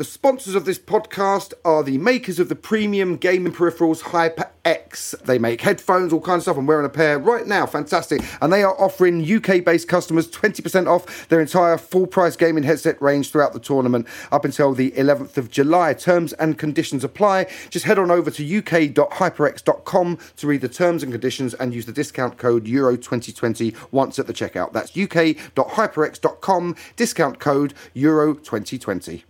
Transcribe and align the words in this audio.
The 0.00 0.04
sponsors 0.04 0.54
of 0.54 0.64
this 0.64 0.78
podcast 0.78 1.52
are 1.62 1.82
the 1.82 1.98
makers 1.98 2.38
of 2.38 2.48
the 2.48 2.56
premium 2.56 3.18
gaming 3.18 3.52
peripherals 3.52 4.00
HyperX. 4.00 5.10
They 5.24 5.38
make 5.38 5.60
headphones, 5.60 6.10
all 6.14 6.22
kinds 6.22 6.38
of 6.38 6.42
stuff. 6.44 6.56
I'm 6.56 6.64
wearing 6.64 6.86
a 6.86 6.88
pair 6.88 7.18
right 7.18 7.46
now, 7.46 7.66
fantastic. 7.66 8.22
And 8.40 8.50
they 8.50 8.62
are 8.62 8.74
offering 8.80 9.22
UK 9.22 9.62
based 9.62 9.88
customers 9.88 10.26
20% 10.30 10.86
off 10.86 11.28
their 11.28 11.38
entire 11.38 11.76
full 11.76 12.06
price 12.06 12.34
gaming 12.34 12.64
headset 12.64 12.96
range 13.02 13.30
throughout 13.30 13.52
the 13.52 13.60
tournament 13.60 14.08
up 14.32 14.46
until 14.46 14.72
the 14.72 14.92
11th 14.92 15.36
of 15.36 15.50
July. 15.50 15.92
Terms 15.92 16.32
and 16.32 16.56
conditions 16.56 17.04
apply. 17.04 17.48
Just 17.68 17.84
head 17.84 17.98
on 17.98 18.10
over 18.10 18.30
to 18.30 18.58
uk.hyperx.com 18.58 20.18
to 20.38 20.46
read 20.46 20.62
the 20.62 20.68
terms 20.70 21.02
and 21.02 21.12
conditions 21.12 21.52
and 21.52 21.74
use 21.74 21.84
the 21.84 21.92
discount 21.92 22.38
code 22.38 22.64
Euro2020 22.64 23.76
once 23.92 24.18
at 24.18 24.26
the 24.26 24.32
checkout. 24.32 24.72
That's 24.72 24.96
uk.hyperx.com, 24.96 26.76
discount 26.96 27.38
code 27.38 27.74
Euro2020. 27.94 29.24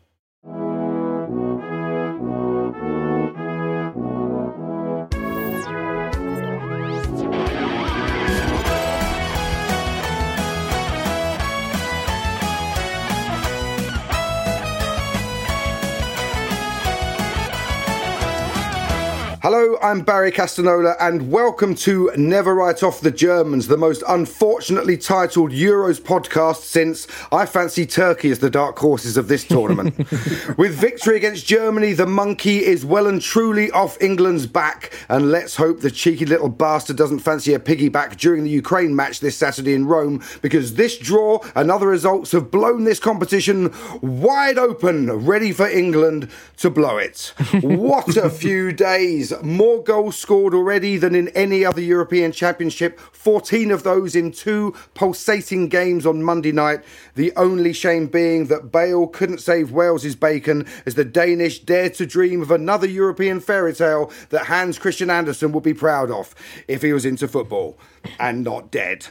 Hello, 19.42 19.78
I'm 19.80 20.02
Barry 20.02 20.30
Castagnola, 20.30 20.96
and 21.00 21.32
welcome 21.32 21.74
to 21.76 22.12
Never 22.14 22.54
Write 22.54 22.82
Off 22.82 23.00
the 23.00 23.10
Germans, 23.10 23.68
the 23.68 23.78
most 23.78 24.02
unfortunately 24.06 24.98
titled 24.98 25.50
Euros 25.50 25.98
podcast 25.98 26.56
since 26.56 27.06
I 27.32 27.46
fancy 27.46 27.86
Turkey 27.86 28.30
as 28.30 28.40
the 28.40 28.50
dark 28.50 28.78
horses 28.78 29.16
of 29.16 29.28
this 29.28 29.44
tournament. 29.44 29.96
With 30.58 30.74
victory 30.74 31.16
against 31.16 31.46
Germany, 31.46 31.94
the 31.94 32.04
monkey 32.04 32.58
is 32.58 32.84
well 32.84 33.06
and 33.06 33.22
truly 33.22 33.70
off 33.70 33.96
England's 34.02 34.46
back, 34.46 34.92
and 35.08 35.30
let's 35.30 35.56
hope 35.56 35.80
the 35.80 35.90
cheeky 35.90 36.26
little 36.26 36.50
bastard 36.50 36.98
doesn't 36.98 37.20
fancy 37.20 37.54
a 37.54 37.58
piggyback 37.58 38.18
during 38.18 38.44
the 38.44 38.50
Ukraine 38.50 38.94
match 38.94 39.20
this 39.20 39.38
Saturday 39.38 39.72
in 39.72 39.86
Rome, 39.86 40.22
because 40.42 40.74
this 40.74 40.98
draw 40.98 41.38
and 41.54 41.70
other 41.70 41.86
results 41.86 42.32
have 42.32 42.50
blown 42.50 42.84
this 42.84 43.00
competition 43.00 43.72
wide 44.02 44.58
open, 44.58 45.10
ready 45.24 45.50
for 45.52 45.66
England 45.66 46.28
to 46.58 46.68
blow 46.68 46.98
it. 46.98 47.32
What 47.80 48.16
a 48.18 48.28
few 48.28 48.72
days! 48.72 49.29
More 49.42 49.82
goals 49.82 50.16
scored 50.16 50.54
already 50.54 50.96
than 50.96 51.14
in 51.14 51.28
any 51.28 51.64
other 51.64 51.80
European 51.80 52.32
Championship, 52.32 52.98
14 52.98 53.70
of 53.70 53.82
those 53.82 54.14
in 54.16 54.32
two 54.32 54.74
pulsating 54.94 55.68
games 55.68 56.06
on 56.06 56.22
Monday 56.22 56.52
night. 56.52 56.84
The 57.14 57.32
only 57.36 57.72
shame 57.72 58.06
being 58.06 58.46
that 58.46 58.72
Bale 58.72 59.06
couldn't 59.06 59.38
save 59.38 59.72
Wales's 59.72 60.16
bacon 60.16 60.66
as 60.86 60.94
the 60.94 61.04
Danish 61.04 61.60
dared 61.60 61.94
to 61.94 62.06
dream 62.06 62.42
of 62.42 62.50
another 62.50 62.86
European 62.86 63.40
fairy 63.40 63.74
tale 63.74 64.10
that 64.30 64.46
Hans 64.46 64.78
Christian 64.78 65.10
Andersen 65.10 65.52
would 65.52 65.64
be 65.64 65.74
proud 65.74 66.10
of 66.10 66.34
if 66.68 66.82
he 66.82 66.92
was 66.92 67.04
into 67.04 67.28
football 67.28 67.78
and 68.18 68.44
not 68.44 68.70
dead. 68.70 69.06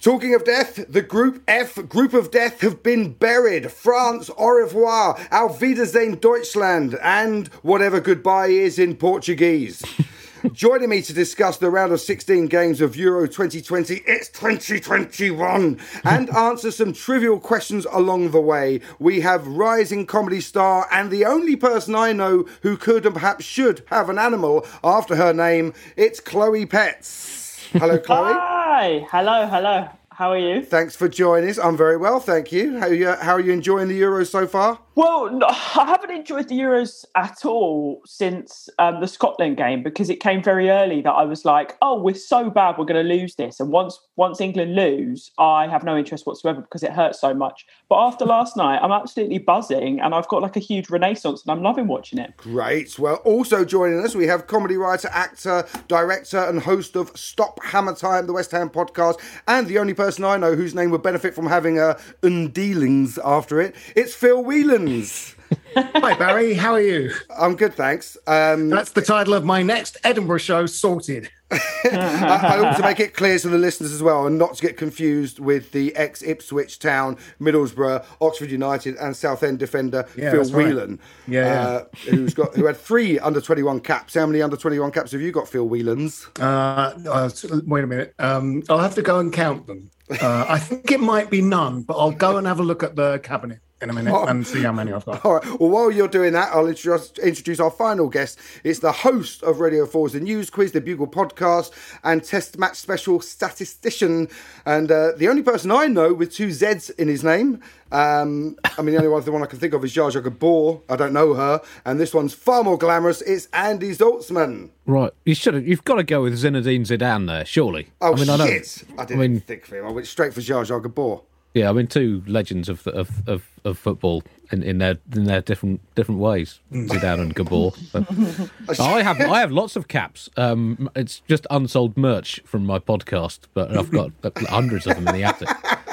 Talking 0.00 0.34
of 0.34 0.44
death, 0.44 0.84
the 0.88 1.02
Group 1.02 1.42
F 1.48 1.74
Group 1.88 2.14
of 2.14 2.30
Death 2.30 2.60
have 2.60 2.82
been 2.82 3.14
buried. 3.14 3.72
France, 3.72 4.30
au 4.38 4.48
revoir, 4.50 5.18
auf 5.32 5.60
Wiedersehen 5.60 6.16
Deutschland, 6.16 6.96
and 7.02 7.48
whatever 7.62 8.00
goodbye 8.00 8.46
is 8.46 8.78
in 8.78 8.96
Portuguese. 8.96 9.82
Joining 10.52 10.88
me 10.88 11.02
to 11.02 11.12
discuss 11.12 11.56
the 11.56 11.68
round 11.68 11.92
of 11.92 12.00
16 12.00 12.46
games 12.46 12.80
of 12.80 12.94
Euro 12.96 13.26
2020, 13.26 14.02
it's 14.06 14.28
2021, 14.28 15.80
and 16.04 16.30
answer 16.30 16.70
some 16.70 16.92
trivial 16.92 17.40
questions 17.40 17.84
along 17.90 18.30
the 18.30 18.40
way, 18.40 18.80
we 19.00 19.20
have 19.20 19.48
rising 19.48 20.06
comedy 20.06 20.40
star 20.40 20.86
and 20.92 21.10
the 21.10 21.24
only 21.24 21.56
person 21.56 21.96
I 21.96 22.12
know 22.12 22.46
who 22.62 22.76
could 22.76 23.04
and 23.04 23.14
perhaps 23.14 23.44
should 23.44 23.82
have 23.88 24.08
an 24.08 24.18
animal 24.18 24.64
after 24.84 25.16
her 25.16 25.32
name, 25.32 25.74
it's 25.96 26.20
Chloe 26.20 26.66
Petts. 26.66 27.37
Hello, 27.72 27.98
Chloe. 28.06 28.32
Hi, 28.32 29.06
hello, 29.10 29.46
hello. 29.46 29.88
How 30.10 30.32
are 30.32 30.38
you? 30.38 30.64
Thanks 30.64 30.96
for 30.96 31.08
joining 31.08 31.50
us. 31.50 31.58
I'm 31.58 31.76
very 31.76 31.96
well, 31.96 32.18
thank 32.18 32.50
you. 32.50 32.78
How 32.78 32.86
are 32.86 32.94
you, 32.94 33.08
how 33.08 33.34
are 33.34 33.40
you 33.40 33.52
enjoying 33.52 33.88
the 33.88 34.00
Euros 34.00 34.28
so 34.28 34.46
far? 34.46 34.80
Well, 34.98 35.38
I 35.48 35.84
haven't 35.84 36.10
enjoyed 36.10 36.48
the 36.48 36.58
Euros 36.58 37.04
at 37.14 37.44
all 37.44 38.02
since 38.04 38.68
um, 38.80 39.00
the 39.00 39.06
Scotland 39.06 39.56
game 39.56 39.84
because 39.84 40.10
it 40.10 40.18
came 40.18 40.42
very 40.42 40.70
early 40.70 41.02
that 41.02 41.12
I 41.12 41.22
was 41.22 41.44
like, 41.44 41.76
"Oh, 41.80 42.02
we're 42.02 42.16
so 42.16 42.50
bad, 42.50 42.74
we're 42.76 42.84
going 42.84 43.06
to 43.06 43.14
lose 43.14 43.36
this." 43.36 43.60
And 43.60 43.70
once 43.70 43.96
once 44.16 44.40
England 44.40 44.74
lose, 44.74 45.30
I 45.38 45.68
have 45.68 45.84
no 45.84 45.96
interest 45.96 46.26
whatsoever 46.26 46.62
because 46.62 46.82
it 46.82 46.90
hurts 46.90 47.20
so 47.20 47.32
much. 47.32 47.64
But 47.88 48.04
after 48.04 48.24
last 48.24 48.56
night, 48.56 48.80
I'm 48.82 48.90
absolutely 48.90 49.38
buzzing, 49.38 50.00
and 50.00 50.16
I've 50.16 50.26
got 50.26 50.42
like 50.42 50.56
a 50.56 50.60
huge 50.60 50.90
renaissance, 50.90 51.44
and 51.46 51.52
I'm 51.52 51.62
loving 51.62 51.86
watching 51.86 52.18
it. 52.18 52.36
Great. 52.36 52.98
Well, 52.98 53.22
also 53.24 53.64
joining 53.64 54.04
us, 54.04 54.16
we 54.16 54.26
have 54.26 54.48
comedy 54.48 54.76
writer, 54.76 55.10
actor, 55.12 55.64
director, 55.86 56.38
and 56.38 56.58
host 56.58 56.96
of 56.96 57.16
Stop 57.16 57.62
Hammer 57.62 57.94
Time, 57.94 58.26
the 58.26 58.32
West 58.32 58.50
Ham 58.50 58.68
podcast, 58.68 59.20
and 59.46 59.68
the 59.68 59.78
only 59.78 59.94
person 59.94 60.24
I 60.24 60.38
know 60.38 60.56
whose 60.56 60.74
name 60.74 60.90
would 60.90 61.04
benefit 61.04 61.36
from 61.36 61.46
having 61.46 61.78
a 61.78 61.96
undealings 62.24 63.16
after 63.24 63.60
it. 63.60 63.76
It's 63.94 64.12
Phil 64.12 64.42
Whelan. 64.42 64.87
Hi 65.76 66.14
Barry, 66.14 66.54
how 66.54 66.72
are 66.72 66.80
you? 66.80 67.12
I'm 67.38 67.56
good, 67.56 67.74
thanks. 67.74 68.16
Um, 68.26 68.70
That's 68.70 68.92
the 68.92 69.02
title 69.02 69.34
of 69.34 69.44
my 69.44 69.62
next 69.62 69.98
Edinburgh 70.02 70.38
show, 70.38 70.64
Sorted. 70.64 71.28
I, 71.50 72.56
I 72.56 72.62
want 72.62 72.76
to 72.78 72.82
make 72.82 72.98
it 72.98 73.12
clear 73.14 73.38
to 73.38 73.48
the 73.48 73.58
listeners 73.58 73.92
as 73.92 74.02
well, 74.02 74.26
and 74.26 74.38
not 74.38 74.54
to 74.54 74.62
get 74.62 74.78
confused 74.78 75.40
with 75.40 75.72
the 75.72 75.94
ex 75.94 76.22
Ipswich 76.22 76.78
Town, 76.78 77.16
Middlesbrough, 77.38 78.02
Oxford 78.22 78.50
United, 78.50 78.96
and 78.96 79.14
Southend 79.14 79.58
defender 79.58 80.06
Yeah, 80.16 80.30
Phil 80.30 80.40
that's 80.40 80.52
right. 80.52 80.68
Whelan. 80.68 80.98
Yeah, 81.26 81.44
yeah. 81.44 81.60
uh, 81.68 81.84
who's 82.10 82.32
got 82.32 82.54
who 82.54 82.64
had 82.64 82.78
three 82.78 83.18
under 83.18 83.42
twenty 83.42 83.62
one 83.62 83.80
caps. 83.80 84.14
How 84.14 84.24
many 84.26 84.40
under 84.40 84.56
twenty 84.56 84.78
one 84.78 84.90
caps 84.90 85.12
have 85.12 85.20
you 85.20 85.32
got, 85.32 85.48
Phil 85.48 85.68
Whelans? 85.68 86.28
Uh, 86.40 86.98
uh, 87.10 87.30
wait 87.66 87.84
a 87.84 87.86
minute. 87.86 88.14
Um, 88.18 88.62
I'll 88.70 88.78
have 88.78 88.94
to 88.94 89.02
go 89.02 89.18
and 89.18 89.32
count 89.34 89.66
them. 89.66 89.90
Uh, 90.10 90.46
I 90.48 90.58
think 90.58 90.90
it 90.90 91.00
might 91.00 91.30
be 91.30 91.42
none, 91.42 91.82
but 91.82 91.98
I'll 91.98 92.10
go 92.10 92.38
and 92.38 92.46
have 92.46 92.58
a 92.60 92.62
look 92.62 92.82
at 92.82 92.96
the 92.96 93.18
cabinet. 93.18 93.60
In 93.80 93.90
a 93.90 93.92
minute 93.92 94.12
Oh. 94.12 94.24
and 94.26 94.44
see 94.44 94.62
how 94.62 94.72
many 94.72 94.92
I've 94.92 95.04
got. 95.06 95.24
All 95.24 95.34
right. 95.34 95.60
Well, 95.60 95.70
while 95.70 95.90
you're 95.92 96.08
doing 96.08 96.32
that, 96.32 96.50
I'll 96.52 96.66
introduce, 96.66 97.12
introduce 97.18 97.60
our 97.60 97.70
final 97.70 98.08
guest. 98.08 98.36
It's 98.64 98.80
the 98.80 98.90
host 98.90 99.44
of 99.44 99.60
Radio 99.60 99.86
4's 99.86 100.14
The 100.14 100.20
News 100.20 100.50
Quiz, 100.50 100.72
the 100.72 100.80
Bugle 100.80 101.06
podcast, 101.06 101.70
and 102.02 102.24
Test 102.24 102.58
Match 102.58 102.76
Special 102.76 103.20
statistician, 103.20 104.28
and 104.66 104.90
uh, 104.90 105.12
the 105.16 105.28
only 105.28 105.42
person 105.42 105.70
I 105.70 105.86
know 105.86 106.12
with 106.12 106.32
two 106.32 106.48
Zs 106.48 106.90
in 106.98 107.06
his 107.08 107.22
name. 107.22 107.60
Um, 107.92 108.56
I 108.76 108.82
mean, 108.82 108.92
the 108.94 108.98
only 108.98 109.08
one, 109.08 109.22
the 109.24 109.32
one 109.32 109.42
I 109.42 109.46
can 109.46 109.58
think 109.58 109.72
of 109.74 109.84
is 109.84 109.94
Zsa 109.94 110.10
Zsa 110.12 110.22
Gabor. 110.24 110.80
I 110.88 110.96
don't 110.96 111.12
know 111.12 111.34
her, 111.34 111.62
and 111.84 111.98
this 112.00 112.12
one's 112.12 112.34
far 112.34 112.62
more 112.64 112.76
glamorous. 112.78 113.22
It's 113.22 113.46
Andy 113.52 113.90
Zaltzman. 113.92 114.70
Right, 114.86 115.12
you 115.24 115.34
should 115.34 115.54
have. 115.54 115.66
You've 115.66 115.84
got 115.84 115.94
to 115.96 116.02
go 116.04 116.22
with 116.22 116.34
Zinedine 116.34 116.80
Zidane 116.80 117.26
there, 117.26 117.44
surely. 117.46 117.88
Oh 118.00 118.12
I 118.12 118.16
mean, 118.16 118.28
I 118.28 118.36
don't- 118.36 118.46
shit! 118.48 118.84
I, 118.98 119.04
didn't 119.04 119.20
mean, 119.20 119.40
think 119.40 119.64
for 119.66 119.76
him. 119.78 119.86
I 119.86 119.92
went 119.92 120.06
straight 120.06 120.34
for 120.34 120.40
Zsa 120.40 120.66
Zsa 120.66 120.82
Gabor. 120.82 121.22
Yeah, 121.58 121.70
I 121.70 121.72
mean, 121.72 121.88
two 121.88 122.22
legends 122.26 122.68
of 122.68 122.86
of 122.86 123.28
of, 123.28 123.42
of 123.64 123.78
football 123.78 124.22
in, 124.52 124.62
in 124.62 124.78
their 124.78 124.98
in 125.14 125.24
their 125.24 125.40
different 125.40 125.80
different 125.94 126.20
ways, 126.20 126.60
Zidane 126.72 127.20
and 127.20 127.34
Gabor. 127.34 127.72
But 128.66 128.80
I 128.80 129.02
have 129.02 129.20
I 129.20 129.40
have 129.40 129.50
lots 129.50 129.74
of 129.74 129.88
caps. 129.88 130.30
Um, 130.36 130.88
it's 130.94 131.20
just 131.28 131.46
unsold 131.50 131.96
merch 131.96 132.40
from 132.44 132.64
my 132.64 132.78
podcast, 132.78 133.40
but 133.54 133.76
I've 133.76 133.90
got 133.90 134.12
uh, 134.22 134.30
hundreds 134.48 134.86
of 134.86 134.94
them 134.94 135.08
in 135.08 135.14
the 135.14 135.24
attic. 135.24 135.48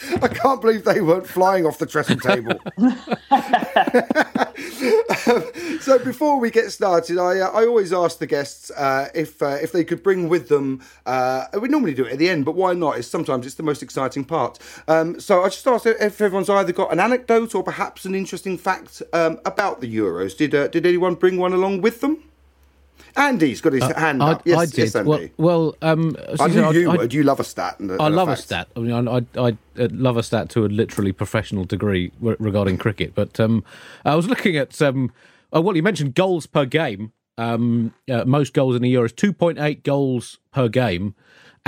I 0.22 0.28
can't 0.28 0.60
believe 0.60 0.84
they 0.84 1.00
weren't 1.00 1.26
flying 1.26 1.66
off 1.66 1.78
the 1.78 1.86
trestle 1.86 2.16
table. 2.16 2.58
so 5.80 5.98
before 5.98 6.38
we 6.38 6.50
get 6.50 6.70
started, 6.70 7.18
I 7.18 7.40
uh, 7.40 7.50
I 7.50 7.66
always 7.66 7.92
ask 7.92 8.18
the 8.18 8.26
guests 8.26 8.70
uh, 8.70 9.08
if 9.14 9.42
uh, 9.42 9.58
if 9.60 9.72
they 9.72 9.84
could 9.84 10.02
bring 10.02 10.28
with 10.28 10.48
them. 10.48 10.82
Uh, 11.06 11.46
we 11.60 11.68
normally 11.68 11.94
do 11.94 12.04
it 12.04 12.12
at 12.12 12.18
the 12.18 12.28
end, 12.28 12.44
but 12.44 12.54
why 12.54 12.74
not? 12.74 12.98
It's 12.98 13.08
sometimes 13.08 13.46
it's 13.46 13.56
the 13.56 13.62
most 13.62 13.82
exciting 13.82 14.24
part. 14.24 14.58
Um, 14.86 15.18
so 15.20 15.42
I 15.42 15.48
just 15.48 15.66
asked 15.66 15.86
if 15.86 16.20
everyone's 16.20 16.50
either 16.50 16.72
got 16.72 16.92
an 16.92 17.00
anecdote 17.00 17.54
or 17.54 17.62
perhaps 17.62 18.04
an 18.04 18.14
interesting 18.14 18.58
fact 18.58 19.02
um, 19.12 19.40
about 19.44 19.80
the 19.80 19.96
Euros. 19.96 20.36
Did 20.36 20.54
uh, 20.54 20.68
did 20.68 20.86
anyone 20.86 21.14
bring 21.14 21.38
one 21.38 21.52
along 21.52 21.80
with 21.80 22.00
them? 22.00 22.27
Andy's 23.18 23.60
got 23.60 23.72
his 23.72 23.82
hand 23.84 24.22
Uh, 24.22 24.26
I, 24.26 24.32
up. 24.32 24.42
Yes, 24.44 24.58
I 24.58 24.66
did. 24.66 24.78
yes, 24.78 24.94
Andy. 24.96 25.08
well, 25.10 25.28
well, 25.36 25.76
um, 25.82 26.16
I 26.40 26.46
knew 26.48 26.72
you 26.72 26.90
I- 26.90 26.96
would. 26.96 27.12
You 27.12 27.22
love 27.24 27.40
a 27.40 27.44
stat. 27.44 27.78
And 27.80 27.90
a, 27.90 27.94
I 28.00 28.08
love 28.08 28.28
a 28.28 28.32
fact. 28.36 28.42
stat. 28.44 28.68
I 28.76 28.80
mean, 28.80 29.08
I, 29.08 29.16
I, 29.36 29.48
I 29.48 29.56
love 29.76 30.16
a 30.16 30.22
stat 30.22 30.48
to 30.50 30.64
a 30.64 30.68
literally 30.68 31.12
professional 31.12 31.64
degree 31.64 32.12
re- 32.20 32.36
regarding 32.38 32.78
cricket. 32.78 33.14
But 33.14 33.38
um, 33.40 33.64
I 34.04 34.14
was 34.14 34.28
looking 34.28 34.56
at 34.56 34.80
um, 34.80 35.12
oh, 35.52 35.60
well, 35.60 35.76
you 35.76 35.82
mentioned 35.82 36.14
goals 36.14 36.46
per 36.46 36.64
game. 36.64 37.12
Um, 37.36 37.94
uh, 38.10 38.24
most 38.24 38.52
goals 38.52 38.74
in 38.74 38.82
the 38.82 38.92
Euros, 38.92 39.14
two 39.14 39.32
point 39.32 39.58
eight 39.60 39.84
goals 39.84 40.38
per 40.52 40.68
game, 40.68 41.14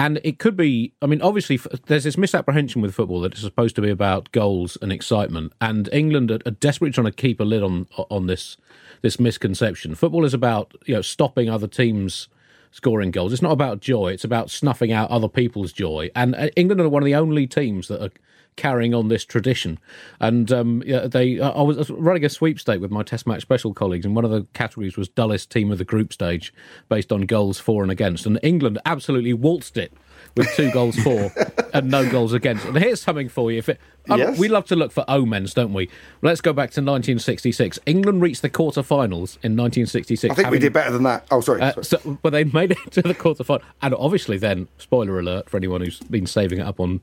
and 0.00 0.19
it 0.25 0.38
could 0.38 0.56
be. 0.56 0.94
I 1.02 1.06
mean, 1.06 1.20
obviously, 1.20 1.61
there's 1.87 2.05
this 2.05 2.17
misapprehension 2.17 2.81
with 2.81 2.94
football 2.94 3.20
that 3.20 3.32
it's 3.32 3.43
supposed 3.43 3.76
to 3.76 3.82
be 3.82 3.91
about 3.91 4.32
goals 4.32 4.79
and 4.81 4.91
excitement, 4.91 5.52
and 5.61 5.91
England 5.93 6.31
are, 6.31 6.41
are 6.47 6.52
desperately 6.52 6.93
trying 6.93 7.05
to 7.05 7.12
keep 7.12 7.38
a 7.38 7.44
lid 7.44 7.62
on 7.62 7.87
on 8.11 8.26
this 8.26 8.56
this 9.02 9.20
misconception. 9.20 9.94
Football 9.94 10.25
is 10.25 10.32
about 10.32 10.75
you 10.87 10.94
know 10.94 11.02
stopping 11.02 11.50
other 11.50 11.67
teams 11.67 12.29
scoring 12.70 13.11
goals. 13.11 13.32
It's 13.32 13.43
not 13.43 13.52
about 13.52 13.81
joy. 13.81 14.12
It's 14.12 14.25
about 14.25 14.49
snuffing 14.49 14.91
out 14.91 15.11
other 15.11 15.29
people's 15.29 15.73
joy. 15.73 16.08
And 16.14 16.35
uh, 16.35 16.49
England 16.56 16.81
are 16.81 16.88
one 16.88 17.03
of 17.03 17.06
the 17.06 17.17
only 17.17 17.46
teams 17.46 17.88
that 17.88 18.03
are 18.03 18.11
carrying 18.60 18.94
on 18.94 19.08
this 19.08 19.24
tradition. 19.24 19.78
And 20.20 20.52
um, 20.52 20.82
yeah, 20.86 21.06
they, 21.06 21.40
I 21.40 21.62
was 21.62 21.88
running 21.90 22.24
a 22.24 22.28
sweepstake 22.28 22.80
with 22.80 22.90
my 22.90 23.02
Test 23.02 23.26
match 23.26 23.42
special 23.42 23.72
colleagues, 23.72 24.04
and 24.04 24.14
one 24.14 24.24
of 24.24 24.30
the 24.30 24.46
categories 24.52 24.96
was 24.96 25.08
dullest 25.08 25.50
team 25.50 25.72
of 25.72 25.78
the 25.78 25.84
group 25.84 26.12
stage, 26.12 26.52
based 26.88 27.10
on 27.10 27.22
goals 27.22 27.58
for 27.58 27.82
and 27.82 27.90
against. 27.90 28.26
And 28.26 28.38
England 28.42 28.78
absolutely 28.84 29.32
waltzed 29.32 29.78
it 29.78 29.92
with 30.36 30.46
two 30.54 30.70
goals 30.72 30.96
for 30.96 31.32
and 31.72 31.90
no 31.90 32.08
goals 32.08 32.32
against. 32.34 32.66
And 32.66 32.76
here's 32.76 33.00
something 33.00 33.28
for 33.30 33.50
you. 33.50 33.58
If 33.58 33.68
it, 33.70 33.80
Yes. 34.08 34.38
we 34.38 34.48
love 34.48 34.64
to 34.66 34.76
look 34.76 34.90
for 34.92 35.04
omens, 35.08 35.54
don't 35.54 35.72
we? 35.74 35.88
Let's 36.22 36.40
go 36.40 36.52
back 36.52 36.70
to 36.70 36.80
1966. 36.80 37.78
England 37.86 38.22
reached 38.22 38.42
the 38.42 38.50
quarterfinals 38.50 39.36
in 39.44 39.56
1966. 39.56 40.32
I 40.32 40.34
think 40.34 40.50
we 40.50 40.58
did 40.58 40.72
better 40.72 40.90
than 40.90 41.02
that. 41.04 41.26
Oh, 41.30 41.40
sorry. 41.40 41.60
uh, 41.60 41.72
sorry. 41.74 41.84
so, 41.84 42.18
but 42.22 42.30
they 42.30 42.44
made 42.44 42.72
it 42.72 42.78
to 42.92 43.02
the 43.02 43.14
quarterfinal, 43.14 43.62
and 43.82 43.94
obviously, 43.94 44.36
then 44.38 44.68
spoiler 44.78 45.18
alert 45.20 45.48
for 45.50 45.56
anyone 45.58 45.80
who's 45.82 46.00
been 46.00 46.26
saving 46.26 46.58
it 46.60 46.66
up 46.66 46.80
on 46.80 47.00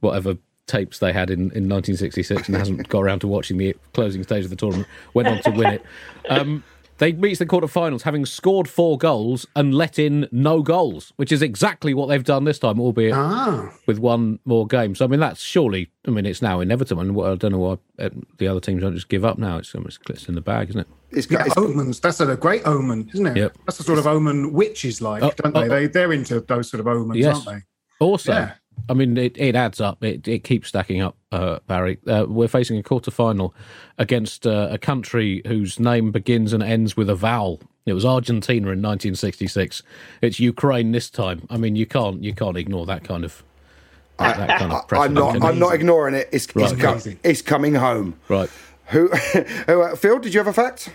whatever 0.00 0.36
tapes 0.66 0.98
they 0.98 1.12
had 1.12 1.30
in, 1.30 1.40
in 1.52 1.68
1966 1.68 2.48
and 2.48 2.56
hasn't 2.56 2.88
got 2.88 3.00
around 3.00 3.20
to 3.20 3.28
watching 3.28 3.58
the 3.58 3.74
closing 3.92 4.22
stage 4.22 4.44
of 4.44 4.50
the 4.50 4.56
tournament, 4.56 4.88
went 5.12 5.28
on 5.28 5.42
to 5.42 5.50
win 5.50 5.74
it. 5.74 5.82
Um, 6.28 6.64
they 6.98 7.12
reached 7.12 7.40
the 7.40 7.46
quarterfinals 7.46 8.02
having 8.02 8.24
scored 8.24 8.68
four 8.68 8.96
goals 8.96 9.46
and 9.56 9.74
let 9.74 9.98
in 9.98 10.28
no 10.30 10.62
goals, 10.62 11.12
which 11.16 11.32
is 11.32 11.42
exactly 11.42 11.92
what 11.92 12.06
they've 12.06 12.22
done 12.22 12.44
this 12.44 12.60
time, 12.60 12.78
albeit 12.80 13.12
Ah, 13.14 13.68
with 13.86 13.98
one 13.98 14.38
more 14.44 14.64
game. 14.66 14.94
So 14.94 15.04
I 15.04 15.08
mean, 15.08 15.18
that's 15.18 15.42
surely. 15.42 15.90
I 16.06 16.12
mean, 16.12 16.24
it's 16.24 16.40
now 16.40 16.60
inevitable. 16.60 17.02
And 17.02 17.14
what- 17.16 17.32
I 17.32 17.34
don't 17.34 17.50
know 17.50 17.58
why 17.58 17.78
uh, 17.98 18.10
the 18.38 18.46
other 18.46 18.60
teams 18.60 18.82
don't 18.82 18.94
just 18.94 19.08
give 19.08 19.24
up 19.24 19.38
now. 19.38 19.58
It's, 19.58 19.74
it's, 19.74 19.98
it's 20.08 20.28
in 20.28 20.36
the 20.36 20.40
bag, 20.40 20.68
isn't 20.68 20.82
it? 20.82 20.86
It's, 21.10 21.28
yeah, 21.28 21.44
it's, 21.44 21.56
omens. 21.56 21.98
That's 21.98 22.20
a 22.20 22.36
great 22.36 22.62
omen, 22.64 23.10
isn't 23.12 23.26
it? 23.26 23.36
Yep. 23.38 23.58
That's 23.66 23.78
the 23.78 23.84
sort 23.84 23.98
of 23.98 24.06
omen 24.06 24.52
witches 24.52 25.02
like, 25.02 25.24
Oh, 25.24 25.32
don't 25.36 25.52
they? 25.52 25.62
oh, 25.62 25.68
they? 25.68 25.86
They're 25.88 26.12
into 26.12 26.40
those 26.42 26.70
sort 26.70 26.80
of 26.80 26.86
omens, 26.86 27.18
Yes. 27.18 27.44
aren't 27.44 27.58
they? 27.58 27.66
Also, 28.04 28.32
Yeah. 28.32 28.52
I 28.88 28.94
mean, 28.94 29.16
it, 29.16 29.36
it 29.38 29.54
adds 29.56 29.80
up. 29.80 30.02
It, 30.04 30.28
it 30.28 30.44
keeps 30.44 30.68
stacking 30.68 31.00
up, 31.00 31.16
uh, 31.32 31.58
Barry. 31.66 31.98
Uh, 32.06 32.26
we're 32.28 32.48
facing 32.48 32.76
a 32.78 32.82
quarter 32.82 33.10
final 33.10 33.54
against 33.98 34.46
uh, 34.46 34.68
a 34.70 34.78
country 34.78 35.40
whose 35.46 35.80
name 35.80 36.12
begins 36.12 36.52
and 36.52 36.62
ends 36.62 36.96
with 36.96 37.08
a 37.08 37.14
vowel. 37.14 37.60
It 37.86 37.92
was 37.94 38.04
Argentina 38.04 38.66
in 38.68 38.82
1966. 38.82 39.82
It's 40.22 40.40
Ukraine 40.40 40.92
this 40.92 41.08
time. 41.10 41.46
I 41.50 41.56
mean, 41.56 41.76
you 41.76 41.86
can't 41.86 42.22
you 42.22 42.34
can't 42.34 42.56
ignore 42.56 42.86
that 42.86 43.04
kind 43.04 43.24
of 43.24 43.42
that, 44.18 44.36
that 44.36 44.58
kind 44.58 44.72
of 44.72 44.92
I'm 44.92 45.12
not. 45.14 45.32
can 45.34 45.42
I'm 45.42 45.58
not 45.58 45.74
ignoring 45.74 46.14
it. 46.14 46.28
It's, 46.32 46.46
it's, 46.46 46.54
Right. 46.54 46.78
co- 46.78 46.90
Amazing. 46.92 47.18
it's 47.22 47.42
coming 47.42 47.74
home. 47.74 48.14
right. 48.28 48.50
Who? 48.88 49.08
who 49.66 49.82
uh, 49.82 49.96
Phil? 49.96 50.18
Did 50.18 50.34
you 50.34 50.40
have 50.40 50.46
a 50.46 50.52
fact? 50.52 50.90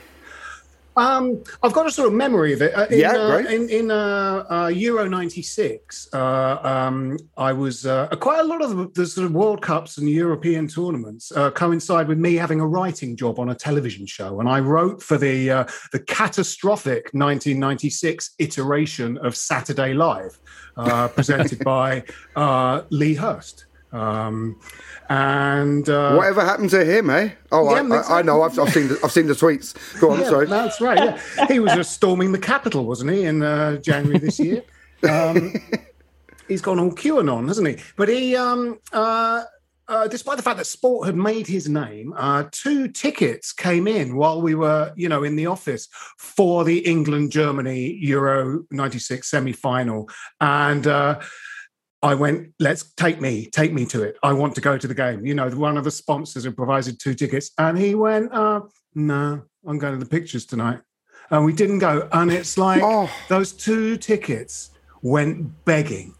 Um, 0.97 1.43
I've 1.63 1.73
got 1.73 1.87
a 1.87 1.91
sort 1.91 2.07
of 2.07 2.13
memory 2.13 2.53
of 2.53 2.61
it. 2.61 2.75
Uh, 2.75 2.87
in, 2.89 2.99
Yeah, 2.99 3.13
uh. 3.13 3.37
In, 3.37 3.69
in 3.69 3.91
uh, 3.91 4.45
uh, 4.49 4.67
Euro 4.67 5.07
'96, 5.07 6.09
uh, 6.13 6.57
um, 6.63 7.17
I 7.37 7.53
was 7.53 7.85
uh, 7.85 8.07
quite 8.19 8.39
a 8.39 8.43
lot 8.43 8.61
of 8.61 8.75
the, 8.75 8.91
the 8.93 9.05
sort 9.05 9.25
of 9.25 9.33
World 9.33 9.61
Cups 9.61 9.97
and 9.97 10.09
European 10.09 10.67
tournaments 10.67 11.31
uh, 11.31 11.51
coincide 11.51 12.07
with 12.07 12.17
me 12.17 12.35
having 12.35 12.59
a 12.59 12.67
writing 12.67 13.15
job 13.15 13.39
on 13.39 13.49
a 13.49 13.55
television 13.55 14.05
show, 14.05 14.39
and 14.39 14.49
I 14.49 14.59
wrote 14.59 15.01
for 15.01 15.17
the 15.17 15.51
uh, 15.51 15.65
the 15.91 15.99
catastrophic 15.99 17.05
1996 17.13 18.35
iteration 18.39 19.17
of 19.19 19.35
Saturday 19.35 19.93
Live, 19.93 20.39
uh, 20.77 21.07
presented 21.07 21.59
by 21.63 22.03
uh, 22.35 22.81
Lee 22.89 23.13
Hurst. 23.13 23.65
Um, 23.91 24.59
and 25.09 25.89
uh, 25.89 26.15
Whatever 26.15 26.41
happened 26.41 26.69
to 26.71 26.85
him, 26.85 27.09
eh? 27.09 27.31
Oh, 27.51 27.73
Yeah, 27.73 27.95
I, 27.95 27.97
I, 27.97 28.19
I 28.19 28.21
know. 28.21 28.43
I've, 28.43 28.57
I've 28.59 28.71
seen. 28.71 28.89
The, 28.89 28.99
I've 29.03 29.11
seen 29.11 29.27
the 29.27 29.33
tweets. 29.33 29.99
Go 29.99 30.11
on. 30.11 30.19
Yeah, 30.19 30.29
sorry. 30.29 30.45
that's 30.45 30.79
right. 30.79 30.97
Yeah. 31.37 31.47
he 31.47 31.59
was 31.59 31.73
just 31.73 31.93
storming 31.93 32.31
the 32.31 32.39
Capitol, 32.39 32.85
wasn't 32.85 33.11
he, 33.11 33.23
in 33.23 33.41
uh, 33.41 33.77
January 33.77 34.19
this 34.19 34.39
year? 34.39 34.63
Um, 35.09 35.53
he's 36.47 36.61
gone 36.61 36.79
all 36.79 36.91
QAnon, 36.91 37.47
hasn't 37.47 37.67
he? 37.67 37.77
But 37.95 38.09
he, 38.09 38.35
um, 38.35 38.79
uh, 38.93 39.43
uh, 39.87 40.07
despite 40.07 40.37
the 40.37 40.43
fact 40.43 40.57
that 40.57 40.65
sport 40.65 41.07
had 41.07 41.15
made 41.15 41.47
his 41.47 41.67
name, 41.67 42.13
uh, 42.15 42.43
two 42.51 42.89
tickets 42.89 43.51
came 43.51 43.87
in 43.87 44.15
while 44.15 44.41
we 44.41 44.53
were, 44.53 44.93
you 44.95 45.09
know, 45.09 45.23
in 45.23 45.35
the 45.35 45.47
office 45.47 45.87
for 46.17 46.63
the 46.63 46.79
England 46.79 47.31
Germany 47.31 47.97
Euro 48.01 48.65
'96 48.71 49.27
semi 49.27 49.53
final, 49.53 50.09
and. 50.39 50.85
I 52.01 52.15
went, 52.15 52.53
let's 52.59 52.93
take 52.93 53.19
me, 53.19 53.45
take 53.47 53.73
me 53.73 53.85
to 53.87 54.03
it. 54.03 54.17
I 54.23 54.31
want 54.33 54.55
to 54.55 54.61
go 54.61 54.77
to 54.77 54.87
the 54.87 54.93
game. 54.93 55.25
You 55.25 55.33
know, 55.33 55.49
one 55.49 55.77
of 55.77 55.83
the 55.83 55.91
sponsors 55.91 56.45
had 56.45 56.55
provided 56.55 56.99
two 56.99 57.13
tickets. 57.13 57.51
And 57.57 57.77
he 57.77 57.93
went, 57.95 58.31
uh, 58.33 58.61
no, 58.95 59.41
I'm 59.67 59.77
going 59.77 59.99
to 59.99 60.03
the 60.03 60.09
pictures 60.09 60.45
tonight. 60.45 60.79
And 61.29 61.43
we 61.43 61.51
didn't 61.53 61.79
go. 61.79 62.07
And 62.13 62.31
it's 62.31 62.57
like 62.57 62.81
Oh. 62.83 63.09
those 63.27 63.51
two 63.51 63.97
tickets 63.97 64.71
went 65.01 65.65
begging. 65.65 66.15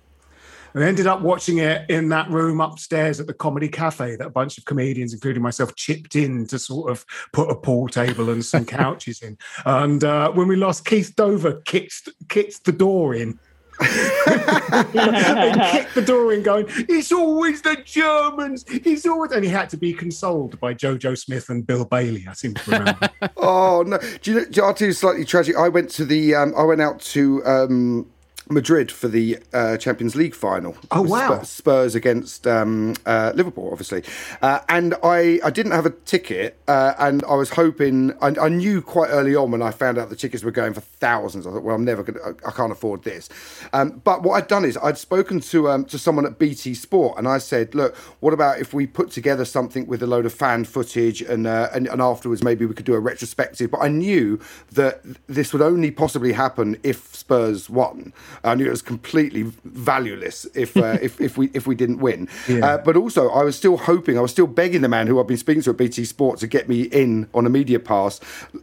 We 0.76 0.84
ended 0.86 1.08
up 1.08 1.22
watching 1.22 1.58
it 1.58 1.90
in 1.90 2.10
that 2.10 2.30
room 2.30 2.62
upstairs 2.62 3.20
at 3.20 3.26
the 3.26 3.34
Comedy 3.34 3.68
Cafe 3.70 4.18
that 4.18 4.28
a 4.28 4.30
bunch 4.30 4.58
of 4.60 4.66
comedians, 4.66 5.14
including 5.14 5.42
myself, 5.42 5.74
chipped 5.76 6.16
in 6.16 6.46
to 6.48 6.60
sort 6.60 6.92
of 6.92 7.06
put 7.34 7.50
a 7.50 7.56
pool 7.56 7.88
table 7.88 8.30
and 8.30 8.46
some 8.46 8.66
couches 8.78 9.22
in. 9.24 9.36
And 9.66 10.04
uh, 10.04 10.30
when 10.32 10.48
we 10.48 10.56
lost, 10.56 10.86
Keith 10.86 11.16
Dover 11.16 11.62
kicked 11.66 12.10
kicked 12.28 12.66
the 12.66 12.72
door 12.72 13.16
in. 13.16 13.40
And 13.80 15.62
kicked 15.72 15.96
the 15.96 16.04
door 16.06 16.34
in, 16.34 16.44
going, 16.44 16.66
"It's 16.70 17.12
always 17.12 17.62
the 17.62 17.78
Germans. 17.86 18.66
It's 18.68 19.06
always," 19.06 19.32
and 19.32 19.44
he 19.44 19.50
had 19.50 19.70
to 19.72 19.78
be 19.78 19.94
consoled 19.94 20.60
by 20.60 20.74
Jojo 20.74 21.18
Smith 21.18 21.50
and 21.50 21.66
Bill 21.66 21.86
Bailey. 21.86 22.26
I 22.30 22.34
seem 22.34 22.54
to 22.56 22.72
remember. 22.72 23.10
Oh 23.38 23.84
no! 23.86 23.98
Do 24.22 24.32
you 24.32 24.40
know? 24.40 24.46
do 24.46 24.62
you- 24.62 24.88
you 24.90 24.94
slightly 24.94 25.26
tragic. 25.26 25.56
I 25.58 25.70
went 25.70 25.90
to 25.92 26.06
the. 26.06 26.36
Um, 26.36 26.54
I 26.58 26.64
went 26.64 26.82
out 26.82 27.00
to 27.02 27.44
um, 27.46 28.06
Madrid 28.50 28.92
for 28.92 29.08
the 29.08 29.38
uh, 29.54 29.78
Champions 29.78 30.16
League 30.16 30.34
final. 30.34 30.76
Oh, 30.92 31.04
wow. 31.04 31.44
Spurs 31.44 31.94
against 31.94 32.48
um, 32.48 32.96
uh, 33.06 33.32
Liverpool, 33.36 33.70
obviously. 33.72 34.04
Uh, 34.42 34.60
and 34.68 34.96
I, 35.04 35.40
I 35.44 35.52
didn't 35.52 35.74
have 35.74 35.86
a 35.86 35.92
ticket, 35.92 36.60
uh, 36.68 36.94
and 36.98 37.24
I 37.26 37.36
was 37.36 37.52
hoping. 37.52 38.12
I, 38.22 38.34
I 38.42 38.50
knew 38.50 38.82
quite 38.82 39.10
early 39.10 39.36
on 39.36 39.52
when 39.52 39.62
I 39.62 39.72
found 39.72 39.98
out 39.98 40.10
the 40.10 40.16
tickets 40.16 40.44
were 40.44 40.52
going 40.52 40.74
for 40.74 40.82
thousands. 40.82 41.46
I 41.46 41.52
thought, 41.52 41.64
well, 41.64 41.76
I'm 41.76 41.86
never 41.86 42.02
going 42.04 42.16
to. 42.20 42.48
I 42.48 42.52
can't 42.52 42.72
afford 42.72 43.04
this. 43.04 43.30
Um, 43.72 44.02
but 44.04 44.24
what 44.24 44.34
I'd 44.34 44.48
done 44.48 44.66
is 44.66 44.78
I'd 44.78 44.98
spoken 44.98 45.40
to 45.42 45.70
um, 45.70 45.86
to 45.86 46.00
someone 46.00 46.26
at 46.26 46.40
BT 46.40 46.74
Sport, 46.74 47.20
and 47.20 47.28
I 47.28 47.38
said, 47.38 47.76
look, 47.76 47.96
what 48.20 48.34
about 48.34 48.60
if 48.60 48.74
we 48.74 48.88
put 48.88 49.12
together 49.12 49.46
something 49.46 49.86
with 49.86 50.02
a 50.02 50.08
load 50.08 50.26
of 50.26 50.34
fan 50.34 50.66
footage, 50.66 51.22
and 51.22 51.46
uh, 51.46 51.70
and, 51.74 51.88
and 51.88 52.02
afterwards 52.02 52.44
maybe 52.44 52.66
we 52.66 52.74
could 52.74 52.86
do 52.86 52.96
a 52.96 53.00
retrospective. 53.00 53.70
But 53.70 53.82
I 53.82 53.90
knew 53.90 54.40
that 54.72 55.02
this 55.28 55.54
would 55.54 55.62
only 55.62 55.92
possibly 55.92 56.34
happen 56.34 56.78
if 56.82 57.16
Spurs 57.16 57.70
won. 57.70 58.12
I 58.44 58.56
knew 58.56 58.68
it 58.68 58.72
was 58.72 58.82
completely 58.82 59.44
valueless 59.64 60.46
if 60.56 60.76
uh, 60.78 60.98
if 61.02 61.20
if 61.20 61.38
we 61.38 61.50
if 61.54 61.68
we 61.68 61.76
didn't 61.76 62.00
win. 62.00 62.28
Uh, 62.50 62.78
but 62.78 62.96
also, 62.96 63.30
I 63.30 63.44
was 63.44 63.56
still 63.56 63.78
hoping, 63.78 64.18
I 64.18 64.22
was 64.22 64.32
still 64.32 64.48
begging 64.48 64.82
the 64.82 64.90
man 64.90 65.08
who 65.08 65.20
I've 65.20 65.28
been 65.28 65.38
speaking 65.38 65.62
to 65.64 65.72
at 65.72 65.78
BT 65.78 66.06
Sport 66.06 66.40
to 66.40 66.48
get 66.48 66.68
me 66.70 66.84
in 66.84 67.30
on 67.34 67.46
a 67.46 67.50
media 67.50 67.80
pass 67.80 68.20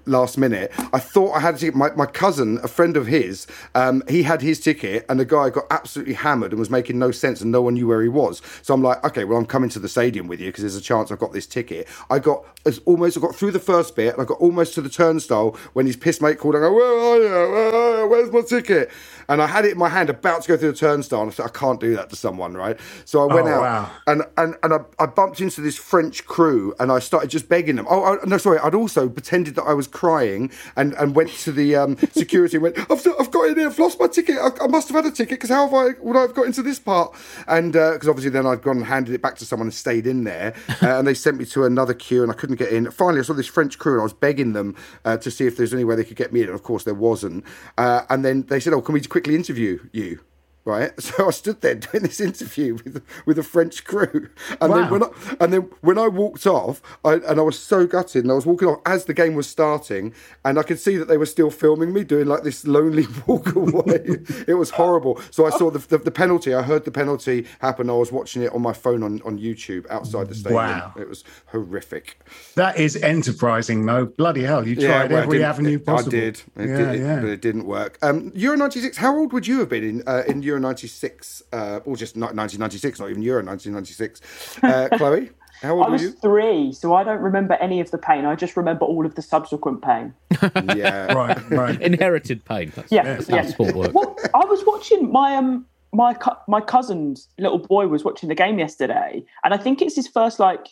last 0.07 0.39
minute. 0.39 0.73
I 0.93 0.99
thought 0.99 1.33
I 1.33 1.41
had 1.41 1.55
a 1.55 1.59
ticket. 1.59 1.75
My, 1.75 1.91
my 1.93 2.07
cousin, 2.07 2.59
a 2.63 2.69
friend 2.69 2.97
of 2.97 3.07
his, 3.07 3.47
um, 3.75 4.03
he 4.09 4.23
had 4.23 4.43
his 4.43 4.61
ticket, 4.61 5.05
and 5.09 5.19
the 5.21 5.25
guy 5.25 5.51
got 5.51 5.65
absolutely 5.71 6.15
hammered 6.15 6.53
and 6.53 6.59
was 6.59 6.71
making 6.71 6.99
no 6.99 7.11
sense, 7.11 7.41
and 7.41 7.53
no 7.53 7.63
one 7.63 7.75
knew 7.75 7.87
where 7.87 8.03
he 8.03 8.09
was. 8.09 8.43
So 8.63 8.75
I'm 8.75 8.83
like, 8.83 9.05
okay, 9.05 9.25
well, 9.25 9.39
I'm 9.39 9.47
coming 9.47 9.71
to 9.71 9.79
the 9.79 9.89
stadium 9.89 10.27
with 10.27 10.41
you 10.41 10.49
because 10.49 10.63
there's 10.63 10.77
a 10.77 10.81
chance 10.81 11.11
I've 11.11 11.19
got 11.19 11.33
this 11.33 11.47
ticket. 11.47 11.87
I 12.11 12.19
got 12.19 12.45
as 12.65 12.81
almost 12.85 13.17
I 13.17 13.21
got 13.21 13.35
through 13.35 13.53
the 13.53 13.61
first 13.61 13.95
bit, 13.97 14.15
and 14.15 14.23
I 14.23 14.25
got 14.25 14.39
almost 14.39 14.75
to 14.75 14.83
the 14.83 14.89
turnstile 14.89 15.57
when 15.73 15.87
his 15.87 15.97
piss 15.97 16.21
mate 16.21 16.39
called. 16.39 16.57
I 16.57 16.61
go, 16.61 16.73
where 16.73 16.99
are 16.99 17.17
you? 17.17 17.29
Where 17.29 17.75
are 17.75 18.01
you? 18.01 18.09
Where's 18.09 18.33
my 18.33 18.43
ticket? 18.43 18.91
And 19.29 19.43
I 19.43 19.47
had 19.47 19.65
it 19.67 19.73
in 19.73 19.79
my 19.79 19.89
hand, 19.89 20.09
about 20.11 20.43
to 20.43 20.49
go 20.49 20.57
through 20.57 20.73
the 20.73 20.77
turnstile, 20.79 21.23
and 21.23 21.31
I 21.31 21.35
thought, 21.35 21.47
I 21.47 21.59
can't 21.59 21.81
do 21.81 21.95
that 21.97 22.11
to 22.11 22.17
someone, 22.17 22.55
right? 22.55 22.79
So 23.05 23.29
I 23.29 23.35
went 23.35 23.47
Oh, 23.49 23.53
out, 23.55 23.63
wow. 23.63 23.91
and 24.07 24.23
and 24.37 24.55
and 24.63 24.73
I, 24.75 24.79
I 24.99 25.07
bumped 25.07 25.41
into 25.41 25.61
this 25.61 25.77
French 25.77 26.25
crew, 26.27 26.75
and 26.81 26.91
I 26.91 26.99
started 26.99 27.31
just 27.31 27.49
begging 27.49 27.77
them. 27.77 27.87
Oh, 27.89 28.03
I, 28.05 28.25
no, 28.27 28.39
sorry, 28.39 28.59
I'd 28.61 28.75
also 28.75 29.09
pretended 29.09 29.55
that 29.57 29.65
I 29.65 29.73
was 29.75 29.87
crying, 29.87 30.51
and 30.77 30.95
and 30.95 31.15
went 31.15 31.31
to 31.31 31.53
the 31.53 31.77
um, 31.77 31.97
security 32.13 32.57
and 32.57 32.63
went, 32.63 32.79
I've, 32.91 33.07
I've 33.19 33.31
got 33.31 33.49
in 33.49 33.59
here, 33.59 33.69
I've 33.69 33.79
lost 33.79 33.99
my 34.01 34.07
ticket. 34.07 34.37
I, 34.39 34.49
I 34.65 34.67
must 34.69 34.89
have 34.89 34.97
had 35.03 35.07
a 35.13 35.15
ticket 35.15 35.39
because 35.39 35.51
how 35.51 35.67
have 35.69 35.75
I 35.75 35.91
would 36.01 36.17
I 36.17 36.23
have 36.23 36.35
got 36.35 36.47
into 36.47 36.63
this 36.63 36.79
part? 36.79 37.15
And 37.49 37.73
because 37.73 38.09
obviously 38.09 38.31
then 38.31 38.47
I'd 38.47 38.63
gone 38.63 38.77
and 38.79 38.87
handed 38.87 39.15
it 39.15 39.23
back 39.23 39.37
to 39.37 39.45
someone 39.45 39.67
and 39.69 39.75
stayed 39.75 40.07
in 40.07 40.25
there, 40.25 40.55
uh, 40.83 40.99
and 40.99 41.07
they 41.07 41.15
sent 41.15 41.39
me 41.39 41.45
to 41.47 41.65
another 41.65 41.95
queue, 41.95 42.23
and 42.23 42.31
I 42.31 42.35
couldn't 42.35 42.57
get 42.57 42.71
in. 42.73 42.91
Finally, 42.91 43.21
I 43.21 43.23
saw 43.23 43.33
this 43.35 43.47
French 43.47 43.79
crew, 43.79 43.93
and 43.95 44.01
I 44.01 44.05
was 44.05 44.13
begging 44.13 44.53
them 44.53 44.75
uh, 45.05 45.17
to 45.19 45.31
see 45.31 45.47
if 45.47 45.57
there's 45.57 45.73
any 45.75 45.85
way 45.85 45.97
they 45.97 46.05
could 46.05 46.17
get 46.17 46.33
me 46.33 46.41
in. 46.41 46.47
And 46.47 46.55
of 46.55 46.63
course, 46.63 46.85
there 46.85 46.95
wasn't. 46.95 47.45
Uh, 47.79 48.03
and 48.11 48.25
then 48.25 48.43
they 48.43 48.61
said, 48.61 48.73
"Oh, 48.73 48.81
can 48.83 48.93
we 48.93 49.01
quickly 49.01 49.35
interview 49.35 49.56
you?" 49.59 50.36
Right? 50.67 50.93
So 51.07 51.29
I 51.29 51.31
stood 51.31 51.61
there 51.61 51.75
doing 51.87 52.03
this 52.03 52.21
interview 52.21 52.75
with 52.75 53.03
with 53.25 53.39
a 53.39 53.43
French 53.43 53.85
crew, 53.85 54.29
and 54.61 54.73
then 54.73 54.91
when 54.91 55.05
I, 55.05 55.09
and 55.41 55.53
then 55.53 55.63
when 55.81 55.99
I 55.99 56.09
walked 56.09 56.47
off, 56.47 56.83
I, 57.05 57.15
and 57.15 57.39
I 57.39 57.43
was 57.43 57.59
so 57.59 57.87
gutted, 57.87 58.25
and 58.25 58.33
I 58.33 58.35
was 58.35 58.45
walking 58.45 58.69
off 58.69 58.81
as 58.85 59.05
the 59.05 59.15
game 59.15 59.35
was 59.35 59.49
starting, 59.49 60.13
and 60.45 60.59
I 60.59 60.63
could 60.65 60.81
see 60.81 60.97
that 60.97 61.07
they 61.07 61.17
were 61.17 61.27
still 61.27 61.51
filming 61.51 61.93
me 61.93 62.03
doing 62.05 62.27
like 62.27 62.43
this 62.43 62.67
lonely 62.67 63.07
walk 63.27 63.55
away. 63.55 64.05
it 64.49 64.59
was 64.59 64.71
horrible. 64.71 65.21
So 65.31 65.47
I 65.47 65.51
saw 65.51 65.71
the, 65.71 65.79
the 65.79 65.99
the 65.99 66.11
penalty. 66.11 66.53
I 66.55 66.63
heard 66.63 66.85
the 66.85 66.91
penalty 66.91 67.47
happen. 67.61 67.89
I 67.89 67.93
was 67.95 68.11
watching 68.11 68.43
it 68.43 68.53
on 68.53 68.61
my 68.63 68.73
phone 68.73 69.03
on 69.03 69.23
on 69.23 69.39
YouTube 69.39 69.89
outside 69.89 70.29
the 70.29 70.35
stadium. 70.35 70.57
Wow. 70.57 70.93
It 70.99 71.09
was 71.09 71.23
horrific. 71.47 72.19
That 72.57 72.79
is 72.79 72.97
enterprising, 72.97 73.87
though. 73.87 74.07
Bloody 74.07 74.43
hell, 74.43 74.67
you 74.67 74.75
tried 74.75 75.11
well, 75.11 75.21
I 75.21 75.23
every 75.23 75.45
avenue 75.45 75.79
possible. 75.79 76.17
I 76.17 76.21
did. 76.21 76.43
It 76.57 76.69
yeah, 76.69 76.77
did 76.77 76.89
it- 76.89 77.01
yeah. 77.01 77.21
but 77.21 77.29
it 77.31 77.41
didn't 77.41 77.67
work. 77.67 77.99
Um, 78.03 78.33
Euro 78.35 78.57
'96. 78.57 78.97
How 78.97 79.17
old 79.17 79.33
would 79.33 79.47
you 79.47 79.61
have 79.61 79.69
been 79.69 79.85
in 79.85 80.03
uh, 80.07 80.23
in 80.27 80.43
Euro 80.43 80.56
'96, 80.59 81.43
uh, 81.53 81.81
or 81.85 81.97
just 81.97 82.17
1996, 82.17 83.01
not 83.01 83.11
even 83.11 83.23
Euro 83.23 83.45
1996? 83.45 84.21
Uh, 84.63 84.89
Chloe, 84.97 85.31
how 85.63 85.75
old 85.77 85.85
I 85.85 85.87
were 85.87 85.93
was 85.93 86.03
you? 86.03 86.11
three, 86.13 86.73
so 86.73 86.95
I 86.95 87.05
don't 87.05 87.21
remember 87.21 87.55
any 87.55 87.81
of 87.81 87.91
the 87.91 87.99
pain. 87.99 88.25
I 88.25 88.35
just 88.35 88.57
remember 88.57 88.85
all 88.85 89.07
of 89.07 89.15
the 89.15 89.23
subsequent 89.23 89.83
pain. 89.83 90.15
Yeah, 90.77 91.13
Right, 91.15 91.51
right. 91.51 91.81
Inherited 91.81 92.45
pain. 92.45 92.73
That's, 92.77 92.93
Yeah, 92.93 93.03
that's 93.05 93.29
yeah. 93.29 93.47
sport 93.47 93.75
works. 93.75 93.95
Well, 93.95 94.17
I 94.35 94.45
was 94.45 94.63
watching 94.67 95.11
my 95.11 95.35
um 95.37 95.67
my 95.93 96.13
cu- 96.15 96.37
my 96.49 96.61
cousin's 96.61 97.29
little 97.39 97.59
boy 97.59 97.87
was 97.87 98.05
watching 98.05 98.29
the 98.29 98.35
game 98.35 98.59
yesterday, 98.59 99.25
and 99.45 99.55
I 99.55 99.57
think 99.57 99.81
it's 99.81 99.97
his 99.97 100.07
first 100.09 100.39
like 100.39 100.69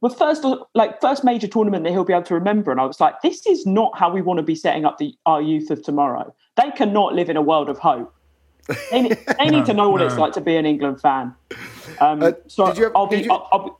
well 0.00 0.12
first 0.12 0.44
like 0.74 1.00
first 1.00 1.22
major 1.24 1.46
tournament 1.46 1.84
that 1.84 1.90
he'll 1.92 2.04
be 2.04 2.12
able 2.12 2.24
to 2.24 2.34
remember. 2.34 2.72
And 2.72 2.80
I 2.80 2.84
was 2.84 3.00
like, 3.00 3.20
this 3.22 3.46
is 3.46 3.64
not 3.64 3.96
how 3.96 4.12
we 4.12 4.22
want 4.22 4.38
to 4.38 4.42
be 4.42 4.56
setting 4.56 4.84
up 4.84 4.98
the 4.98 5.14
our 5.24 5.40
youth 5.40 5.70
of 5.70 5.82
tomorrow. 5.82 6.34
They 6.56 6.70
cannot 6.72 7.14
live 7.14 7.28
in 7.30 7.36
a 7.36 7.42
world 7.42 7.68
of 7.68 7.78
hope. 7.78 8.12
They, 8.90 9.02
ne- 9.02 9.08
they 9.38 9.50
need 9.50 9.66
to 9.66 9.74
know 9.74 9.88
what 9.90 10.02
it's 10.02 10.16
like 10.16 10.32
to 10.34 10.40
be 10.40 10.56
an 10.56 10.66
England 10.66 11.00
fan. 11.00 11.34
Um, 12.00 12.22
Uh, 12.22 12.32
so 12.48 12.66
did 12.66 12.78
you 12.78 12.84
have- 12.84 12.92
I'll 12.96 13.06
be. 13.06 13.16
did 13.16 13.26
you- 13.26 13.32
I'll, 13.32 13.48
I'll 13.52 13.64
be 13.64 13.70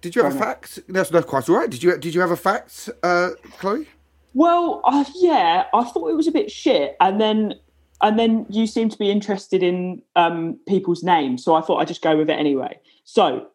Did 0.00 0.14
you 0.16 0.22
have 0.22 0.34
a 0.34 0.38
fact? 0.38 0.78
That's 0.88 1.10
not 1.10 1.26
quite 1.26 1.48
all 1.48 1.56
right. 1.56 1.70
Did 1.70 1.82
you 1.82 1.96
Did 1.98 2.14
you 2.14 2.20
have 2.20 2.30
a 2.30 2.36
fact, 2.36 2.88
uh, 3.02 3.30
Chloe? 3.58 3.88
Well, 4.34 4.82
uh, 4.84 5.04
yeah, 5.16 5.64
I 5.72 5.84
thought 5.84 6.08
it 6.10 6.14
was 6.14 6.26
a 6.26 6.32
bit 6.32 6.50
shit, 6.50 6.96
and 7.00 7.20
then 7.20 7.54
and 8.02 8.18
then 8.18 8.44
you 8.50 8.66
seem 8.66 8.88
to 8.90 8.98
be 8.98 9.10
interested 9.10 9.62
in 9.62 10.02
um, 10.14 10.58
people's 10.68 11.02
names, 11.02 11.42
so 11.42 11.54
I 11.54 11.62
thought 11.62 11.78
I'd 11.78 11.88
just 11.88 12.02
go 12.02 12.16
with 12.16 12.28
it 12.28 12.38
anyway. 12.38 12.78
So, 13.04 13.46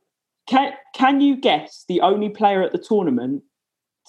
can 0.48 0.74
can 0.96 1.22
you 1.22 1.36
guess 1.38 1.86
the 1.88 2.02
only 2.02 2.30
player 2.30 2.64
at 2.64 2.72
the 2.72 2.80
tournament 2.80 3.44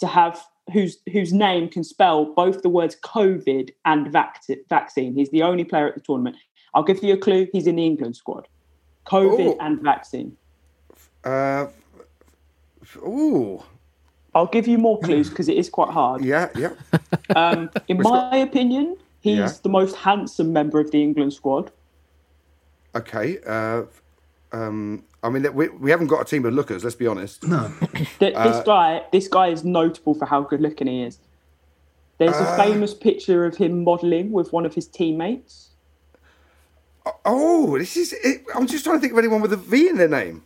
to 0.00 0.06
have 0.06 0.42
whose 0.72 0.96
whose 1.12 1.32
name 1.34 1.68
can 1.68 1.84
spell 1.84 2.24
both 2.34 2.62
the 2.62 2.70
words 2.70 2.96
COVID 3.04 3.70
and 3.84 4.10
vac- 4.10 4.42
vaccine? 4.70 5.14
He's 5.14 5.30
the 5.30 5.42
only 5.42 5.64
player 5.64 5.86
at 5.88 5.94
the 5.94 6.00
tournament. 6.00 6.36
I'll 6.74 6.82
give 6.82 7.02
you 7.02 7.14
a 7.14 7.16
clue. 7.18 7.46
He's 7.52 7.66
in 7.66 7.76
the 7.76 7.84
England 7.86 8.16
squad. 8.16 8.48
COVID 9.06 9.54
Oh. 9.54 9.56
and 9.60 9.80
vaccine. 9.80 10.36
Uh, 11.24 11.66
ooh, 12.98 13.62
I'll 14.34 14.46
give 14.46 14.66
you 14.66 14.78
more 14.78 14.98
clues 15.00 15.28
because 15.28 15.48
it 15.48 15.56
is 15.56 15.68
quite 15.68 15.90
hard. 15.90 16.24
yeah, 16.24 16.48
yeah. 16.56 16.70
Um, 17.36 17.70
in 17.88 17.98
Which 17.98 18.04
my 18.06 18.36
opinion, 18.36 18.96
he's 19.20 19.38
Yeah. 19.38 19.52
the 19.62 19.68
most 19.68 19.96
handsome 19.96 20.52
member 20.52 20.80
of 20.80 20.90
the 20.90 21.02
England 21.02 21.32
squad. 21.32 21.70
Okay. 22.94 23.38
Uh, 23.46 23.82
um, 24.52 25.04
I 25.22 25.30
mean, 25.30 25.46
we 25.54 25.68
we 25.68 25.90
haven't 25.90 26.08
got 26.08 26.20
a 26.20 26.24
team 26.24 26.44
of 26.44 26.52
lookers. 26.54 26.84
Let's 26.84 26.96
be 26.96 27.06
honest. 27.06 27.42
Th- 28.18 28.34
Uh, 28.34 28.48
this 28.52 28.64
guy, 28.64 29.04
this 29.12 29.28
guy 29.28 29.48
is 29.48 29.64
notable 29.64 30.14
for 30.14 30.26
how 30.26 30.42
good 30.42 30.60
looking 30.60 30.86
he 30.88 31.02
is. 31.02 31.18
There's 32.18 32.34
Uh, 32.36 32.46
a 32.52 32.56
famous 32.64 32.92
picture 32.94 33.44
of 33.46 33.56
him 33.56 33.84
modelling 33.84 34.30
with 34.32 34.52
one 34.52 34.66
of 34.66 34.74
his 34.74 34.86
teammates. 34.86 35.70
Oh, 37.24 37.78
this 37.78 37.96
is. 37.96 38.12
It, 38.12 38.42
I'm 38.54 38.66
just 38.66 38.84
trying 38.84 38.96
to 38.96 39.00
think 39.00 39.12
of 39.12 39.18
anyone 39.18 39.40
with 39.40 39.52
a 39.52 39.56
V 39.56 39.88
in 39.88 39.96
their 39.96 40.08
name. 40.08 40.42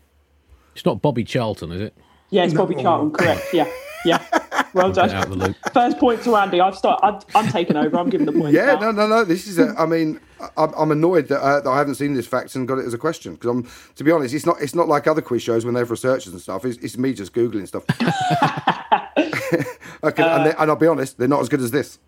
It's 0.75 0.85
not 0.85 1.03
Bobby 1.03 1.25
Charlton, 1.25 1.73
is 1.73 1.81
it? 1.81 1.95
Yeah, 2.31 2.45
it's 2.45 2.55
Bobby 2.55 2.75
Charlton, 2.75 3.13
correct? 3.13 3.47
Yeah, 3.53 3.71
yeah. 4.05 4.23
Well 4.75 4.93
Get 4.93 5.11
out 5.11 5.29
done. 5.29 5.39
the 5.39 5.47
loop. 5.47 5.57
First 5.73 5.97
point 5.99 6.23
to 6.25 6.37
Andy. 6.37 6.61
I've 6.61 6.77
start. 6.77 7.01
I've, 7.03 7.25
I'm 7.35 7.49
taking 7.51 7.77
over. 7.77 7.97
I'm 7.97 8.11
giving 8.11 8.27
the 8.27 8.33
point. 8.33 8.53
Yeah, 8.53 8.75
now. 8.75 8.91
no, 8.91 8.93
no, 8.93 9.07
no. 9.07 9.25
This 9.25 9.47
is. 9.47 9.59
A, 9.59 9.75
I 9.79 9.87
mean, 9.87 10.21
I'm, 10.59 10.75
I'm 10.77 10.91
annoyed 10.91 11.29
that, 11.29 11.41
uh, 11.41 11.61
that 11.61 11.71
I 11.71 11.79
haven't 11.79 11.95
seen 11.95 12.13
this 12.13 12.27
fact 12.27 12.55
and 12.57 12.69
got 12.69 12.77
it 12.79 12.85
as 12.85 12.93
a 12.93 12.99
question 12.99 13.35
because 13.35 13.49
I'm. 13.49 13.67
To 13.95 14.05
be 14.05 14.11
honest, 14.11 14.35
it's 14.35 14.45
not. 14.45 14.61
It's 14.61 14.75
not 14.75 14.87
like 14.87 15.07
other 15.07 15.23
quiz 15.23 15.43
shows 15.43 15.65
when 15.65 15.73
they 15.73 15.81
have 15.81 15.91
researchers 15.91 16.31
and 16.35 16.43
stuff. 16.43 16.67
It's, 16.67 16.77
it's 16.85 16.99
me 16.99 17.15
just 17.15 17.33
googling 17.33 17.67
stuff. 17.67 17.85
okay, 20.05 20.23
Uh, 20.23 20.37
and, 20.37 20.47
they, 20.47 20.55
and 20.59 20.71
I'll 20.71 20.77
be 20.77 20.87
honest, 20.87 21.17
they're 21.17 21.27
not 21.29 21.41
as 21.41 21.49
good 21.49 21.61
as 21.63 21.71
this. 21.71 21.99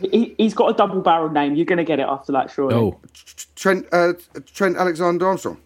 He, 0.00 0.34
he's 0.38 0.54
got 0.54 0.70
a 0.70 0.74
double-barreled 0.74 1.32
name. 1.34 1.54
You're 1.56 1.66
going 1.66 1.78
to 1.78 1.84
get 1.84 2.00
it 2.00 2.06
after 2.08 2.32
that, 2.32 2.50
surely. 2.50 2.74
Oh, 2.74 2.98
Trent 3.54 3.86
uh, 3.92 4.14
Trent 4.54 4.76
Alexander 4.76 5.26
Armstrong. 5.26 5.60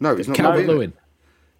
No, 0.00 0.12
it's 0.12 0.28
not. 0.28 0.36
Calvert 0.36 0.60
not 0.60 0.64
in 0.64 0.70
it. 0.70 0.72
Lewin. 0.72 0.92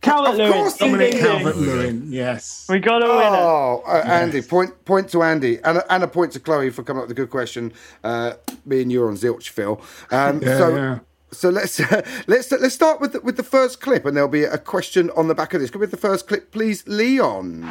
Calvert 0.00 0.32
Of 0.32 0.36
Lewin. 0.38 0.52
course 0.52 0.76
he 0.78 0.84
Dominic 0.86 1.12
ding, 1.12 1.20
Calvert 1.22 1.56
Lewin, 1.56 2.12
yes. 2.12 2.66
We 2.68 2.78
got 2.78 2.98
to 2.98 3.06
win 3.06 3.16
it. 3.16 3.22
Oh, 3.22 3.82
uh, 3.86 4.02
Andy, 4.06 4.42
point 4.42 4.84
point 4.84 5.08
to 5.10 5.22
Andy, 5.22 5.58
and 5.64 5.78
a, 5.78 5.92
and 5.92 6.02
a 6.04 6.08
point 6.08 6.32
to 6.32 6.40
Chloe 6.40 6.70
for 6.70 6.82
coming 6.82 7.02
up 7.02 7.08
with 7.08 7.16
a 7.18 7.20
good 7.20 7.30
question. 7.30 7.72
Uh, 8.02 8.34
me 8.66 8.82
and 8.82 8.92
you 8.92 9.02
are 9.02 9.08
on 9.08 9.16
zilch, 9.16 9.48
Phil. 9.48 9.80
Um, 10.10 10.42
Yeah, 10.42 10.58
so, 10.58 10.76
yeah. 10.76 10.98
so 11.32 11.48
let's 11.48 11.80
let's 12.28 12.52
let's 12.52 12.74
start 12.74 13.00
with 13.00 13.14
the, 13.14 13.20
with 13.22 13.36
the 13.38 13.42
first 13.42 13.80
clip, 13.80 14.04
and 14.04 14.14
there'll 14.16 14.28
be 14.28 14.44
a 14.44 14.58
question 14.58 15.10
on 15.16 15.28
the 15.28 15.34
back 15.34 15.54
of 15.54 15.60
this. 15.60 15.70
Could 15.70 15.80
we 15.80 15.84
have 15.84 15.90
the 15.90 15.96
first 15.96 16.28
clip, 16.28 16.52
please, 16.52 16.86
Leon? 16.86 17.62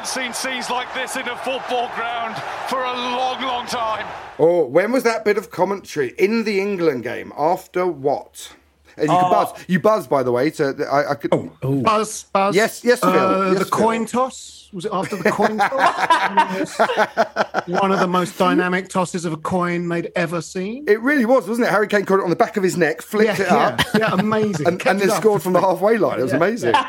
Haven't 0.00 0.22
seen 0.22 0.32
scenes 0.32 0.70
like 0.70 0.92
this 0.94 1.16
in 1.16 1.28
a 1.28 1.36
football 1.36 1.90
ground 1.94 2.34
for 2.68 2.82
a 2.82 2.92
long, 2.92 3.42
long 3.42 3.66
time. 3.66 4.06
Oh, 4.38 4.64
when 4.64 4.92
was 4.92 5.02
that 5.02 5.26
bit 5.26 5.36
of 5.36 5.50
commentary 5.50 6.14
in 6.18 6.44
the 6.44 6.58
England 6.58 7.02
game? 7.02 7.32
After 7.36 7.86
what? 7.86 8.54
And 8.96 9.08
you 9.08 9.18
can 9.18 9.30
buzz. 9.30 9.64
You 9.68 9.78
buzz, 9.80 10.06
by 10.06 10.22
the 10.22 10.32
way. 10.32 10.50
To 10.52 10.86
I, 10.90 11.10
I 11.10 11.14
could. 11.14 11.30
Buzz, 11.82 12.24
Buzz. 12.24 12.56
Yes, 12.56 12.82
yes, 12.82 13.00
Phil. 13.00 13.10
Uh, 13.10 13.50
Yes, 13.50 13.58
the 13.58 13.64
Phil. 13.66 13.78
coin 13.78 14.06
toss. 14.06 14.70
Was 14.72 14.84
it 14.86 14.92
after 14.92 15.16
the 15.16 15.30
coin 15.30 15.58
toss? 15.58 16.78
One 17.68 17.92
of 17.92 18.00
the 18.00 18.08
most 18.08 18.38
dynamic 18.38 18.88
tosses 18.88 19.24
of 19.24 19.32
a 19.32 19.36
coin 19.36 19.88
they'd 19.88 20.12
ever 20.16 20.40
seen. 20.40 20.84
It 20.88 21.00
really 21.02 21.26
was, 21.26 21.46
wasn't 21.48 21.66
it? 21.66 21.70
Harry 21.70 21.88
Kane 21.88 22.04
caught 22.06 22.20
it 22.20 22.24
on 22.24 22.30
the 22.30 22.36
back 22.36 22.56
of 22.56 22.62
his 22.62 22.76
neck, 22.76 23.02
flicked 23.02 23.38
yeah, 23.38 23.44
it 23.44 23.50
up, 23.50 23.80
yeah, 23.94 24.00
yeah, 24.00 24.14
amazing. 24.14 24.66
and, 24.66 24.80
Kept 24.80 24.90
and 24.92 25.00
then 25.00 25.10
it 25.10 25.20
scored 25.20 25.42
from 25.42 25.52
the 25.54 25.60
halfway 25.60 25.98
line. 25.98 26.20
It 26.20 26.22
was 26.22 26.32
amazing. 26.32 26.74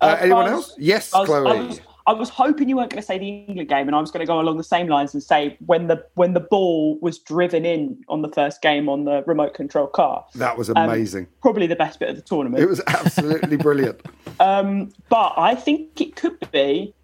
Uh, 0.00 0.16
anyone 0.20 0.44
Buzz- 0.44 0.52
else? 0.52 0.74
Yes, 0.78 1.12
I 1.12 1.18
was, 1.18 1.26
Chloe. 1.28 1.50
I 1.50 1.60
was, 1.62 1.80
I 2.08 2.12
was 2.12 2.30
hoping 2.30 2.70
you 2.70 2.76
weren't 2.76 2.88
going 2.88 3.02
to 3.02 3.06
say 3.06 3.18
the 3.18 3.28
England 3.28 3.68
game, 3.68 3.86
and 3.86 3.94
I 3.94 4.00
was 4.00 4.10
going 4.10 4.20
to 4.20 4.26
go 4.26 4.40
along 4.40 4.56
the 4.56 4.64
same 4.64 4.88
lines 4.88 5.12
and 5.12 5.22
say 5.22 5.58
when 5.66 5.88
the 5.88 6.02
when 6.14 6.32
the 6.32 6.40
ball 6.40 6.98
was 7.02 7.18
driven 7.18 7.66
in 7.66 8.02
on 8.08 8.22
the 8.22 8.30
first 8.30 8.62
game 8.62 8.88
on 8.88 9.04
the 9.04 9.22
remote 9.26 9.52
control 9.52 9.86
car. 9.86 10.24
That 10.36 10.56
was 10.56 10.70
Um, 10.70 10.78
amazing. 10.78 11.26
Probably 11.42 11.66
the 11.66 11.76
best 11.76 12.00
bit 12.00 12.08
of 12.08 12.16
the 12.16 12.22
tournament. 12.22 12.62
it 12.62 12.66
was 12.66 12.80
absolutely 12.86 13.56
brilliant. 13.68 14.00
Um, 14.40 14.90
but 15.10 15.34
I 15.36 15.54
think 15.54 16.00
it 16.00 16.16
could 16.16 16.50
be 16.50 16.94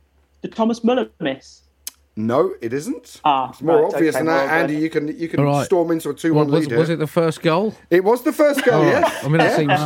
the 0.40 0.48
Thomas 0.48 0.82
Muller 0.82 1.10
miss. 1.20 1.60
No, 2.16 2.54
it 2.62 2.72
isn't. 2.72 3.20
Ah, 3.24 3.50
it's 3.50 3.60
more 3.60 3.82
right, 3.82 3.92
obvious 3.92 4.14
okay, 4.14 4.20
than 4.24 4.26
that, 4.34 4.46
well, 4.46 4.54
Andy. 4.62 4.76
You 4.76 4.88
can 4.88 5.08
you 5.18 5.28
can 5.28 5.40
All 5.40 5.46
right. 5.46 5.66
storm 5.66 5.90
into 5.90 6.10
a 6.10 6.14
two-one 6.14 6.48
was, 6.48 6.60
lead. 6.62 6.70
here. 6.70 6.78
was 6.78 6.88
it 6.88 7.00
the 7.00 7.08
first 7.08 7.42
goal? 7.42 7.74
It 7.90 8.04
was 8.04 8.22
the 8.22 8.32
first 8.32 8.64
goal. 8.64 8.84
All 8.84 8.86
yeah. 8.86 9.10
I 9.22 9.28
mean, 9.28 9.38
that 9.38 9.50
yeah. 9.50 9.56
seems 9.56 9.80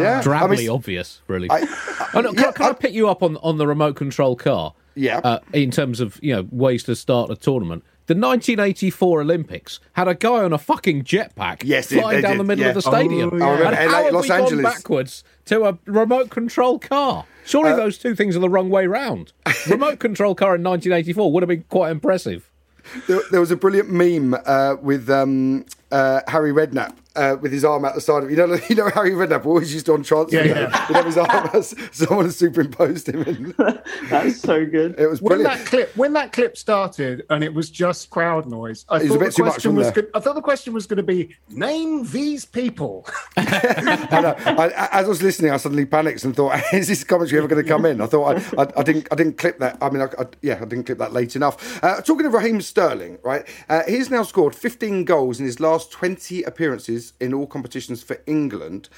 yeah. 0.00 0.22
drably 0.22 0.42
I 0.42 0.56
mean, 0.56 0.70
obvious, 0.70 1.22
really. 1.28 1.50
I- 1.50 1.66
Oh, 2.14 2.20
no, 2.22 2.32
can, 2.32 2.42
yeah, 2.44 2.52
can 2.52 2.66
I, 2.66 2.68
I- 2.70 2.72
pick 2.72 2.92
you 2.94 3.08
up 3.08 3.22
on, 3.22 3.36
on 3.38 3.58
the 3.58 3.66
remote 3.66 3.94
control 3.96 4.34
car? 4.34 4.74
Yeah. 4.94 5.18
Uh, 5.22 5.38
in 5.52 5.70
terms 5.70 6.00
of 6.00 6.18
you 6.22 6.34
know 6.34 6.48
ways 6.50 6.82
to 6.84 6.96
start 6.96 7.30
a 7.30 7.36
tournament, 7.36 7.84
the 8.06 8.14
1984 8.14 9.20
Olympics 9.20 9.78
had 9.92 10.08
a 10.08 10.14
guy 10.14 10.42
on 10.42 10.52
a 10.52 10.58
fucking 10.58 11.04
jetpack 11.04 11.62
Yes, 11.64 11.88
flying 11.92 12.22
down 12.22 12.32
did, 12.32 12.40
the 12.40 12.44
middle 12.44 12.62
yeah. 12.64 12.68
of 12.70 12.74
the 12.74 12.82
stadium. 12.82 13.30
Oh, 13.34 13.36
yeah. 13.36 13.44
I 13.46 13.50
remember 13.50 13.76
and 13.76 13.90
LA, 13.92 13.96
how 13.98 14.04
have 14.04 14.12
Los 14.14 14.22
we 14.22 14.28
gone 14.28 14.62
backwards 14.62 15.24
to 15.44 15.64
a 15.66 15.78
remote 15.84 16.30
control 16.30 16.78
car? 16.78 17.26
Surely 17.44 17.72
those 17.76 17.96
two 17.98 18.14
things 18.14 18.34
are 18.36 18.40
the 18.40 18.48
wrong 18.48 18.70
way 18.70 18.86
round. 18.86 19.32
remote 19.68 19.98
control 20.00 20.34
car 20.34 20.54
in 20.56 20.62
1984 20.62 21.32
would 21.32 21.42
have 21.42 21.48
been 21.48 21.64
quite 21.68 21.90
impressive. 21.90 22.50
there, 23.06 23.20
there 23.30 23.40
was 23.40 23.50
a 23.50 23.56
brilliant 23.56 23.90
meme 23.90 24.34
uh, 24.46 24.76
with 24.80 25.08
um, 25.10 25.64
uh, 25.92 26.20
Harry 26.28 26.52
Redknapp 26.52 26.94
uh, 27.18 27.36
with 27.36 27.52
his 27.52 27.64
arm 27.64 27.84
out 27.84 27.94
the 27.94 28.00
side 28.00 28.22
of 28.22 28.30
you 28.30 28.36
know 28.36 28.46
you 28.68 28.76
know 28.76 28.88
Harry 28.90 29.10
Redknapp 29.10 29.44
always 29.44 29.72
used 29.72 29.86
to 29.86 29.94
on 29.94 30.02
transfer. 30.02 30.36
Yeah, 30.36 30.44
yeah. 30.44 30.86
He'd 30.86 30.96
have 30.96 31.06
his 31.06 31.18
arm 31.18 31.30
out, 31.30 31.64
someone 31.92 32.26
had 32.26 32.34
superimposed 32.34 33.08
him. 33.08 33.22
In. 33.22 33.54
That's 34.10 34.40
so 34.40 34.64
good. 34.64 34.98
It 34.98 35.08
was 35.08 35.20
When 35.20 35.42
that 35.42 35.66
clip 35.66 35.96
when 35.96 36.12
that 36.14 36.32
clip 36.32 36.56
started 36.56 37.24
and 37.30 37.42
it 37.42 37.52
was 37.52 37.70
just 37.70 38.10
crowd 38.10 38.46
noise, 38.46 38.84
I 38.88 38.98
It 38.98 39.02
was 39.02 39.10
a 39.10 39.12
thought 39.14 39.18
bit 39.18 39.26
the 39.30 39.36
too 39.36 39.44
much, 39.44 39.52
question 39.52 39.76
wasn't 39.76 39.96
was 39.96 40.04
good, 40.04 40.10
I 40.14 40.20
thought 40.20 40.34
the 40.34 40.42
question 40.42 40.72
was 40.74 40.86
going 40.86 40.98
to 40.98 41.02
be 41.02 41.36
name 41.48 42.06
these 42.06 42.44
people. 42.44 43.06
I 43.36 44.20
know. 44.22 44.34
I, 44.46 44.88
as 44.92 45.06
I 45.06 45.08
was 45.08 45.22
listening, 45.22 45.50
I 45.50 45.56
suddenly 45.56 45.86
panicked 45.86 46.24
and 46.24 46.34
thought, 46.34 46.60
"Is 46.72 46.88
this 46.88 47.04
commentary 47.04 47.38
ever 47.38 47.48
going 47.48 47.62
to 47.62 47.68
come 47.68 47.84
in?" 47.84 48.00
I 48.00 48.06
thought 48.06 48.36
I, 48.36 48.62
I, 48.62 48.66
I 48.76 48.82
didn't. 48.82 49.08
I 49.10 49.14
didn't 49.16 49.38
clip 49.38 49.58
that. 49.58 49.78
I 49.82 49.90
mean, 49.90 50.02
I, 50.02 50.06
I, 50.06 50.26
yeah, 50.42 50.58
I 50.60 50.64
didn't 50.64 50.84
clip 50.84 50.98
that 50.98 51.12
late 51.12 51.36
enough. 51.36 51.82
Uh, 51.82 52.00
talking 52.00 52.26
of 52.26 52.32
Raheem 52.32 52.60
Sterling, 52.60 53.18
right? 53.22 53.46
Uh, 53.68 53.82
he's 53.88 54.10
now 54.10 54.22
scored 54.22 54.54
15 54.54 55.04
goals 55.04 55.40
in 55.40 55.46
his 55.46 55.60
last 55.60 55.90
20 55.90 56.42
appearances 56.44 57.07
in 57.20 57.32
all 57.34 57.46
competitions 57.46 58.02
for 58.02 58.20
England. 58.26 58.88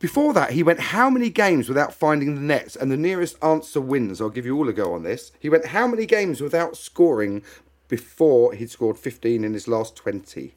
Before 0.00 0.32
that, 0.34 0.52
he 0.52 0.62
went 0.62 0.78
how 0.78 1.10
many 1.10 1.28
games 1.28 1.68
without 1.68 1.92
finding 1.92 2.34
the 2.36 2.40
nets? 2.40 2.76
And 2.76 2.90
the 2.90 2.96
nearest 2.96 3.42
answer 3.42 3.80
wins. 3.80 4.20
I'll 4.20 4.30
give 4.30 4.46
you 4.46 4.56
all 4.56 4.68
a 4.68 4.72
go 4.72 4.94
on 4.94 5.02
this. 5.02 5.32
He 5.40 5.48
went 5.48 5.66
how 5.66 5.88
many 5.88 6.06
games 6.06 6.40
without 6.40 6.76
scoring 6.76 7.42
before 7.88 8.52
he'd 8.52 8.70
scored 8.70 8.96
15 8.98 9.42
in 9.42 9.54
his 9.54 9.66
last 9.66 9.96
20? 9.96 10.54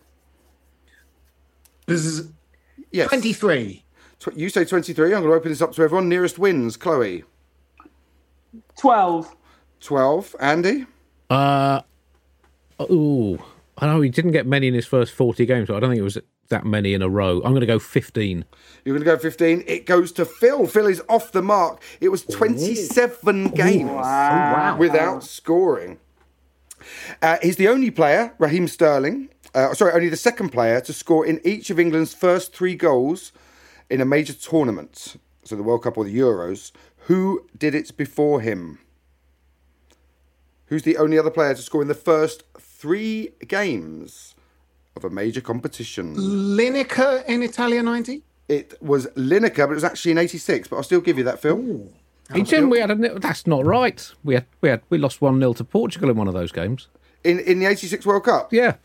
This 1.87 2.05
is 2.05 2.29
Yes. 2.91 3.07
23. 3.07 3.83
You 4.35 4.49
say 4.49 4.65
23. 4.65 5.05
I'm 5.07 5.21
going 5.21 5.31
to 5.31 5.37
open 5.37 5.49
this 5.49 5.61
up 5.61 5.71
to 5.73 5.81
everyone. 5.81 6.07
Nearest 6.09 6.37
wins, 6.37 6.77
Chloe. 6.77 7.23
Twelve. 8.77 9.35
12. 9.79 10.35
Andy? 10.39 10.85
Uh, 11.29 11.81
ooh, 12.81 13.39
I 13.77 13.87
know 13.87 14.01
he 14.01 14.09
didn't 14.09 14.31
get 14.31 14.45
many 14.45 14.67
in 14.67 14.73
his 14.73 14.85
first 14.85 15.13
40 15.13 15.45
games, 15.45 15.67
but 15.67 15.77
I 15.77 15.79
don't 15.79 15.89
think 15.89 15.99
it 15.99 16.03
was 16.03 16.17
that 16.51 16.65
many 16.65 16.93
in 16.93 17.01
a 17.01 17.09
row. 17.09 17.37
I'm 17.37 17.51
going 17.51 17.61
to 17.61 17.65
go 17.65 17.79
15. 17.79 18.45
You're 18.85 18.95
going 18.95 19.05
to 19.05 19.11
go 19.11 19.17
15. 19.17 19.63
It 19.65 19.85
goes 19.85 20.11
to 20.13 20.25
Phil. 20.25 20.67
Phil 20.67 20.85
is 20.85 21.01
off 21.09 21.31
the 21.31 21.41
mark. 21.41 21.81
It 21.99 22.09
was 22.09 22.23
27 22.23 23.49
games 23.49 24.79
without 24.79 25.23
scoring. 25.23 25.99
Uh, 27.21 27.37
he's 27.41 27.57
the 27.57 27.67
only 27.67 27.91
player, 27.91 28.33
Raheem 28.39 28.67
Sterling, 28.67 29.29
uh, 29.53 29.73
sorry, 29.73 29.93
only 29.93 30.09
the 30.09 30.17
second 30.17 30.49
player 30.49 30.79
to 30.81 30.93
score 30.93 31.25
in 31.25 31.41
each 31.43 31.69
of 31.69 31.79
England's 31.79 32.13
first 32.13 32.55
three 32.55 32.75
goals 32.75 33.31
in 33.89 33.99
a 33.99 34.05
major 34.05 34.33
tournament. 34.33 35.17
So 35.43 35.55
the 35.55 35.63
World 35.63 35.83
Cup 35.83 35.97
or 35.97 36.05
the 36.05 36.17
Euros. 36.17 36.71
Who 37.07 37.47
did 37.57 37.75
it 37.75 37.95
before 37.97 38.41
him? 38.41 38.79
Who's 40.67 40.83
the 40.83 40.97
only 40.97 41.19
other 41.19 41.31
player 41.31 41.53
to 41.53 41.61
score 41.61 41.81
in 41.81 41.89
the 41.89 41.93
first 41.93 42.43
three 42.57 43.31
games 43.47 44.35
of 44.95 45.03
a 45.05 45.09
major 45.09 45.41
competition? 45.41 46.15
Lineker 46.15 47.25
in 47.27 47.43
Italia 47.43 47.81
90? 47.83 48.21
It 48.49 48.77
was 48.81 49.07
Lineker, 49.15 49.65
but 49.67 49.71
it 49.71 49.75
was 49.75 49.83
actually 49.83 50.11
in 50.11 50.17
'86. 50.17 50.67
But 50.67 50.75
I'll 50.75 50.83
still 50.83 50.99
give 50.99 51.17
you 51.17 51.23
that, 51.23 51.41
Phil. 51.41 51.87
He 52.33 52.41
didn't. 52.43 52.69
We 52.69 52.79
had 52.79 52.91
a. 52.91 52.95
nil- 52.95 53.19
That's 53.19 53.47
not 53.47 53.65
right. 53.65 54.11
We 54.23 54.33
had. 54.33 54.45
We 54.59 54.69
had. 54.69 54.81
We 54.89 54.97
lost 54.97 55.21
one 55.21 55.39
0 55.39 55.53
to 55.53 55.63
Portugal 55.63 56.09
in 56.09 56.17
one 56.17 56.27
of 56.27 56.33
those 56.33 56.51
games. 56.51 56.87
In 57.23 57.39
in 57.39 57.59
the 57.59 57.65
'86 57.67 58.05
World 58.05 58.25
Cup. 58.25 58.51
Yeah, 58.51 58.75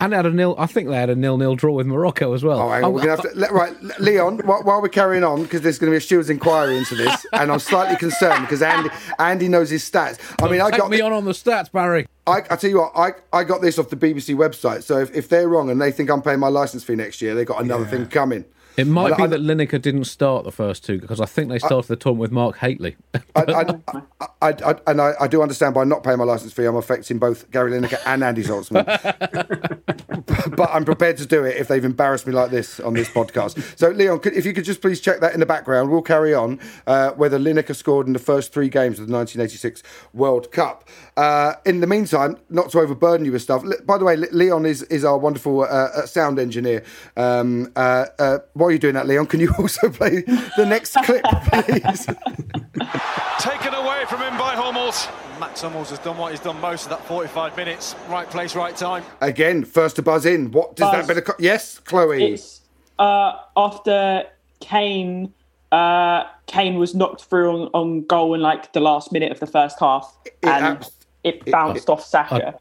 and 0.00 0.12
they 0.12 0.16
had 0.16 0.26
a 0.26 0.30
nil. 0.30 0.54
I 0.58 0.66
think 0.66 0.88
they 0.88 0.96
had 0.96 1.10
a 1.10 1.14
nil 1.14 1.36
nil 1.36 1.54
draw 1.54 1.72
with 1.72 1.86
Morocco 1.86 2.32
as 2.34 2.44
well. 2.44 2.60
Oh, 2.60 2.68
hang 2.70 2.84
on, 2.84 2.92
we're 2.92 3.00
gonna 3.00 3.10
have 3.12 3.22
to 3.22 3.30
let, 3.34 3.52
right, 3.52 3.74
Leon. 4.00 4.38
While, 4.44 4.62
while 4.62 4.82
we're 4.82 4.88
carrying 4.88 5.24
on, 5.24 5.42
because 5.42 5.62
there's 5.62 5.78
going 5.78 5.90
to 5.90 5.94
be 5.94 5.98
a 5.98 6.00
steward's 6.00 6.30
inquiry 6.30 6.76
into 6.76 6.94
this, 6.94 7.26
and 7.32 7.50
I'm 7.50 7.58
slightly 7.58 7.96
concerned 7.96 8.42
because 8.42 8.62
Andy 8.62 8.90
Andy 9.18 9.48
knows 9.48 9.70
his 9.70 9.88
stats. 9.88 10.18
I 10.42 10.50
mean, 10.50 10.60
I 10.60 10.70
Take 10.70 10.80
got 10.80 10.90
me 10.90 11.00
on 11.00 11.12
on 11.12 11.24
the 11.24 11.32
stats, 11.32 11.70
Barry. 11.70 12.06
I, 12.26 12.38
I 12.50 12.56
tell 12.56 12.70
you 12.70 12.80
what, 12.80 12.92
I, 12.96 13.12
I 13.32 13.44
got 13.44 13.60
this 13.60 13.78
off 13.78 13.90
the 13.90 13.96
BBC 13.96 14.34
website. 14.34 14.82
So 14.82 14.98
if, 14.98 15.14
if 15.14 15.28
they're 15.28 15.48
wrong 15.48 15.68
and 15.68 15.80
they 15.80 15.92
think 15.92 16.10
I'm 16.10 16.22
paying 16.22 16.40
my 16.40 16.48
license 16.48 16.82
fee 16.82 16.94
next 16.94 17.20
year, 17.20 17.34
they've 17.34 17.46
got 17.46 17.62
another 17.62 17.84
thing 17.84 18.06
coming. 18.06 18.46
It 18.76 18.86
might 18.86 19.12
I- 19.12 19.16
be 19.16 19.22
I- 19.24 19.26
that 19.28 19.40
Lineker 19.40 19.80
didn't 19.80 20.04
start 20.04 20.44
the 20.44 20.50
first 20.52 20.84
two 20.84 20.98
because 20.98 21.20
I 21.20 21.26
think 21.26 21.48
they 21.48 21.58
started 21.58 21.88
the 21.88 21.96
tournament 21.96 22.20
with 22.22 22.32
Mark 22.32 22.58
Hateley. 22.58 22.96
I, 23.14 23.20
I, 23.36 23.64
I, 24.42 24.48
I, 24.64 24.76
and 24.86 25.00
I, 25.00 25.12
I 25.20 25.28
do 25.28 25.42
understand 25.42 25.74
by 25.74 25.84
not 25.84 26.02
paying 26.02 26.18
my 26.18 26.24
license 26.24 26.52
fee, 26.52 26.64
I'm 26.64 26.76
affecting 26.76 27.18
both 27.18 27.50
Gary 27.50 27.70
Lineker 27.72 28.00
and 28.06 28.24
Andy 28.24 28.42
Zaltzman. 28.42 28.84
but 30.56 30.70
I'm 30.72 30.84
prepared 30.84 31.16
to 31.18 31.26
do 31.26 31.44
it 31.44 31.56
if 31.56 31.68
they've 31.68 31.84
embarrassed 31.84 32.26
me 32.26 32.32
like 32.32 32.50
this 32.50 32.80
on 32.80 32.94
this 32.94 33.08
podcast. 33.08 33.78
So, 33.78 33.90
Leon, 33.90 34.20
could, 34.20 34.34
if 34.34 34.46
you 34.46 34.52
could 34.52 34.64
just 34.64 34.80
please 34.80 35.00
check 35.00 35.20
that 35.20 35.34
in 35.34 35.40
the 35.40 35.46
background, 35.46 35.90
we'll 35.90 36.02
carry 36.02 36.34
on. 36.34 36.60
Uh, 36.86 37.10
whether 37.10 37.38
Lineker 37.38 37.74
scored 37.74 38.06
in 38.06 38.12
the 38.12 38.18
first 38.18 38.52
three 38.52 38.68
games 38.68 38.98
of 38.98 39.06
the 39.06 39.12
1986 39.12 39.82
World 40.12 40.50
Cup. 40.52 40.88
Uh, 41.16 41.54
in 41.64 41.80
the 41.80 41.86
meantime, 41.86 42.36
not 42.50 42.70
to 42.70 42.80
overburden 42.80 43.24
you 43.24 43.32
with 43.32 43.42
stuff. 43.42 43.62
By 43.84 43.98
the 43.98 44.04
way, 44.04 44.16
Leon 44.16 44.66
is 44.66 44.82
is 44.84 45.04
our 45.04 45.18
wonderful 45.18 45.62
uh, 45.62 45.66
uh, 45.66 46.06
sound 46.06 46.38
engineer. 46.38 46.82
Um, 47.16 47.72
uh, 47.76 48.06
uh, 48.18 48.38
while 48.54 48.70
you're 48.70 48.78
doing 48.78 48.94
that, 48.94 49.06
Leon, 49.06 49.26
can 49.26 49.40
you 49.40 49.52
also 49.58 49.90
play 49.90 50.22
the 50.56 50.66
next 50.66 50.94
clip, 51.04 51.24
please? 51.24 52.06
Taken 53.40 53.73
away 53.73 53.73
from 54.16 54.32
him 54.32 54.38
by 54.38 54.54
Hummels. 54.54 55.08
Mats 55.40 55.62
Hummels 55.62 55.90
has 55.90 55.98
done 55.98 56.16
what 56.16 56.30
he's 56.30 56.38
done 56.38 56.60
most 56.60 56.84
of 56.84 56.90
that 56.90 57.04
45 57.06 57.56
minutes. 57.56 57.96
Right 58.08 58.30
place, 58.30 58.54
right 58.54 58.76
time. 58.76 59.02
Again, 59.20 59.64
first 59.64 59.96
to 59.96 60.02
buzz 60.02 60.24
in. 60.24 60.52
What 60.52 60.76
does 60.76 60.88
Buzz. 60.88 61.06
that 61.06 61.08
bit 61.08 61.18
of 61.18 61.24
co- 61.24 61.42
yes, 61.42 61.80
Chloe? 61.80 62.34
It's 62.34 62.60
uh, 63.00 63.32
after 63.56 64.24
Kane. 64.60 65.34
Uh, 65.72 66.28
Kane 66.46 66.76
was 66.76 66.94
knocked 66.94 67.24
through 67.24 67.62
on, 67.62 67.70
on 67.74 68.04
goal 68.06 68.34
in 68.34 68.40
like 68.40 68.72
the 68.72 68.78
last 68.78 69.10
minute 69.10 69.32
of 69.32 69.40
the 69.40 69.48
first 69.48 69.80
half, 69.80 70.16
and 70.44 70.64
abs- 70.64 70.92
it 71.24 71.50
bounced 71.50 71.90
off 71.90 72.04
Saka. 72.04 72.56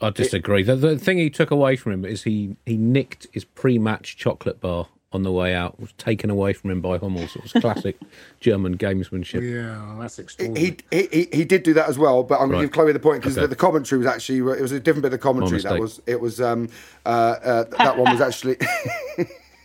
I 0.00 0.08
disagree. 0.08 0.62
The, 0.62 0.76
the 0.76 0.98
thing 0.98 1.18
he 1.18 1.28
took 1.28 1.50
away 1.50 1.76
from 1.76 1.92
him 1.92 2.04
is 2.06 2.22
he, 2.22 2.56
he 2.64 2.78
nicked 2.78 3.26
his 3.32 3.44
pre-match 3.44 4.16
chocolate 4.16 4.60
bar 4.60 4.86
on 5.12 5.22
the 5.22 5.32
way 5.32 5.54
out. 5.54 5.80
Was 5.80 5.92
taken 5.94 6.28
away 6.30 6.52
from 6.52 6.70
him 6.70 6.80
by 6.80 6.98
Hummels. 6.98 7.34
It 7.34 7.42
was 7.42 7.52
classic 7.52 7.96
German 8.40 8.76
gamesmanship. 8.76 9.40
Yeah, 9.42 9.96
that's 9.98 10.18
extraordinary. 10.18 10.76
he, 10.90 10.96
he 10.98 11.08
he 11.10 11.28
he 11.38 11.44
did 11.44 11.62
do 11.62 11.72
that 11.74 11.88
as 11.88 11.98
well, 11.98 12.22
but 12.22 12.34
I'm 12.40 12.48
going 12.48 12.52
Right. 12.52 12.60
to 12.60 12.66
give 12.66 12.72
Chloe 12.72 12.92
the 12.92 12.98
point 13.00 13.22
because 13.22 13.36
Okay. 13.36 13.42
the, 13.42 13.48
the 13.48 13.56
commentary 13.56 13.98
was 13.98 14.06
actually 14.06 14.38
it 14.38 14.60
was 14.62 14.72
a 14.72 14.80
different 14.80 15.02
bit 15.04 15.12
of 15.14 15.20
commentary. 15.20 15.60
That 15.62 15.80
was 15.80 16.00
it 16.06 16.20
was 16.20 16.40
um 16.40 16.68
uh, 17.06 17.08
uh 17.08 17.64
that 17.78 17.96
one 17.96 18.12
was 18.12 18.20
actually. 18.28 18.56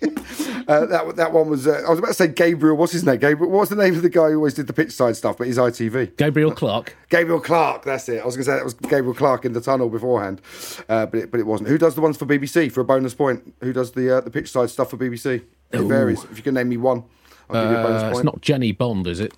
Uh, 0.66 0.86
that 0.86 1.16
that 1.18 1.34
one 1.34 1.50
was. 1.50 1.68
Uh, 1.68 1.84
I 1.86 1.90
was 1.90 2.00
about 2.00 2.08
to 2.08 2.14
say 2.14 2.30
Gabriel. 2.30 2.78
What's 2.78 2.94
his 2.94 3.04
name? 3.04 3.18
Gabriel. 3.20 3.52
What's 3.52 3.70
the 3.70 3.76
name 3.76 3.96
of 3.96 4.02
the 4.02 4.10
guy 4.10 4.30
who 4.30 4.38
always 4.38 4.54
did 4.54 4.68
the 4.68 4.72
pitch 4.74 4.94
side 4.94 5.18
stuff? 5.18 5.38
But 5.38 5.48
he's 5.48 5.58
ITV. 5.58 6.16
Gabriel 6.16 6.52
Clarke. 6.54 6.96
Gabriel 7.10 7.42
Clarke. 7.42 7.84
That's 7.84 8.08
it. 8.08 8.22
I 8.22 8.26
was 8.26 8.38
going 8.38 8.46
to 8.46 8.52
say 8.52 8.56
that 8.56 8.64
was 8.64 8.74
Gabriel 8.76 9.14
Clarke 9.14 9.44
in 9.44 9.52
the 9.52 9.60
tunnel 9.60 9.90
beforehand, 9.90 10.40
uh, 10.88 11.06
but 11.08 11.20
it, 11.20 11.32
but 11.32 11.42
it 11.42 11.46
wasn't. 11.46 11.68
Who 11.68 11.78
does 11.78 11.96
the 11.96 12.02
ones 12.02 12.16
for 12.16 12.26
BBC 12.26 12.72
for 12.72 12.80
a 12.80 12.86
bonus 12.86 13.14
point? 13.14 13.54
Who 13.60 13.74
does 13.74 13.92
the 13.92 14.18
uh, 14.18 14.22
the 14.22 14.30
pitch 14.32 14.50
side 14.50 14.70
stuff 14.70 14.90
for 14.92 14.96
BBC? 14.98 15.44
It 15.74 15.82
varies. 15.82 16.24
If 16.32 16.38
you 16.38 16.44
can 16.44 16.54
name 16.54 16.70
me 16.70 16.78
one, 16.78 17.04
I'll 17.50 17.62
give 17.62 17.72
you 17.72 17.78
a 17.80 17.84
bonus 17.84 18.02
Uh, 18.02 18.06
point. 18.06 18.16
it's 18.20 18.24
not 18.24 18.42
Jennie 18.42 18.72
Bond, 18.72 19.06
is 19.06 19.20
it? 19.20 19.34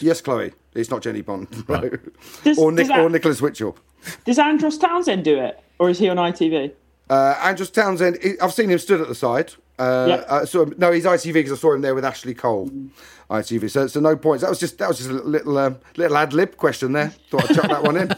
Yes, 0.00 0.22
Chloe. 0.22 0.54
It's 0.74 0.90
not 0.90 1.02
Jennie 1.02 1.20
Bond. 1.22 1.68
No. 1.68 1.90
Does- 2.42 2.58
or, 2.58 2.72
Nick, 2.72 2.88
that- 2.88 3.00
or 3.00 3.10
Nicholas 3.10 3.42
Witchell. 3.42 3.76
Does 4.24 4.38
Andros 4.38 4.78
Townsend 4.78 5.24
do 5.24 5.38
it, 5.38 5.60
or 5.78 5.90
is 5.90 5.98
he 5.98 6.08
on 6.08 6.16
ITV? 6.16 6.72
Uh, 7.10 7.34
Andrews 7.42 7.70
Townsend, 7.70 8.16
I've 8.40 8.54
seen 8.54 8.70
him 8.70 8.78
stood 8.78 9.02
at 9.02 9.08
the 9.08 9.14
side. 9.14 9.52
Uh, 9.78 10.06
Yeah. 10.08 10.14
uh, 10.28 10.44
so 10.46 10.70
no, 10.76 10.90
he's 10.92 11.04
ITV 11.04 11.32
because 11.34 11.52
I 11.52 11.56
saw 11.56 11.72
him 11.74 11.80
there 11.82 11.94
with 11.94 12.04
Ashley 12.04 12.34
Cole. 12.34 12.70
ITV. 13.30 13.70
So, 13.70 13.86
so 13.86 14.00
no 14.00 14.16
points. 14.16 14.42
That 14.42 14.50
was 14.50 14.58
just 14.58 14.78
that 14.78 14.88
was 14.88 14.98
just 14.98 15.10
a 15.10 15.12
little 15.12 15.58
um, 15.58 15.78
little 15.96 16.16
ad 16.16 16.32
lib 16.32 16.56
question 16.56 16.92
there. 16.92 17.10
Thought 17.30 17.50
I'd 17.50 17.56
chuck 17.56 17.68
that 17.68 17.82
one 17.82 17.96
in. 17.96 18.14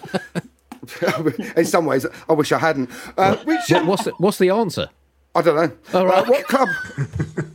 in 1.56 1.64
some 1.64 1.84
ways, 1.86 2.06
I 2.28 2.32
wish 2.32 2.52
I 2.52 2.58
hadn't. 2.58 2.90
Uh, 3.16 3.36
which 3.44 3.60
What, 3.70 3.86
what's 3.86 4.04
the, 4.04 4.12
what's 4.18 4.38
the 4.38 4.50
answer? 4.50 4.88
I 5.34 5.42
don't 5.42 5.54
know. 5.54 5.98
All 5.98 6.06
right. 6.06 6.26
Uh, 6.26 6.30
what 6.30 6.44
club? 6.46 6.68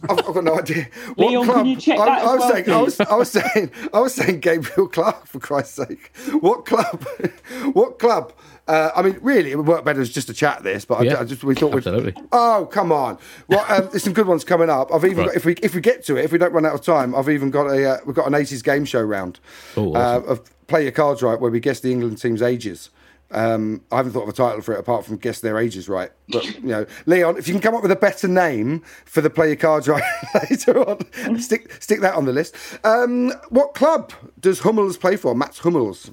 I've, 0.10 0.20
I've 0.20 0.34
got 0.34 0.44
no 0.46 0.58
idea. 0.60 0.88
Leon, 1.18 1.46
can 1.46 1.65
you 1.65 1.76
check 1.76 2.00
I, 2.00 2.06
that 2.06 2.22
as 2.22 2.26
I 2.26 2.36
was 2.36 2.39
well, 2.39 2.52
saying, 2.52 2.70
I 2.70 2.82
was. 2.82 3.00
I 3.02 3.15
was 3.15 3.32
saying, 3.32 3.72
I 3.94 4.00
was 4.00 4.13
saying, 4.13 4.39
Gabriel 4.39 4.88
Clarke 4.88 5.28
for 5.28 5.39
Christ's 5.39 5.76
sake. 5.76 6.12
What 6.39 6.65
club? 6.65 7.06
What 7.74 8.00
club? 8.00 8.32
Uh, 8.67 8.89
I 8.95 9.04
mean, 9.04 9.19
really, 9.21 9.51
it 9.51 9.58
would 9.58 9.67
work 9.67 9.86
better 9.86 10.01
as 10.01 10.10
just 10.10 10.28
a 10.30 10.34
chat. 10.34 10.63
This, 10.63 10.86
but 10.86 11.04
Yeah, 11.06 11.19
I, 11.19 11.23
just 11.23 11.43
we 11.43 11.54
thought 11.54 11.71
we'd. 11.71 11.86
absolutely. 11.86 12.15
Oh 12.32 12.67
come 12.71 12.91
on! 12.91 13.19
Well, 13.47 13.63
um, 13.69 13.89
there's 13.91 14.04
some 14.04 14.13
good 14.13 14.25
ones 14.28 14.43
coming 14.43 14.69
up. 14.71 14.91
I've 14.93 15.06
even 15.06 15.17
Right. 15.19 15.28
got, 15.28 15.36
if 15.36 15.45
we 15.45 15.54
if 15.62 15.75
we 15.75 15.82
get 15.82 16.04
to 16.06 16.15
it, 16.17 16.25
if 16.25 16.32
we 16.32 16.39
don't 16.39 16.51
run 16.51 16.65
out 16.65 16.73
of 16.73 16.82
time, 16.82 17.13
I've 17.13 17.30
even 17.30 17.51
got 17.51 17.67
a 17.67 17.88
uh, 17.91 17.97
we've 18.08 18.15
got 18.15 18.25
an 18.25 18.34
80s 18.34 18.63
game 18.63 18.84
show 18.86 19.01
round 19.04 19.39
Oh, 19.78 19.93
uh, 19.93 20.21
of 20.25 20.41
play 20.67 20.82
your 20.82 20.91
cards 20.91 21.21
right, 21.21 21.39
where 21.39 21.51
we 21.51 21.60
guess 21.60 21.80
the 21.80 21.91
England 21.91 22.19
team's 22.19 22.41
ages. 22.41 22.89
Um, 23.32 23.82
I 23.91 23.97
haven't 23.97 24.13
thought 24.13 24.23
of 24.23 24.30
a 24.30 24.34
title 24.34 24.62
for 24.62 24.73
it 24.73 24.80
apart 24.80 25.04
from 25.06 25.17
guess 25.17 25.41
their 25.41 25.58
ages 25.60 25.88
right. 25.89 26.12
But 26.30 26.45
you 26.56 26.62
know, 26.69 26.86
Leon, 27.06 27.38
if 27.38 27.47
you 27.47 27.54
can 27.54 27.62
come 27.62 27.75
up 27.75 27.84
with 27.84 27.91
a 27.91 27.95
better 27.95 28.28
name 28.28 28.82
for 29.06 29.21
the 29.21 29.30
play 29.30 29.47
your 29.47 29.56
cards 29.58 29.88
right 29.88 30.04
later 30.49 30.80
on, 30.89 31.39
stick 31.39 31.71
stick 31.82 32.01
that 32.01 32.15
on 32.15 32.25
the 32.25 32.34
list. 32.34 32.56
Um, 32.84 33.32
what 33.49 33.75
club 33.75 34.12
does 34.39 34.60
Hummels 34.62 34.97
play 34.97 35.17
for? 35.17 35.36
Mats 35.36 35.60
Hummels. 35.60 36.10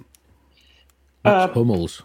Mats 1.24 1.54
Hummels. 1.54 2.02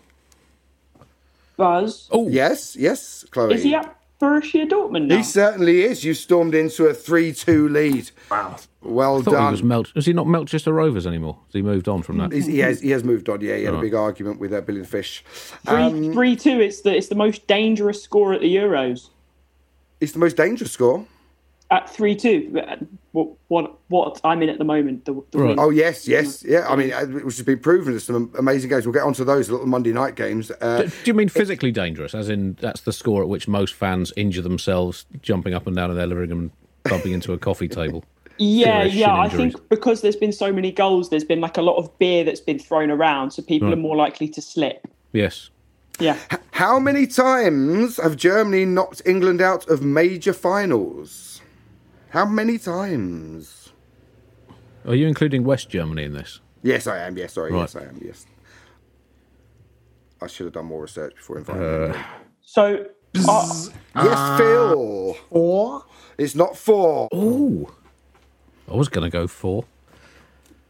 Buzz. 1.57 2.07
Oh, 2.11 2.27
Yes, 2.29 2.75
yes, 2.75 3.25
Chloe. 3.31 3.53
Is 3.55 3.63
he 3.63 3.75
at 3.75 3.93
Borussia 4.21 4.67
Dortmund 4.67 5.07
now? 5.07 5.17
He 5.17 5.23
certainly 5.23 5.83
is. 5.83 6.03
You 6.03 6.13
stormed 6.13 6.55
into 6.55 6.85
a 6.85 6.93
three-two 6.93 7.67
lead. 7.69 8.09
Wow. 8.31 8.55
Well 8.81 9.17
I 9.19 9.21
thought 9.21 9.31
he 9.31 9.35
done. 9.37 9.51
was 9.51 9.63
Mel- 9.63 9.85
Is 9.95 10.05
he 10.05 10.13
not 10.13 10.27
Melchester 10.27 10.71
Rovers 10.71 11.05
anymore? 11.05 11.37
Has 11.47 11.53
he 11.53 11.61
moved 11.61 11.87
on 11.89 12.03
from 12.03 12.19
that? 12.19 12.31
He's, 12.31 12.45
he 12.45 12.59
has 12.59 12.79
he 12.79 12.91
has 12.91 13.03
moved 13.03 13.27
on. 13.27 13.41
Yeah, 13.41 13.57
he 13.57 13.63
had 13.65 13.73
a 13.73 13.81
big 13.81 13.93
argument 13.93 14.39
with 14.39 14.53
uh, 14.53 14.61
Billy 14.61 14.79
the 14.79 14.87
Fish. 14.87 15.23
Three, 15.65 15.75
Um, 15.75 16.13
three, 16.13 16.35
two. 16.37 16.61
It's 16.61 16.81
the 16.81 16.95
it's 16.95 17.07
the 17.09 17.15
most 17.15 17.45
dangerous 17.47 18.01
score 18.01 18.31
at 18.33 18.39
the 18.41 18.55
Euros. 18.55 19.09
it's 19.99 20.13
the 20.13 20.19
most 20.19 20.37
dangerous 20.37 20.71
score. 20.71 21.05
At 21.69 21.89
three 21.89 22.15
two. 22.15 22.57
What 23.11 23.29
what 23.49 23.77
what 23.89 24.21
I'm 24.23 24.41
in 24.41 24.47
at 24.49 24.57
the 24.57 24.63
moment. 24.63 25.03
The, 25.05 25.21
the 25.31 25.39
Right. 25.39 25.57
Oh 25.59 25.69
yes, 25.69 26.07
yes, 26.07 26.43
yeah. 26.47 26.65
I 26.69 26.75
mean, 26.77 26.93
uh, 26.93 27.05
which 27.05 27.35
has 27.37 27.45
been 27.45 27.59
proven. 27.59 27.91
There's 27.91 28.05
some 28.05 28.31
amazing 28.39 28.69
games. 28.69 28.85
We'll 28.85 28.93
get 28.93 29.03
onto 29.03 29.25
those 29.25 29.49
little 29.49 29.65
Monday 29.65 29.91
night 29.91 30.15
games. 30.15 30.49
Uh, 30.61 30.83
Do 30.83 30.91
you 31.03 31.13
mean 31.13 31.27
physically 31.27 31.71
dangerous, 31.71 32.13
as 32.15 32.29
in 32.29 32.53
that's 32.61 32.81
the 32.81 32.93
score 32.93 33.21
at 33.21 33.27
which 33.27 33.47
most 33.49 33.73
fans 33.73 34.13
injure 34.15 34.41
themselves 34.41 35.05
jumping 35.21 35.53
up 35.53 35.67
and 35.67 35.75
down 35.75 35.89
in 35.91 35.97
their 35.97 36.07
living 36.07 36.29
room, 36.29 36.51
bumping 36.85 37.11
into 37.11 37.33
a 37.33 37.37
coffee 37.37 37.67
table? 37.67 38.03
Yeah, 38.39 38.83
yeah. 38.83 39.07
shin 39.07 39.09
I 39.19 39.29
think 39.29 39.69
because 39.69 40.01
there's 40.01 40.15
been 40.15 40.31
so 40.31 40.53
many 40.53 40.71
goals, 40.71 41.09
there's 41.09 41.23
been 41.23 41.41
like 41.41 41.57
a 41.57 41.63
lot 41.63 41.77
of 41.77 41.97
beer 41.97 42.23
that's 42.23 42.39
been 42.39 42.59
thrown 42.59 42.91
around, 42.91 43.31
so 43.31 43.41
people 43.41 43.67
Right. 43.69 43.73
are 43.73 43.81
more 43.81 43.95
likely 43.95 44.27
to 44.27 44.41
slip. 44.43 44.87
Yes. 45.11 45.49
Yeah. 45.99 46.17
how 46.51 46.77
many 46.77 47.07
times 47.07 47.97
have 47.97 48.15
Germany 48.15 48.63
knocked 48.65 49.01
England 49.07 49.41
out 49.41 49.67
of 49.67 49.81
major 49.81 50.33
finals? 50.33 51.26
How 52.09 52.25
many 52.25 52.57
times? 52.57 53.69
Are 54.85 54.95
you 54.95 55.07
including 55.07 55.43
West 55.43 55.69
Germany 55.69 56.03
in 56.03 56.13
this? 56.13 56.39
Yes, 56.63 56.87
I 56.87 56.99
am. 56.99 57.17
Yes, 57.17 57.33
sorry. 57.33 57.51
Right. 57.51 57.59
Yes, 57.61 57.75
I 57.75 57.81
am. 57.83 58.01
Yes. 58.03 58.25
I 60.21 60.27
should 60.27 60.45
have 60.45 60.53
done 60.53 60.65
more 60.65 60.81
research 60.81 61.15
before 61.15 61.37
inviting 61.37 61.61
you. 61.63 61.93
So 62.41 62.85
uh, 63.27 63.59
Yes, 63.95 64.37
Phil. 64.39 65.13
Four. 65.29 65.85
It's 66.17 66.35
not 66.35 66.57
four. 66.57 67.09
Oh, 67.11 67.71
I 68.71 68.75
was 68.75 68.89
going 68.89 69.03
to 69.09 69.15
go 69.15 69.27
four. 69.27 69.65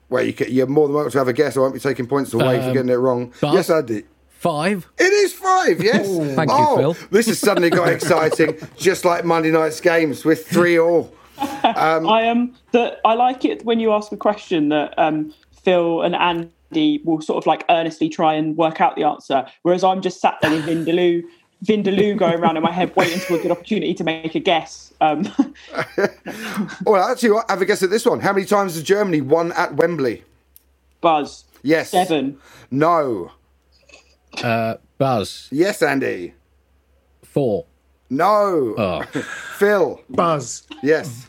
Well, 0.09 0.23
you 0.23 0.33
can, 0.33 0.51
you're 0.51 0.67
more 0.67 0.87
than 0.87 0.95
welcome 0.95 1.11
to 1.11 1.17
have 1.19 1.27
a 1.27 1.33
guess. 1.33 1.55
I 1.57 1.61
won't 1.61 1.73
be 1.73 1.79
taking 1.79 2.07
points 2.07 2.33
away 2.33 2.59
for 2.59 2.67
Um, 2.67 2.73
getting 2.73 2.89
it 2.89 2.95
wrong. 2.95 3.33
Yes, 3.41 3.69
I 3.69 3.81
did. 3.81 4.05
Five. 4.29 4.87
It 4.97 5.11
is 5.11 5.33
five, 5.33 5.81
yes. 5.83 6.07
Thank 6.35 6.51
you, 6.51 6.55
oh, 6.57 6.77
Phil. 6.93 7.07
This 7.09 7.25
has 7.25 7.39
suddenly 7.39 7.69
got 7.71 7.89
exciting, 7.97 8.57
just 8.77 9.03
like 9.03 9.25
Monday 9.25 9.51
night's 9.51 9.81
games 9.81 10.23
with 10.23 10.45
three 10.47 10.77
all. 10.77 11.11
I 11.39 12.21
am 12.23 12.55
that 12.71 12.99
I 13.05 13.13
like 13.13 13.45
it 13.45 13.63
when 13.65 13.79
you 13.79 13.91
ask 13.93 14.11
a 14.11 14.17
question 14.17 14.69
that 14.69 14.93
um, 14.97 15.33
Phil 15.63 16.01
and 16.01 16.15
Andy 16.15 17.01
will 17.03 17.21
sort 17.21 17.37
of 17.37 17.45
like 17.47 17.63
earnestly 17.69 18.09
try 18.09 18.33
and 18.33 18.55
work 18.57 18.81
out 18.81 18.95
the 18.95 19.03
answer, 19.03 19.45
whereas 19.63 19.83
I'm 19.83 20.01
just 20.01 20.19
sat 20.21 20.37
there 20.41 20.51
with 20.51 20.65
Vindaloo, 20.65 21.23
Vindaloo 21.65 22.17
going 22.17 22.35
around 22.39 22.57
in 22.57 22.63
my 22.63 22.71
head, 22.71 22.95
waiting 22.95 23.19
for 23.19 23.35
a 23.35 23.39
good 23.39 23.51
opportunity 23.51 23.93
to 23.93 24.03
make 24.03 24.35
a 24.35 24.39
guess. 24.39 24.93
Um, 25.01 25.23
Well, 26.85 27.03
actually, 27.09 27.31
what- 27.31 27.49
have 27.49 27.61
a 27.61 27.65
guess 27.65 27.83
at 27.83 27.89
this 27.89 28.05
one. 28.05 28.19
How 28.19 28.33
many 28.33 28.45
times 28.45 28.75
has 28.75 28.83
Germany 28.83 29.21
won 29.21 29.51
at 29.53 29.75
Wembley? 29.75 30.23
Buzz 31.01 31.45
Yes. 31.63 31.91
seven. 31.91 32.37
No. 32.71 33.31
Uh, 34.43 34.75
Buzz. 34.97 35.47
Yes, 35.51 35.81
Andy. 35.81 36.33
Four. 37.23 37.65
No. 38.09 38.75
Oh, 38.77 39.01
Phil. 39.57 40.01
Buzz. 40.09 40.67
Yes. 40.81 41.27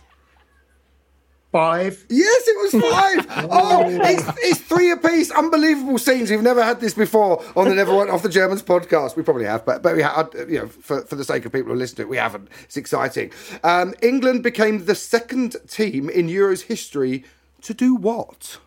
Five. 1.51 2.05
Yes, 2.11 2.43
it 2.47 2.75
was 2.75 2.93
five. 2.93 3.49
oh, 3.51 3.85
it's, 3.88 4.38
it's 4.43 4.61
three 4.61 4.91
apiece. 4.91 5.31
Unbelievable 5.31 5.97
scenes. 5.97 6.31
We've 6.31 6.43
never 6.43 6.62
had 6.62 6.79
this 6.79 6.93
before 6.93 7.43
on 7.57 7.71
the 7.71 7.75
Never 7.75 7.97
Went 7.97 8.11
Off 8.11 8.23
the 8.23 8.29
Germans 8.29 8.62
podcast. 8.62 9.17
We 9.17 9.23
probably 9.23 9.47
have, 9.47 9.64
but 9.64 9.83
but 9.83 9.97
we 9.97 10.03
had 10.03 10.29
you 10.47 10.59
know, 10.59 10.69
for, 10.69 11.01
for 11.03 11.17
the 11.17 11.25
sake 11.25 11.47
of 11.47 11.53
people 11.53 11.73
who 11.73 11.79
listen 11.79 11.97
to 11.97 12.03
it, 12.03 12.09
we 12.11 12.19
haven't. 12.19 12.49
It's 12.64 12.77
exciting. 12.77 13.33
Um, 13.64 13.95
England 14.03 14.43
became 14.43 14.85
the 14.85 14.95
second 14.95 15.57
team 15.67 16.11
in 16.11 16.29
Euros 16.29 16.64
history 16.64 17.25
to 17.62 17.73
do 17.73 17.95
what? 17.95 18.59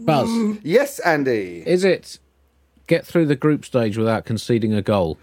Buzz. 0.00 0.58
Yes, 0.64 0.98
Andy. 0.98 1.62
Is 1.64 1.84
it 1.84 2.18
get 2.92 3.06
through 3.06 3.26
the 3.26 3.36
group 3.36 3.64
stage 3.64 3.96
without 3.96 4.24
conceding 4.24 4.72
a 4.74 4.82
goal? 4.82 5.18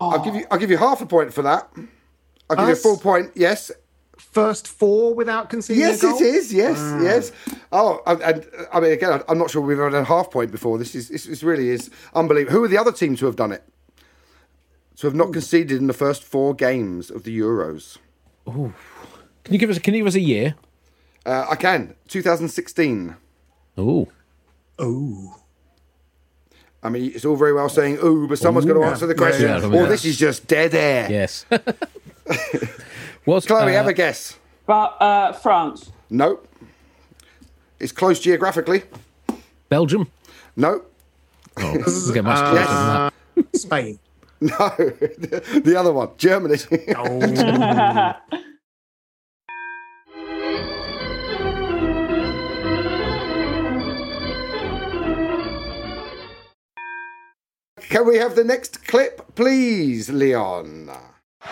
I'll 0.00 0.24
give 0.24 0.34
you. 0.34 0.46
I'll 0.50 0.58
give 0.58 0.70
you 0.70 0.76
half 0.78 1.00
a 1.00 1.06
point 1.06 1.34
for 1.34 1.42
that. 1.42 1.68
I'll 2.48 2.56
give 2.56 2.66
you 2.68 2.72
a 2.72 2.76
full 2.76 2.98
point. 2.98 3.32
Yes. 3.34 3.70
First 4.16 4.66
four 4.68 5.14
without 5.14 5.48
conceding 5.48 5.80
Yes, 5.82 5.98
a 6.02 6.06
goal. 6.06 6.20
Yes, 6.20 6.20
it 6.20 6.34
is. 6.34 6.52
Yes, 6.52 6.78
yes. 7.02 7.32
Oh, 7.72 8.00
and, 8.06 8.20
and 8.22 8.46
I 8.72 8.80
mean, 8.80 8.92
again, 8.92 9.22
I'm 9.28 9.38
not 9.38 9.50
sure 9.50 9.62
we've 9.62 9.78
ever 9.78 9.90
had 9.90 10.02
a 10.02 10.04
half 10.04 10.30
point 10.30 10.50
before. 10.50 10.76
This 10.78 10.94
is 10.94 11.08
this, 11.08 11.24
this 11.24 11.42
really 11.42 11.68
is 11.70 11.90
unbelievable. 12.14 12.52
Who 12.58 12.64
are 12.64 12.68
the 12.68 12.78
other 12.78 12.92
teams 12.92 13.20
who 13.20 13.26
have 13.26 13.36
done 13.36 13.52
it? 13.52 13.62
To 14.96 15.06
have 15.06 15.14
not 15.14 15.32
conceded 15.32 15.78
in 15.78 15.86
the 15.86 15.92
first 15.92 16.24
four 16.24 16.54
games 16.54 17.10
of 17.10 17.22
the 17.22 17.36
Euros. 17.38 17.98
Oh. 18.46 18.72
Can 19.44 19.54
you 19.54 19.60
give 19.60 19.70
us? 19.70 19.78
Can 19.78 19.94
you 19.94 20.00
give 20.00 20.08
us 20.08 20.14
a 20.16 20.20
year? 20.20 20.54
Uh, 21.24 21.46
I 21.50 21.56
can. 21.56 21.94
2016. 22.08 23.16
Oh, 23.76 24.08
Oh. 24.78 25.36
I 26.88 26.90
mean, 26.90 27.12
it's 27.14 27.26
all 27.26 27.36
very 27.36 27.52
well 27.52 27.68
saying 27.68 27.98
"ooh," 28.02 28.26
but 28.26 28.38
someone's 28.38 28.64
got 28.64 28.72
to 28.74 28.82
answer 28.82 29.06
the 29.06 29.14
question. 29.14 29.46
yeah, 29.46 29.58
I 29.58 29.60
mean, 29.60 29.74
or 29.74 29.86
this 29.86 30.06
is 30.06 30.16
just 30.16 30.46
dead 30.46 30.74
air. 30.74 31.06
yes. 31.10 31.44
What's 33.26 33.46
Chloe, 33.46 33.62
uh, 33.64 33.76
have 33.76 33.86
a 33.86 33.92
guess. 33.92 34.38
But 34.64 34.96
uh, 35.00 35.32
France. 35.32 35.92
Nope. 36.08 36.48
It's 37.78 37.92
close 37.92 38.18
geographically. 38.20 38.84
Belgium? 39.68 40.10
Nope. 40.56 40.90
Oh, 41.58 41.76
doesn't 41.76 42.14
get 42.14 42.24
much 42.24 42.38
closer 42.50 42.64
than 42.74 43.12
that. 43.36 43.56
Spain. 43.56 43.98
No, 44.40 44.54
the, 44.56 45.62
the 45.64 45.74
other 45.74 45.92
one, 45.92 46.10
Germany. 46.16 46.58
Oh. 46.96 48.12
Can 57.88 58.06
we 58.06 58.18
have 58.18 58.36
the 58.36 58.44
next 58.44 58.86
clip, 58.86 59.34
please, 59.34 60.10
Leon? 60.10 60.90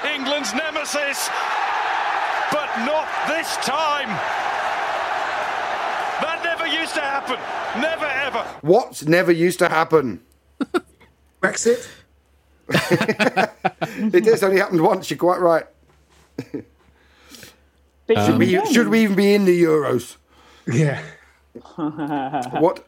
England's 0.04 0.52
nemesis, 0.52 1.30
but 2.52 2.68
not 2.84 3.08
this 3.26 3.56
time. 3.56 4.08
That 6.20 6.42
never 6.44 6.66
used 6.66 6.94
to 6.94 7.00
happen. 7.00 7.38
Never 7.80 8.04
ever. 8.04 8.42
What 8.60 9.06
never 9.06 9.32
used 9.32 9.58
to 9.60 9.68
happen? 9.68 10.20
Brexit. 11.42 11.88
It 13.98 14.24
has 14.26 14.42
only 14.42 14.58
happened 14.58 14.82
once. 14.82 15.10
You're 15.10 15.18
quite 15.18 15.40
right. 15.40 15.64
Big 18.06 18.18
Should 18.18 18.38
we, 18.38 18.66
should 18.72 18.88
we 18.88 19.04
even 19.04 19.16
be 19.16 19.34
in 19.34 19.44
the 19.46 19.62
Euros? 19.62 20.16
Yeah. 20.66 21.02
What? 22.60 22.86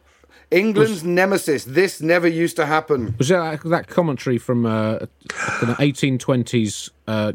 England's 0.51 1.03
nemesis. 1.03 1.63
This 1.65 2.01
never 2.01 2.27
used 2.27 2.55
to 2.55 2.65
happen. 2.65 3.15
Was 3.17 3.27
that 3.29 3.61
that 3.65 3.87
commentary 3.87 4.37
from 4.37 4.65
uh, 4.65 4.97
an 5.61 5.75
1820s 5.75 6.89
uh, 7.07 7.33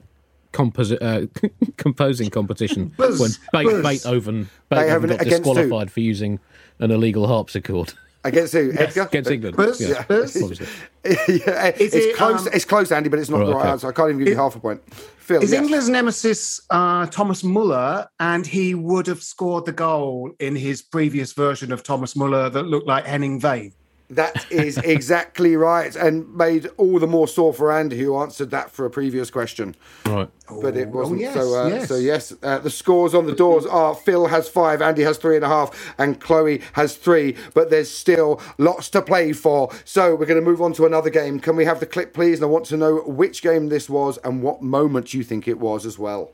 composi- 0.53 0.99
uh, 1.01 1.27
composing 1.77 2.31
competition 2.31 2.93
Buzz, 2.97 3.21
when 3.21 3.31
Be- 3.65 3.71
buzz. 3.71 3.83
Beethoven, 3.83 4.49
Beethoven 4.69 5.09
Beethoven 5.09 5.11
got 5.11 5.21
against 5.21 5.47
who? 5.47 5.55
disqualified 5.55 5.91
for 5.93 6.01
using 6.01 6.41
an 6.81 6.91
illegal 6.91 7.27
harpsichord 7.29 7.95
Against 8.25 8.55
who? 8.55 8.73
Edgar? 8.77 9.03
against 9.03 9.31
England? 9.31 9.57
Buzz, 9.57 9.81
Yeah, 9.81 10.03
Buzz. 10.05 10.35
obviously. 10.43 10.67
yeah, 11.05 11.67
it's 11.77 11.95
it, 11.95 12.17
close. 12.17 12.47
um, 12.47 12.53
it's 12.55 12.65
close, 12.65 12.91
Andy, 12.91 13.11
but 13.11 13.19
it's 13.19 13.29
not 13.29 13.41
Right, 13.41 13.47
the 13.47 13.53
right 13.55 13.61
okay. 13.61 13.71
answer. 13.71 13.89
I 13.89 13.93
can't 13.93 14.09
even 14.09 14.19
give 14.21 14.29
you 14.29 14.37
half 14.37 14.57
a 14.57 14.61
point. 14.61 14.81
Phil, 15.19 15.43
Is 15.43 15.53
yes. 15.53 15.61
England's 15.63 15.89
nemesis 15.91 16.61
uh, 16.71 17.07
Thomas 17.07 17.45
Muller, 17.45 18.07
and 18.21 18.47
he 18.47 18.75
would 18.75 19.07
have 19.07 19.23
scored 19.23 19.67
the 19.67 19.73
goal 19.73 20.31
in 20.41 20.57
his 20.57 20.81
previous 20.83 21.33
version 21.33 21.73
of 21.73 21.83
Thomas 21.83 22.17
Muller 22.17 22.49
that 22.51 22.63
looked 22.65 22.87
like 22.87 23.05
Henning 23.05 23.39
Vane? 23.41 23.73
That 24.11 24.51
is 24.51 24.77
exactly 24.79 25.57
right, 25.57 25.97
and 25.97 26.35
made 26.35 26.67
all 26.77 26.99
the 26.99 27.07
more 27.07 27.27
sore 27.27 27.55
for 27.55 27.73
Andy, 27.73 27.99
who 27.99 28.17
answered 28.19 28.51
that 28.51 28.71
for 28.71 28.85
a 28.85 28.91
previous 28.91 29.31
question. 29.31 29.75
Right. 30.05 30.29
But 30.61 30.77
it 30.77 30.89
wasn't. 30.89 31.21
yes, 31.21 31.35
so, 31.35 31.55
uh, 31.55 31.69
yes. 31.69 31.89
so 31.89 31.97
yes, 31.97 32.35
uh, 32.43 32.59
the 32.59 32.71
scores 32.71 33.15
on 33.15 33.25
the 33.25 33.35
doors 33.35 33.65
are 33.65 33.95
Phil 33.95 34.27
has 34.27 34.47
five, 34.47 34.83
Andy 34.83 35.03
has 35.03 35.17
three 35.17 35.37
and 35.37 35.45
a 35.45 35.49
half, 35.49 35.95
and 35.97 36.21
Chloe 36.21 36.61
has 36.75 36.97
three. 36.97 37.35
But 37.55 37.71
there's 37.71 37.91
still 37.91 38.43
lots 38.59 38.91
to 38.91 39.01
play 39.01 39.33
for. 39.33 39.71
So 39.87 40.15
we're 40.15 40.27
going 40.27 40.43
to 40.43 40.49
move 40.49 40.61
on 40.61 40.75
to 40.75 40.85
another 40.85 41.09
game. 41.09 41.41
Can 41.41 41.57
we 41.57 41.65
have 41.65 41.81
the 41.81 41.87
clip, 41.87 42.13
please? 42.13 42.39
And 42.39 42.45
I 42.45 42.49
want 42.49 42.67
to 42.67 42.77
know 42.77 42.97
which 43.07 43.41
game 43.41 43.69
this 43.69 43.89
was 43.89 44.19
and 44.19 44.43
what 44.43 44.61
moment 44.61 45.15
you 45.15 45.23
think 45.23 45.49
it 45.49 45.59
was 45.59 45.87
as 45.87 45.99
well. 45.99 46.33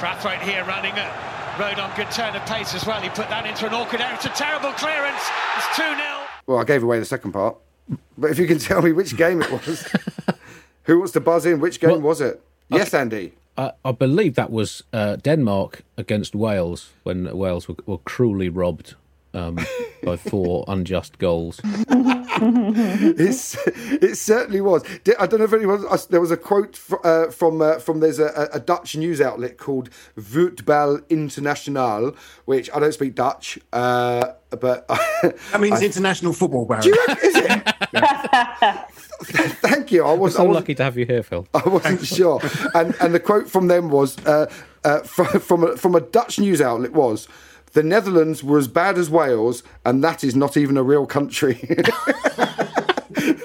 Braithwaite 0.00 0.42
here 0.42 0.64
running 0.64 0.96
it. 0.96 1.12
Rode 1.58 1.78
on 1.78 1.94
good 1.94 2.10
turn 2.10 2.34
of 2.34 2.44
pace 2.46 2.74
as 2.74 2.84
well. 2.84 3.00
He 3.00 3.10
put 3.10 3.28
that 3.28 3.46
into 3.46 3.66
an 3.66 3.74
awkward 3.74 4.00
area. 4.00 4.14
It's 4.14 4.24
a 4.24 4.30
terrible 4.30 4.72
clearance. 4.72 5.22
It's 5.56 5.76
2 5.76 5.82
0. 5.82 6.19
Well, 6.50 6.58
I 6.58 6.64
gave 6.64 6.82
away 6.82 6.98
the 6.98 7.04
second 7.04 7.30
part, 7.30 7.56
but 8.18 8.32
if 8.32 8.38
you 8.40 8.48
can 8.48 8.58
tell 8.68 8.82
me 8.82 8.90
which 8.90 9.16
game 9.16 9.40
it 9.40 9.52
was, 9.52 9.88
who 10.82 10.98
wants 10.98 11.12
to 11.12 11.20
buzz 11.20 11.46
in? 11.46 11.60
Which 11.60 11.78
game 11.78 11.90
Well, 11.90 12.00
was 12.00 12.20
it? 12.20 12.42
Yes, 12.68 12.92
Andy. 12.92 13.34
I, 13.56 13.70
I 13.84 13.92
believe 13.92 14.34
that 14.34 14.50
was 14.50 14.82
uh, 14.92 15.14
Denmark 15.14 15.82
against 15.96 16.34
Wales 16.34 16.90
when 17.04 17.36
Wales 17.38 17.68
were, 17.68 17.76
were 17.86 17.98
cruelly 17.98 18.48
robbed 18.48 18.96
um, 19.32 19.60
by 20.02 20.16
four 20.16 20.64
unjust 20.66 21.18
goals. 21.18 21.60
It's, 22.42 23.56
it 23.66 24.16
certainly 24.16 24.60
was. 24.60 24.82
I 25.20 25.26
don't 25.28 25.38
know 25.38 25.44
if 25.44 25.52
anyone. 25.52 25.84
There 26.08 26.20
was 26.20 26.32
a 26.32 26.36
quote 26.36 26.76
fr- 26.76 26.96
uh, 27.04 27.30
from 27.30 27.62
uh, 27.62 27.78
from 27.78 28.00
there's 28.00 28.18
a, 28.18 28.48
a 28.52 28.58
Dutch 28.58 28.96
news 28.96 29.20
outlet 29.20 29.56
called 29.56 29.88
Voetbal 30.16 31.02
International, 31.08 32.16
which 32.44 32.70
I 32.74 32.80
don't 32.80 32.92
speak 32.94 33.14
Dutch, 33.14 33.58
uh, 33.72 34.32
but 34.58 34.84
I, 34.88 34.98
That 35.52 35.60
means 35.60 35.82
international 35.82 36.32
football, 36.32 36.64
Barry. 36.66 36.82
do 36.82 36.88
you 36.88 37.04
reckon, 37.06 37.28
is 37.28 37.36
it? 37.36 37.74
Thank 39.60 39.92
you. 39.92 40.04
I 40.04 40.14
was 40.14 40.34
So 40.34 40.48
I 40.48 40.52
lucky 40.52 40.74
to 40.74 40.82
have 40.82 40.96
you 40.96 41.04
here, 41.06 41.22
Phil. 41.22 41.46
I 41.52 41.68
wasn't 41.68 42.04
sure. 42.06 42.40
And 42.74 42.94
and 43.00 43.14
the 43.14 43.20
quote 43.20 43.50
from 43.50 43.68
them 43.68 43.90
was 43.90 44.16
uh, 44.26 44.50
uh, 44.84 45.00
from 45.00 45.40
from 45.40 45.64
a, 45.64 45.76
from 45.76 45.94
a 45.94 46.00
Dutch 46.00 46.38
news 46.38 46.60
outlet 46.60 46.92
was. 46.92 47.28
The 47.72 47.82
Netherlands 47.84 48.42
were 48.42 48.58
as 48.58 48.66
bad 48.66 48.98
as 48.98 49.08
Wales, 49.10 49.62
and 49.84 50.02
that 50.02 50.24
is 50.24 50.34
not 50.34 50.56
even 50.56 50.76
a 50.76 50.82
real 50.82 51.06
country. 51.06 51.52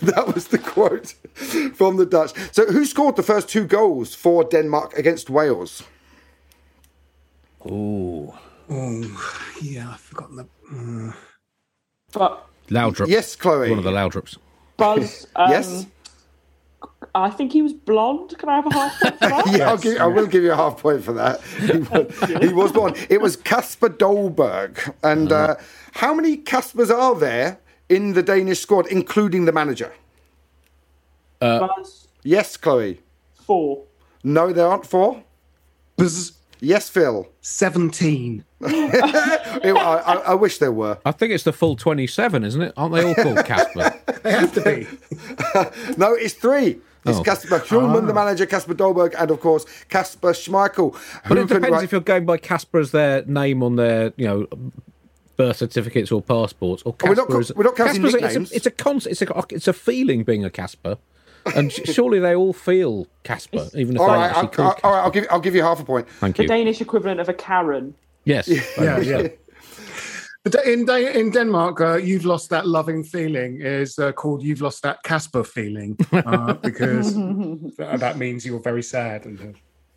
that 0.02 0.32
was 0.34 0.48
the 0.48 0.58
quote 0.58 1.14
from 1.76 1.98
the 1.98 2.08
Dutch. 2.08 2.34
So, 2.52 2.66
who 2.66 2.86
scored 2.86 3.18
the 3.18 3.24
first 3.24 3.50
two 3.50 3.66
goals 3.68 4.16
for 4.16 4.44
Denmark 4.44 4.98
against 4.98 5.30
Wales? 5.30 5.84
Oh, 7.70 8.36
Yeah, 9.62 9.92
I've 9.94 10.00
forgotten 10.00 10.38
the. 10.38 10.48
But 12.14 12.46
Laudrup. 12.70 13.08
Yes, 13.08 13.36
Chloe. 13.36 13.70
One 13.70 13.80
of 13.80 13.84
the 13.86 13.92
Laudrups. 13.92 14.38
Buzz, 14.78 15.28
um, 15.36 15.50
Yes? 15.52 15.86
I 17.14 17.30
think 17.30 17.54
he 17.54 17.62
was 17.62 17.72
blonde. 17.74 18.38
Can 18.38 18.50
I 18.50 18.56
have 18.56 18.66
a 18.68 18.74
half 18.74 19.00
point 19.00 19.14
for 19.20 19.28
that? 19.30 19.48
Yeah, 19.58 19.70
I'll 19.70 19.78
give, 19.78 19.98
I 20.02 20.06
will 20.08 20.28
give 20.28 20.44
you 20.44 20.52
a 20.52 20.56
half 20.56 20.78
point 20.82 21.04
for 21.04 21.14
that. 21.14 21.42
He 21.60 21.78
was, 21.78 22.42
he 22.42 22.54
was 22.54 22.72
born. 22.72 22.94
It 23.10 23.22
was 23.22 23.36
Kasper 23.38 23.90
Dolberg. 23.90 24.94
And 25.04 25.32
uh, 25.32 25.56
how 25.94 26.14
many 26.14 26.38
Caspers 26.38 26.90
are 26.90 27.16
there 27.16 27.60
in 27.90 28.14
the 28.14 28.24
Danish 28.24 28.60
squad, 28.60 28.88
including 28.88 29.46
the 29.46 29.52
manager? 29.52 29.94
Buzz, 31.40 32.08
Yes, 32.24 32.58
Chloe. 32.58 33.02
four. 33.34 33.84
No, 34.24 34.52
there 34.52 34.68
aren't 34.68 34.86
four. 34.86 35.24
Buzz, 35.98 36.34
Yes, 36.62 36.90
Phil. 36.90 37.28
17. 37.42 38.44
I, 38.64 39.70
I, 39.74 40.14
I 40.28 40.34
wish 40.36 40.58
there 40.60 40.72
were. 40.72 40.98
I 41.06 41.12
think 41.12 41.32
it's 41.34 41.44
the 41.44 41.54
full 41.54 41.76
27, 41.76 42.44
isn't 42.44 42.62
it? 42.62 42.74
Aren't 42.78 42.94
they 42.96 43.04
all 43.04 43.16
called 43.16 43.38
Casper? 43.46 43.94
They 44.24 44.32
have 44.32 44.54
to 44.54 44.62
be. 44.62 44.88
No, 45.98 46.14
it's 46.14 46.34
three. 46.34 46.80
It's 47.06 47.20
Oh. 47.20 47.24
Kasper 47.24 47.60
Hjulmand, 47.60 48.08
the 48.08 48.12
ah. 48.14 48.16
manager, 48.26 48.46
Kasper 48.48 48.74
Dolberg, 48.74 49.14
and 49.18 49.30
of 49.32 49.40
course 49.40 49.66
Kasper 49.90 50.32
Schmeichel. 50.32 50.98
But 51.30 51.38
it 51.38 51.48
depends 51.48 51.70
write- 51.70 51.84
if 51.84 51.92
you're 51.92 52.02
going 52.02 52.26
by 52.26 52.38
Casper 52.38 52.80
as 52.80 52.92
their 52.92 53.24
name 53.26 53.62
on 53.62 53.76
their, 53.76 54.12
you 54.18 54.26
know, 54.28 54.48
birth 55.38 55.58
certificates 55.58 56.12
or 56.12 56.22
passports, 56.22 56.82
or 56.84 56.96
Oh, 57.04 57.10
we're 57.10 57.16
not 57.16 57.28
Casper 57.28 57.34
co- 57.34 57.40
as 57.40 57.54
we're 57.56 57.64
not 57.64 57.76
counting 57.76 58.02
Casper's 58.02 58.22
a- 58.22 58.26
It's 58.42 58.52
a, 58.52 58.56
it's 58.56 58.66
a 58.66 58.72
concept. 58.72 59.12
It's 59.12 59.22
a 59.22 59.44
it's 59.52 59.68
a 59.68 59.74
feeling 59.74 60.24
being 60.24 60.44
a 60.44 60.50
Casper, 60.50 60.98
and 61.56 61.72
surely 61.72 62.20
they 62.20 62.36
all 62.36 62.54
feel 62.54 63.08
Casper, 63.24 63.68
even 63.76 63.96
if 63.96 64.02
All 64.02 64.08
they 64.08 64.14
right, 64.14 64.30
actually 64.32 64.64
I'll, 64.64 64.80
all 64.84 64.92
right, 64.92 65.04
I'll 65.04 65.12
give 65.12 65.28
I'll 65.30 65.40
give 65.40 65.56
you 65.56 65.62
half 65.62 65.80
a 65.80 65.86
point. 65.86 66.08
Thank 66.20 66.38
The 66.38 66.44
you. 66.44 66.48
The 66.48 66.54
Danish 66.56 66.82
equivalent 66.82 67.20
of 67.20 67.30
a 67.30 67.34
Karen. 67.34 67.94
Yes. 68.24 68.48
Yeah, 68.48 69.00
yeah. 69.00 69.28
In 70.64 70.86
Da- 70.86 71.12
in 71.20 71.32
Denmark, 71.32 71.82
uh, 71.82 71.96
you've 71.98 72.26
lost 72.26 72.50
that 72.52 72.68
loving 72.68 73.04
feeling 73.04 73.62
is 73.62 73.98
uh, 73.98 74.12
called 74.12 74.44
you've 74.44 74.62
lost 74.62 74.84
that 74.84 75.02
Casper 75.04 75.44
feeling 75.44 75.98
uh, 76.12 76.54
because 76.64 77.16
that, 77.78 78.00
that 78.00 78.18
means 78.18 78.46
you're 78.46 78.60
very 78.60 78.84
sad 78.84 79.26
and 79.26 79.40
uh, 79.40 79.46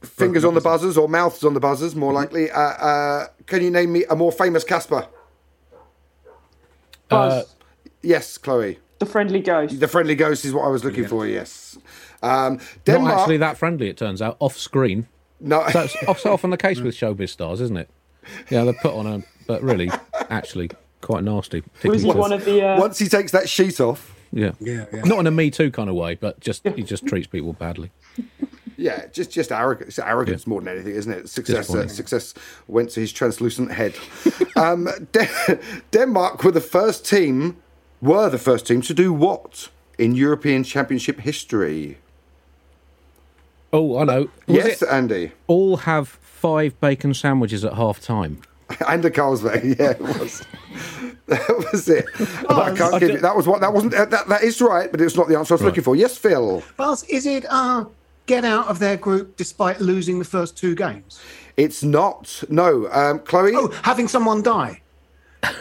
Fingers 0.07 0.45
on 0.45 0.55
the 0.55 0.61
buzzers 0.61 0.97
or 0.97 1.09
mouths 1.09 1.45
on 1.45 1.55
the 1.55 1.61
buzzers, 1.61 1.97
more 1.97 2.13
likely. 2.13 2.51
Uh, 2.53 2.61
uh, 2.61 3.27
can 3.47 3.63
you 3.63 3.71
name 3.71 3.93
me 3.93 4.05
a 4.09 4.15
more 4.15 4.31
famous 4.31 4.63
Casper? 4.65 5.07
Buzz, 7.09 7.57
Yes, 8.03 8.39
Chloe. 8.39 8.79
The 8.99 9.07
friendly 9.07 9.41
ghost. 9.41 9.81
The 9.81 9.89
friendly 9.89 10.15
ghost 10.15 10.45
is 10.45 10.53
what 10.53 10.65
I 10.65 10.69
was 10.69 10.85
looking 10.85 11.07
for. 11.07 11.27
Yes. 11.27 11.79
Um, 12.23 12.55
Not 12.55 12.85
Denmark. 12.85 13.19
actually 13.19 13.37
that 13.39 13.57
friendly, 13.57 13.89
it 13.89 13.97
turns 13.97 14.21
out, 14.21 14.37
off 14.41 14.57
screen. 14.57 15.07
no. 15.41 15.65
That's 15.73 15.97
off- 16.09 16.19
so 16.21 16.33
often 16.33 16.51
the 16.51 16.57
case 16.57 16.81
with 16.81 16.95
showbiz 16.95 17.29
stars, 17.31 17.61
isn't 17.61 17.77
it? 17.77 17.89
Yeah, 18.51 18.65
they're 18.65 18.73
put 18.75 18.95
on 18.95 19.07
a, 19.07 19.23
but 19.47 19.63
really, 19.63 19.91
actually, 20.29 20.71
quite 21.01 21.23
nasty. 21.25 21.63
Was 21.85 22.03
he 22.03 22.09
one 22.13 22.33
of 22.33 22.45
the? 22.45 22.63
Uh, 22.63 22.81
Once 22.81 22.99
he 22.99 23.09
takes 23.09 23.33
that 23.33 23.49
sheet 23.49 23.81
off, 23.81 24.15
Yeah. 24.33 24.53
Yeah, 24.61 24.85
yeah. 24.93 25.03
Not 25.05 25.21
in 25.21 25.27
a 25.27 25.31
Me 25.31 25.51
Too 25.51 25.71
kind 25.71 25.89
of 25.89 25.95
way, 25.97 26.15
but 26.17 26.39
just 26.41 26.67
he 26.69 26.83
just 26.83 27.07
treats 27.07 27.27
people 27.27 27.53
badly. 27.55 27.91
yeah, 28.77 29.07
just 29.13 29.31
just 29.31 29.51
arrogance. 29.53 29.91
It's 29.97 29.99
arrogance 30.07 30.47
more 30.47 30.61
than 30.61 30.75
anything, 30.75 30.95
isn't 30.95 31.13
it? 31.13 31.29
Success. 31.31 31.73
Uh, 31.75 31.89
success 31.89 32.35
went 32.67 32.91
to 32.91 33.01
his 33.01 33.13
translucent 33.13 33.71
head. 33.73 33.95
um, 34.57 34.89
De- 35.13 35.59
Denmark 35.93 36.45
were 36.45 36.53
the 36.53 36.61
first 36.61 37.07
team. 37.07 37.57
Were 38.01 38.31
the 38.31 38.39
first 38.39 38.67
team 38.67 38.81
to 38.83 38.95
do 38.95 39.13
what 39.13 39.69
in 39.99 40.15
European 40.15 40.63
Championship 40.65 41.21
history? 41.21 41.99
Oh, 43.73 43.99
I 43.99 44.05
know. 44.05 44.21
Was 44.47 44.57
yes, 44.57 44.83
it 44.83 44.89
Andy. 44.89 45.33
all 45.47 45.79
have 45.79 46.09
five 46.09 46.81
bacon 46.81 47.13
sandwiches 47.15 47.65
at 47.65 47.75
half 47.75 48.01
time? 48.01 48.41
And 48.87 49.03
a 49.05 49.11
Carlsberg, 49.11 49.65
yeah, 49.79 49.91
it 49.93 50.01
was. 50.01 50.43
that 51.27 51.69
was 51.73 51.89
it. 51.89 52.05
But 52.47 52.51
I 52.59 52.77
can't 52.77 53.01
give 53.01 53.11
you. 53.11 53.19
That 53.19 53.35
was 53.35 53.47
what. 53.47 53.61
That 53.63 53.73
wasn't. 53.73 53.95
uh, 53.95 54.05
That, 54.05 54.29
that 54.29 54.43
is 54.43 54.61
right, 54.61 54.91
but 54.91 55.01
it's 55.01 55.17
not 55.17 55.27
the 55.29 55.39
answer 55.39 55.55
I 55.55 55.57
was 55.57 55.63
looking 55.63 55.83
for. 55.83 55.97
Yes, 55.97 56.19
Phil. 56.19 56.63
Buzz, 56.77 57.03
is 57.05 57.25
it 57.25 57.47
uh, 57.49 57.87
get 58.27 58.45
out 58.45 58.67
of 58.69 58.79
their 58.79 58.99
group 58.99 59.37
despite 59.39 59.81
losing 59.81 60.19
the 60.19 60.25
first 60.27 60.57
two 60.57 60.75
games? 60.75 61.19
It's 61.57 61.83
not. 61.83 62.45
No, 62.51 62.89
um, 62.93 63.21
Chloe. 63.21 63.53
Oh, 63.55 63.69
having 63.83 64.07
someone 64.07 64.43
die. 64.43 64.83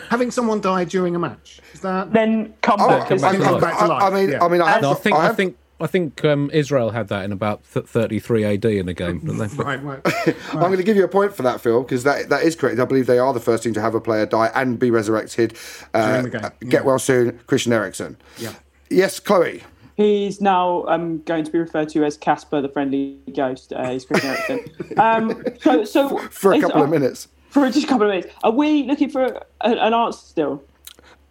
Having 0.09 0.31
someone 0.31 0.61
die 0.61 0.83
during 0.85 1.15
a 1.15 1.19
match. 1.19 1.59
Is 1.73 1.81
that 1.81 2.11
then 2.13 2.53
come 2.61 2.79
Oh, 2.81 2.87
back. 2.87 3.07
come 3.09 3.17
back 3.19 3.35
I, 3.35 3.37
to 3.37 3.51
life. 3.51 3.61
back 3.61 3.77
to 3.77 3.83
I- 3.83 3.87
life, 3.87 4.03
I 4.03 4.09
mean, 4.15 4.29
yeah. 4.31 4.43
I 4.43 4.47
mean, 4.47 4.61
I 4.61 4.71
have. 4.71 4.81
No, 4.81 4.91
I 4.91 4.95
think 4.95 5.15
I, 5.15 5.23
have- 5.25 5.35
think 5.35 5.57
I 5.79 5.85
think 5.87 6.25
um, 6.25 6.49
Israel 6.53 6.89
had 6.89 7.07
that 7.09 7.23
in 7.25 7.31
about 7.31 7.61
th- 7.71 7.85
33 7.85 8.43
AD 8.45 8.65
in 8.65 8.89
a 8.89 8.93
game. 8.95 9.19
didn't 9.19 9.37
they? 9.37 9.63
right? 9.63 9.83
Right. 9.83 10.01
I'm 10.53 10.59
going 10.59 10.77
to 10.77 10.83
give 10.83 10.97
you 10.97 11.03
a 11.03 11.07
point 11.07 11.35
for 11.35 11.43
that, 11.43 11.61
Phil, 11.61 11.83
because 11.83 12.03
that 12.03 12.29
that 12.29 12.43
is 12.43 12.55
correct. 12.55 12.79
I 12.79 12.85
believe 12.85 13.05
they 13.05 13.19
are 13.19 13.31
the 13.33 13.39
first 13.39 13.61
team 13.63 13.73
to 13.73 13.81
have 13.81 13.93
a 13.93 14.01
player 14.01 14.25
die 14.25 14.51
and 14.55 14.79
be 14.79 14.89
resurrected. 14.89 15.55
Uh, 15.93 16.21
the 16.23 16.29
game, 16.31 16.41
yeah. 16.41 16.49
Get 16.69 16.85
well 16.85 16.97
soon, 16.99 17.39
Christian 17.45 17.73
Eriksen. 17.73 18.17
Yeah. 18.39 18.53
Yes, 18.89 19.19
Chloe. 19.19 19.63
He's 19.95 20.41
now 20.41 20.85
um, 20.87 21.21
going 21.23 21.43
to 21.43 21.51
be 21.51 21.57
referred 21.57 21.89
to 21.89 22.03
as 22.05 22.17
Casper, 22.17 22.61
the 22.61 22.69
friendly 22.69 23.17
ghost. 23.35 23.73
Uh, 23.73 23.89
he's 23.89 24.05
Chris 24.05 24.23
Ericsson. 24.23 24.59
Um, 24.97 25.43
so, 25.59 25.83
so 25.85 26.17
For 26.29 26.53
a 26.53 26.57
is- 26.57 26.63
couple 26.63 26.81
of 26.83 26.89
minutes. 26.89 27.27
For 27.49 27.65
just 27.69 27.85
a 27.85 27.87
couple 27.87 28.07
of 28.09 28.15
minutes. 28.15 28.33
Are 28.43 28.51
we 28.51 28.83
looking 28.83 29.09
for 29.09 29.23
a, 29.23 29.41
an 29.61 29.93
answer 29.93 30.19
still? 30.19 30.63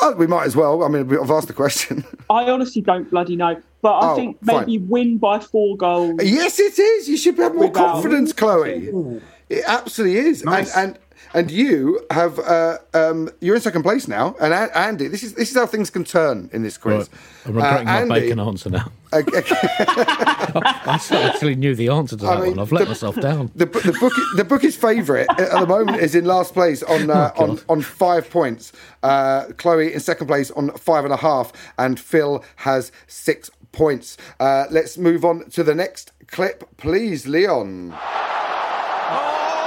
Oh, 0.00 0.14
we 0.14 0.26
might 0.26 0.46
as 0.46 0.54
well. 0.56 0.82
I 0.84 0.88
mean, 0.88 1.10
I've 1.18 1.30
asked 1.30 1.48
the 1.48 1.54
question. 1.54 2.04
I 2.30 2.50
honestly 2.50 2.82
don't 2.82 3.08
bloody 3.10 3.34
know, 3.36 3.60
but 3.82 3.92
I 3.94 4.12
Oh, 4.12 4.16
think 4.16 4.44
fine. 4.44 4.60
maybe 4.60 4.78
win 4.78 5.18
by 5.18 5.38
four 5.38 5.76
goals. 5.76 6.20
yes, 6.22 6.58
it 6.60 6.78
is. 6.78 7.08
You 7.08 7.16
should 7.16 7.38
have 7.38 7.54
more 7.54 7.68
Without- 7.68 7.94
confidence, 7.94 8.32
Chloe. 8.32 9.20
It 9.48 9.64
absolutely 9.66 10.18
is. 10.18 10.44
Nice. 10.44 10.74
And, 10.76 10.92
and 10.92 10.98
and 11.34 11.50
you 11.50 12.00
have 12.10 12.38
uh, 12.38 12.78
um, 12.94 13.30
you're 13.40 13.54
in 13.56 13.60
second 13.60 13.82
place 13.82 14.06
now. 14.06 14.34
And 14.40 14.52
An- 14.54 14.70
Andy, 14.74 15.08
this 15.08 15.22
is 15.22 15.34
this 15.34 15.50
is 15.50 15.56
how 15.56 15.66
things 15.66 15.88
can 15.90 16.04
turn 16.04 16.50
in 16.52 16.62
this 16.62 16.76
quiz. 16.78 17.08
Right. 17.08 17.08
I'm 17.46 17.54
regretting 17.54 17.88
Uh, 17.88 17.90
my 17.92 18.00
Andy- 18.00 18.20
bacon 18.20 18.40
answer 18.40 18.70
now. 18.70 18.90
Okay. 19.16 19.42
I 19.58 20.98
actually 21.12 21.54
knew 21.54 21.74
the 21.74 21.88
answer 21.88 22.16
to 22.16 22.24
that 22.24 22.40
mean, 22.40 22.50
one. 22.50 22.58
I've 22.58 22.72
let 22.72 22.80
the- 22.84 22.90
myself 22.90 23.16
down. 23.20 23.50
The, 23.54 23.66
the 23.66 23.96
book 24.00 24.12
the 24.36 24.44
bookie's 24.44 24.76
favourite 24.76 25.28
at 25.38 25.50
the 25.60 25.66
moment 25.66 25.98
is 26.00 26.14
in 26.14 26.24
last 26.24 26.52
place 26.54 26.82
on 26.82 27.10
uh, 27.16 27.32
Oh, 27.36 27.42
on, 27.50 27.60
on 27.68 27.82
five 27.82 28.28
points. 28.30 28.72
Uh, 29.02 29.46
Chloe 29.56 29.92
in 29.92 30.00
second 30.00 30.26
place 30.26 30.50
on 30.52 30.70
five 30.72 31.04
and 31.04 31.12
a 31.12 31.16
half, 31.18 31.52
and 31.78 31.98
Phil 31.98 32.44
has 32.56 32.92
six 33.06 33.50
points. 33.72 34.16
Uh, 34.40 34.64
let's 34.70 34.96
move 34.98 35.24
on 35.24 35.48
to 35.50 35.62
the 35.62 35.74
next 35.74 36.12
clip, 36.28 36.64
please, 36.76 37.26
Leon. 37.26 37.92
Oh, 37.92 37.96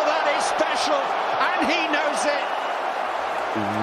that 0.06 0.26
is 0.38 0.44
special, 0.46 1.00
and 1.48 1.68
he 1.72 1.88
knows 1.94 2.26
it. 2.26 2.46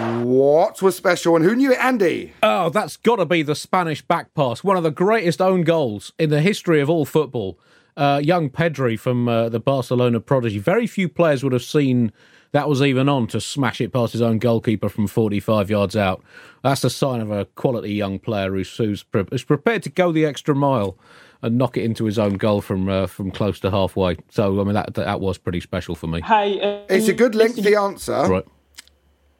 What 0.06 0.82
was 0.82 0.96
special 0.96 1.36
and 1.36 1.44
who 1.44 1.56
knew 1.56 1.72
it, 1.72 1.78
Andy? 1.78 2.32
Oh, 2.42 2.68
that's 2.68 2.96
got 2.96 3.16
to 3.16 3.26
be 3.26 3.42
the 3.42 3.54
Spanish 3.54 4.02
back 4.02 4.34
pass. 4.34 4.62
One 4.62 4.76
of 4.76 4.82
the 4.82 4.90
greatest 4.90 5.40
own 5.40 5.62
goals 5.62 6.12
in 6.18 6.30
the 6.30 6.40
history 6.40 6.80
of 6.80 6.88
all 6.88 7.04
football. 7.04 7.58
Uh, 7.96 8.20
young 8.22 8.50
Pedri 8.50 8.98
from 8.98 9.26
uh, 9.26 9.48
the 9.48 9.58
Barcelona 9.58 10.20
prodigy. 10.20 10.58
Very 10.58 10.86
few 10.86 11.08
players 11.08 11.42
would 11.42 11.52
have 11.52 11.62
seen 11.62 12.12
that 12.52 12.68
was 12.68 12.82
even 12.82 13.08
on 13.08 13.26
to 13.28 13.40
smash 13.40 13.80
it 13.80 13.92
past 13.92 14.12
his 14.12 14.22
own 14.22 14.38
goalkeeper 14.38 14.88
from 14.88 15.06
45 15.06 15.70
yards 15.70 15.96
out. 15.96 16.22
That's 16.62 16.84
a 16.84 16.90
sign 16.90 17.20
of 17.20 17.30
a 17.30 17.46
quality 17.46 17.94
young 17.94 18.18
player 18.18 18.50
who's, 18.52 18.76
who's, 18.76 19.02
pre- 19.02 19.24
who's 19.30 19.44
prepared 19.44 19.82
to 19.84 19.90
go 19.90 20.12
the 20.12 20.26
extra 20.26 20.54
mile 20.54 20.98
and 21.42 21.58
knock 21.58 21.76
it 21.76 21.84
into 21.84 22.04
his 22.04 22.18
own 22.18 22.34
goal 22.34 22.60
from 22.60 22.88
uh, 22.88 23.06
from 23.06 23.30
close 23.30 23.60
to 23.60 23.70
halfway. 23.70 24.16
So 24.30 24.60
I 24.60 24.64
mean 24.64 24.74
that 24.74 24.94
that 24.94 25.20
was 25.20 25.38
pretty 25.38 25.60
special 25.60 25.94
for 25.94 26.06
me. 26.06 26.20
Hey, 26.22 26.60
um, 26.60 26.84
It's 26.88 27.08
a 27.08 27.12
good 27.14 27.34
lengthy 27.34 27.74
answer. 27.74 28.26
Right. 28.26 28.44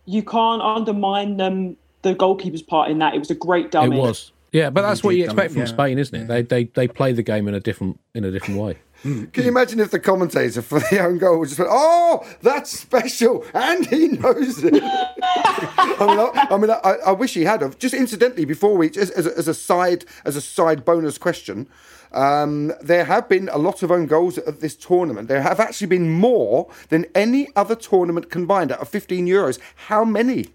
You 0.07 0.23
can't 0.23 0.63
undermine 0.63 1.41
um, 1.41 1.77
the 2.03 2.15
goalkeeper's 2.15 2.63
part 2.63 2.91
in 2.91 2.99
that. 2.99 3.15
It 3.15 3.19
was 3.19 3.31
a 3.31 3.35
great 3.35 3.71
dummy. 3.71 3.87
It 3.87 3.91
dummy. 3.91 4.01
was. 4.01 4.33
Yeah, 4.53 4.71
but 4.71 4.83
that's 4.83 5.05
what 5.05 5.17
you 5.17 5.25
expect 5.25 5.53
from 5.53 5.63
yeah. 5.63 5.67
Spain, 5.67 5.99
isn't 5.99 6.15
it? 6.19 6.29
They 6.29 6.43
they 6.43 6.65
they 6.65 6.89
play 6.89 7.13
the 7.13 7.23
game 7.23 7.47
in 7.47 7.55
a 7.55 7.61
different 7.61 8.01
in 8.15 8.25
a 8.25 8.31
different 8.31 8.59
way. 8.61 8.79
Can 9.03 9.31
you 9.35 9.49
imagine 9.49 9.79
if 9.81 9.91
the 9.91 10.01
commentator 10.01 10.63
for 10.63 10.81
the 10.81 11.01
own 11.01 11.19
goal 11.19 11.45
just 11.45 11.59
went, 11.59 11.71
"Oh, 11.71 12.27
that's 12.41 12.71
special," 12.71 13.45
and 13.53 13.85
he 13.87 14.09
knows 14.09 14.65
it. 14.65 14.75
I 14.83 16.07
mean, 16.09 16.19
I, 16.19 16.47
I, 16.51 16.57
mean 16.57 16.71
I, 16.71 16.97
I 17.07 17.13
wish 17.13 17.35
he 17.35 17.45
had. 17.45 17.61
Have. 17.61 17.79
Just 17.79 17.93
incidentally, 17.93 18.47
before 18.47 18.77
we, 18.77 18.89
as, 18.91 19.11
as, 19.11 19.27
a, 19.27 19.37
as 19.37 19.49
a 19.49 19.55
side, 19.55 20.07
as 20.25 20.37
a 20.37 20.41
side 20.41 20.85
bonus 20.85 21.19
question, 21.19 21.69
um, 22.13 22.73
there 22.81 23.05
have 23.05 23.29
been 23.29 23.49
a 23.51 23.59
lot 23.59 23.83
of 23.83 23.91
own 23.91 24.07
goals 24.07 24.39
at 24.39 24.61
this 24.61 24.75
tournament. 24.77 25.29
There 25.29 25.43
have 25.43 25.61
actually 25.61 25.87
been 25.89 26.11
more 26.11 26.71
than 26.89 27.07
any 27.15 27.49
other 27.57 27.75
tournament 27.75 28.31
combined 28.31 28.73
out 28.73 28.81
of 28.81 28.89
15 28.89 29.27
Euros. 29.27 29.59
How 29.89 30.05
many? 30.05 30.47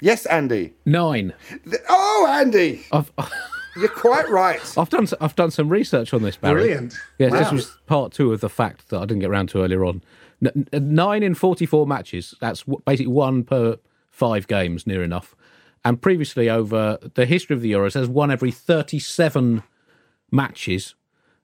Yes, 0.00 0.24
Andy. 0.26 0.74
Nine. 0.86 1.34
Th- 1.64 1.82
Oh, 1.88 2.26
Andy, 2.30 2.84
I've 2.92 3.12
you're 3.76 3.88
quite 3.88 4.28
right. 4.30 4.60
I've 4.78 4.88
done 4.90 5.04
s- 5.04 5.14
I've 5.20 5.36
done 5.36 5.50
some 5.50 5.68
research 5.68 6.12
on 6.14 6.22
this, 6.22 6.36
Barry. 6.36 6.62
Brilliant. 6.62 6.94
Yes, 7.18 7.32
this 7.32 7.52
was 7.52 7.76
part 7.86 8.12
two 8.12 8.32
of 8.32 8.40
the 8.40 8.48
fact 8.48 8.88
that 8.88 8.96
I 8.98 9.00
didn't 9.02 9.20
get 9.20 9.30
round 9.30 9.48
to 9.50 9.62
earlier 9.62 9.84
on. 9.84 10.02
N- 10.44 10.66
n- 10.72 10.94
nine 10.94 11.22
in 11.22 11.34
forty-four 11.34 11.86
matches. 11.86 12.34
That's 12.40 12.64
basically 12.86 13.12
one 13.12 13.44
per 13.44 13.76
five 14.10 14.46
games, 14.48 14.86
near 14.86 15.02
enough. 15.02 15.36
And 15.84 16.00
previously, 16.00 16.48
over 16.50 16.98
the 17.14 17.26
history 17.26 17.54
of 17.54 17.62
the 17.62 17.72
Euros, 17.72 17.92
there's 17.92 18.08
one 18.08 18.30
every 18.30 18.50
thirty-seven 18.50 19.62
matches. 20.30 20.94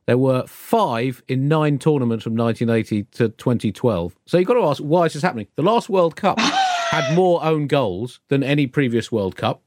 There 0.07 0.18
were 0.18 0.46
five 0.46 1.22
in 1.27 1.49
nine 1.49 1.79
tournaments 1.79 2.22
from 2.22 2.37
1980 2.37 3.05
to 3.18 3.29
2012. 3.31 4.16
So 4.25 4.38
you've 4.38 4.46
got 4.46 4.55
to 4.55 4.64
ask, 4.64 4.81
why 4.81 5.07
is 5.07 5.14
this 5.14 5.22
happening? 5.22 5.49
The 5.57 5.62
last 5.62 5.88
World 5.88 6.14
Cup 6.14 6.38
had 6.90 7.14
more 7.14 7.42
own 7.44 7.66
goals 7.66 8.20
than 8.29 8.42
any 8.42 8.66
previous 8.66 9.11
World 9.11 9.37
Cup. 9.37 9.62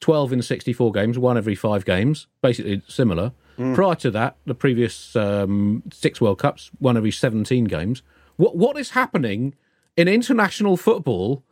12 0.00 0.32
in 0.32 0.42
64 0.42 0.92
games, 0.92 1.18
one 1.18 1.36
every 1.36 1.54
five 1.54 1.84
games, 1.84 2.26
basically 2.42 2.82
similar. 2.88 3.32
Prior 3.74 3.94
to 3.96 4.10
that, 4.12 4.36
the 4.46 4.54
previous 4.54 5.14
um, 5.14 5.82
six 5.92 6.18
World 6.18 6.38
Cups, 6.38 6.70
one 6.78 6.96
every 6.96 7.10
17 7.10 7.64
games. 7.64 8.02
What 8.36 8.56
What 8.56 8.78
is 8.78 8.90
happening 8.90 9.54
in 9.98 10.08
international 10.08 10.78
football 10.78 11.44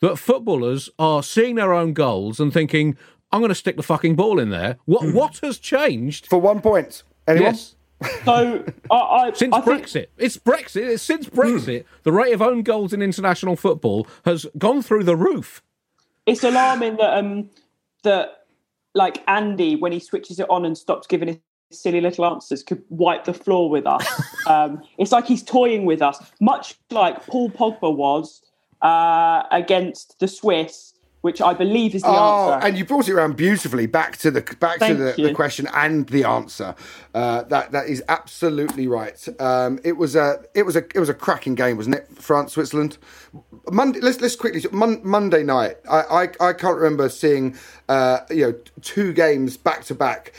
that 0.00 0.16
footballers 0.16 0.90
are 0.98 1.22
seeing 1.24 1.56
their 1.56 1.72
own 1.72 1.92
goals 1.92 2.38
and 2.38 2.52
thinking, 2.52 2.96
I'm 3.36 3.42
going 3.42 3.50
to 3.50 3.54
stick 3.54 3.76
the 3.76 3.82
fucking 3.82 4.16
ball 4.16 4.38
in 4.38 4.48
there? 4.48 4.78
What 4.86 5.12
What 5.12 5.38
has 5.42 5.58
changed? 5.58 6.26
For 6.26 6.40
one 6.40 6.62
point. 6.62 7.02
Anyone? 7.28 7.52
Yes. 7.52 7.74
So 8.24 8.64
I, 8.90 8.94
I, 8.94 9.32
Since 9.34 9.54
I 9.54 9.60
think 9.60 9.82
Brexit, 9.84 10.06
it's 10.16 10.36
Brexit. 10.38 10.88
It's 10.88 11.02
since 11.02 11.28
Brexit, 11.28 11.84
the 12.02 12.12
rate 12.12 12.32
of 12.32 12.40
own 12.42 12.62
goals 12.62 12.92
in 12.92 13.02
international 13.02 13.56
football 13.56 14.06
has 14.24 14.46
gone 14.56 14.82
through 14.82 15.04
the 15.04 15.16
roof. 15.16 15.62
it's 16.26 16.44
alarming 16.44 16.96
that 16.96 17.16
um 17.18 17.50
that 18.04 18.46
like 18.94 19.22
Andy 19.28 19.76
when 19.76 19.92
he 19.92 20.00
switches 20.00 20.40
it 20.40 20.48
on 20.48 20.64
and 20.64 20.76
stops 20.76 21.06
giving 21.06 21.28
his 21.28 21.38
silly 21.70 22.00
little 22.00 22.24
answers 22.24 22.62
could 22.62 22.82
wipe 22.88 23.24
the 23.24 23.34
floor 23.34 23.68
with 23.68 23.86
us. 23.86 24.06
um, 24.46 24.82
it's 24.98 25.12
like 25.12 25.26
he's 25.26 25.42
toying 25.42 25.84
with 25.84 26.00
us, 26.02 26.18
much 26.40 26.76
like 26.90 27.26
Paul 27.26 27.50
Pogba 27.50 27.94
was 27.94 28.42
uh, 28.82 29.42
against 29.50 30.18
the 30.20 30.28
Swiss, 30.28 30.94
which 31.26 31.42
I 31.42 31.52
believe 31.54 31.94
is 31.94 32.02
the 32.02 32.08
Oh, 32.08 32.52
answer. 32.52 32.66
and 32.66 32.78
you 32.78 32.84
brought 32.84 33.08
it 33.08 33.12
around 33.12 33.36
beautifully 33.36 33.86
back 33.86 34.16
to 34.18 34.30
the 34.30 34.40
back 34.60 34.78
Thank 34.78 34.96
to 34.96 35.04
the, 35.16 35.22
the 35.28 35.34
question 35.34 35.66
and 35.74 36.08
the 36.08 36.24
answer. 36.24 36.74
Uh, 37.14 37.42
that 37.52 37.72
that 37.72 37.86
is 37.88 38.02
absolutely 38.08 38.86
right. 38.86 39.20
Um, 39.40 39.78
it 39.84 39.96
was 39.96 40.14
a 40.16 40.44
it 40.54 40.62
was 40.64 40.76
a 40.76 40.84
it 40.94 41.00
was 41.00 41.08
a 41.08 41.14
cracking 41.14 41.54
game, 41.56 41.76
wasn't 41.76 41.96
it? 41.96 42.06
France 42.28 42.52
Switzerland. 42.52 42.96
Monday. 43.70 44.00
Let's 44.00 44.20
let's 44.20 44.36
quickly 44.36 44.62
Mon, 44.72 45.00
Monday 45.02 45.42
night. 45.42 45.76
I, 45.90 46.00
I 46.22 46.48
I 46.48 46.52
can't 46.52 46.76
remember 46.76 47.08
seeing 47.08 47.56
uh, 47.88 48.20
you 48.30 48.42
know 48.46 48.54
two 48.80 49.12
games 49.12 49.56
back 49.56 49.84
to 49.86 49.94
back. 49.94 50.32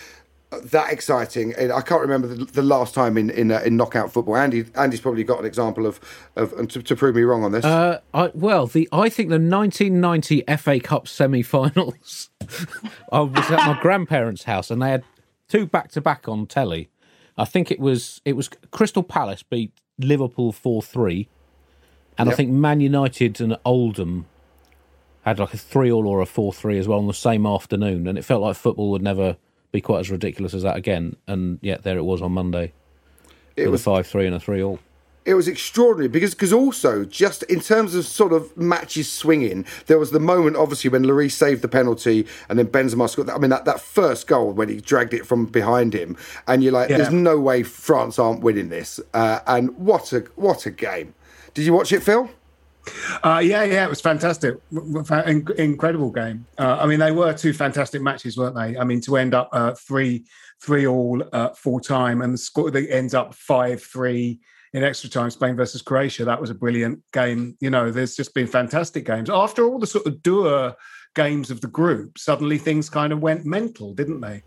That 0.50 0.94
exciting! 0.94 1.54
And 1.58 1.74
I 1.74 1.82
can't 1.82 2.00
remember 2.00 2.28
the, 2.28 2.46
the 2.46 2.62
last 2.62 2.94
time 2.94 3.18
in 3.18 3.30
in, 3.30 3.52
uh, 3.52 3.60
in 3.66 3.76
knockout 3.76 4.14
football. 4.14 4.38
Andy 4.38 4.66
Andy's 4.76 5.02
probably 5.02 5.26
got 5.26 5.40
an 5.40 5.46
example 5.46 5.86
of 5.86 6.00
of 6.38 6.70
to, 6.70 6.82
to 6.82 6.96
prove 6.96 7.16
me 7.16 7.24
wrong 7.24 7.44
on 7.44 7.52
this. 7.52 7.66
Uh, 7.66 8.00
I, 8.14 8.32
well, 8.34 8.66
the 8.66 8.88
I 8.94 9.10
think 9.10 9.28
the 9.28 9.40
1990 9.40 10.44
FA 10.56 10.80
Cup 10.80 11.06
semi-finals. 11.06 12.30
I 13.12 13.20
was 13.20 13.52
at 13.52 13.68
my 13.68 13.78
grandparents' 13.82 14.44
house, 14.44 14.72
and 14.72 14.82
they 14.82 14.90
had 14.90 15.04
two 15.50 15.66
back-to-back 15.66 16.30
on 16.30 16.48
telly. 16.48 16.90
I 17.38 17.44
think 17.44 17.70
it 17.70 17.82
was 17.82 18.22
it 18.24 18.38
was 18.38 18.50
Crystal 18.72 19.04
Palace 19.04 19.44
beat 19.44 19.74
Liverpool 20.00 20.54
four 20.54 20.82
three, 20.82 21.28
and 22.18 22.30
I 22.30 22.34
think 22.34 22.52
Man 22.52 22.80
United 22.80 23.42
and 23.42 23.58
Oldham 23.66 24.28
had 25.24 25.40
like 25.40 25.54
a 25.54 25.58
three 25.58 25.92
all 25.92 26.08
or 26.08 26.22
a 26.22 26.26
four 26.26 26.54
three 26.54 26.80
as 26.80 26.88
well 26.88 27.00
on 27.00 27.08
the 27.08 27.14
same 27.14 27.46
afternoon, 27.46 28.08
and 28.08 28.18
it 28.18 28.24
felt 28.24 28.42
like 28.42 28.56
football 28.56 28.92
would 28.92 29.02
never 29.02 29.36
be 29.78 29.82
quite 29.82 30.00
as 30.00 30.10
ridiculous 30.12 30.54
as 30.54 30.64
that 30.64 30.76
again. 30.78 31.16
And 31.28 31.60
yet 31.62 31.84
there 31.84 31.98
it 31.98 32.04
was 32.06 32.22
on 32.22 32.32
Monday. 32.32 32.74
It 33.56 33.64
with 33.64 33.72
was- 33.74 33.82
a 33.82 33.84
five 33.84 34.08
three 34.08 34.26
and 34.26 34.36
a 34.36 34.40
three 34.40 34.62
all. 34.64 34.80
it 35.26 35.34
was 35.36 35.48
extraordinary 35.48 36.08
because 36.08 36.34
because 36.34 36.54
also 36.54 37.04
just 37.04 37.44
in 37.56 37.60
terms 37.60 37.94
of 37.96 38.06
sort 38.06 38.32
of 38.32 38.56
matches 38.56 39.12
swinging, 39.12 39.66
there 39.88 40.00
was 40.00 40.12
the 40.12 40.20
moment 40.34 40.56
obviously 40.56 40.90
when 40.90 41.04
Lloris 41.04 41.32
saved 41.34 41.62
the 41.62 41.68
penalty 41.68 42.26
and 42.50 42.58
then 42.58 42.68
Benzema 42.68 43.10
scored. 43.10 43.30
I 43.30 43.38
mean 43.38 43.50
that, 43.56 43.66
that 43.66 43.82
first 43.82 44.26
goal 44.28 44.52
when 44.54 44.70
he 44.70 44.78
dragged 44.80 45.14
it 45.14 45.26
from 45.26 45.46
behind 45.46 45.94
him, 45.94 46.16
and 46.48 46.64
you're 46.64 46.72
like, 46.80 46.90
Yeah. 46.90 46.98
there's 46.98 47.12
no 47.32 47.38
way 47.40 47.62
France 47.64 48.18
aren't 48.20 48.42
winning 48.42 48.70
this. 48.70 49.00
Uh, 49.14 49.40
and 49.48 49.76
what 49.78 50.14
a 50.14 50.20
what 50.36 50.66
a 50.66 50.72
game! 50.72 51.14
Did 51.54 51.66
you 51.66 51.74
watch 51.74 51.92
it, 51.92 52.04
Phil? 52.04 52.30
Uh, 53.24 53.42
yeah, 53.44 53.64
yeah, 53.64 53.86
it 53.86 53.90
was 53.90 54.02
fantastic. 54.02 54.56
W- 54.72 54.94
w- 54.94 55.06
fa- 55.06 55.30
in- 55.30 55.48
Incredible 55.58 56.12
game. 56.12 56.46
Uh, 56.58 56.78
I 56.80 56.86
mean, 56.86 57.00
they 57.00 57.12
were 57.12 57.34
two 57.34 57.54
fantastic 57.54 58.02
matches, 58.02 58.38
weren't 58.38 58.56
they? 58.56 58.78
I 58.78 58.84
mean, 58.84 59.02
to 59.02 59.18
end 59.18 59.34
up 59.34 59.50
uh, 59.52 59.74
three, 59.74 60.26
three 60.62 60.88
all 60.88 61.24
uh, 61.34 61.50
full 61.50 61.80
time, 61.80 62.22
and 62.22 62.34
the 62.34 62.38
score 62.38 62.72
that 62.72 62.92
ends 62.92 63.14
up 63.14 63.34
five 63.34 63.82
three 63.82 64.40
in 64.74 64.84
extra 64.84 65.10
time, 65.10 65.30
Spain 65.30 65.56
versus 65.56 65.82
Croatia. 65.82 66.26
That 66.26 66.40
was 66.42 66.50
a 66.50 66.56
brilliant 66.56 67.02
game. 67.14 67.58
You 67.60 67.70
know, 67.70 67.92
there's 67.92 68.16
just 68.16 68.34
been 68.34 68.48
fantastic 68.48 69.06
games 69.06 69.30
after 69.30 69.66
all 69.66 69.80
the 69.80 69.88
sort 69.88 70.06
of 70.06 70.22
doer 70.22 70.76
games 71.16 71.50
of 71.50 71.62
the 71.62 71.68
group. 71.68 72.18
Suddenly, 72.18 72.58
things 72.58 72.90
kind 72.90 73.12
of 73.14 73.20
went 73.22 73.46
mental, 73.46 73.94
didn't 73.94 74.22
they? 74.22 74.44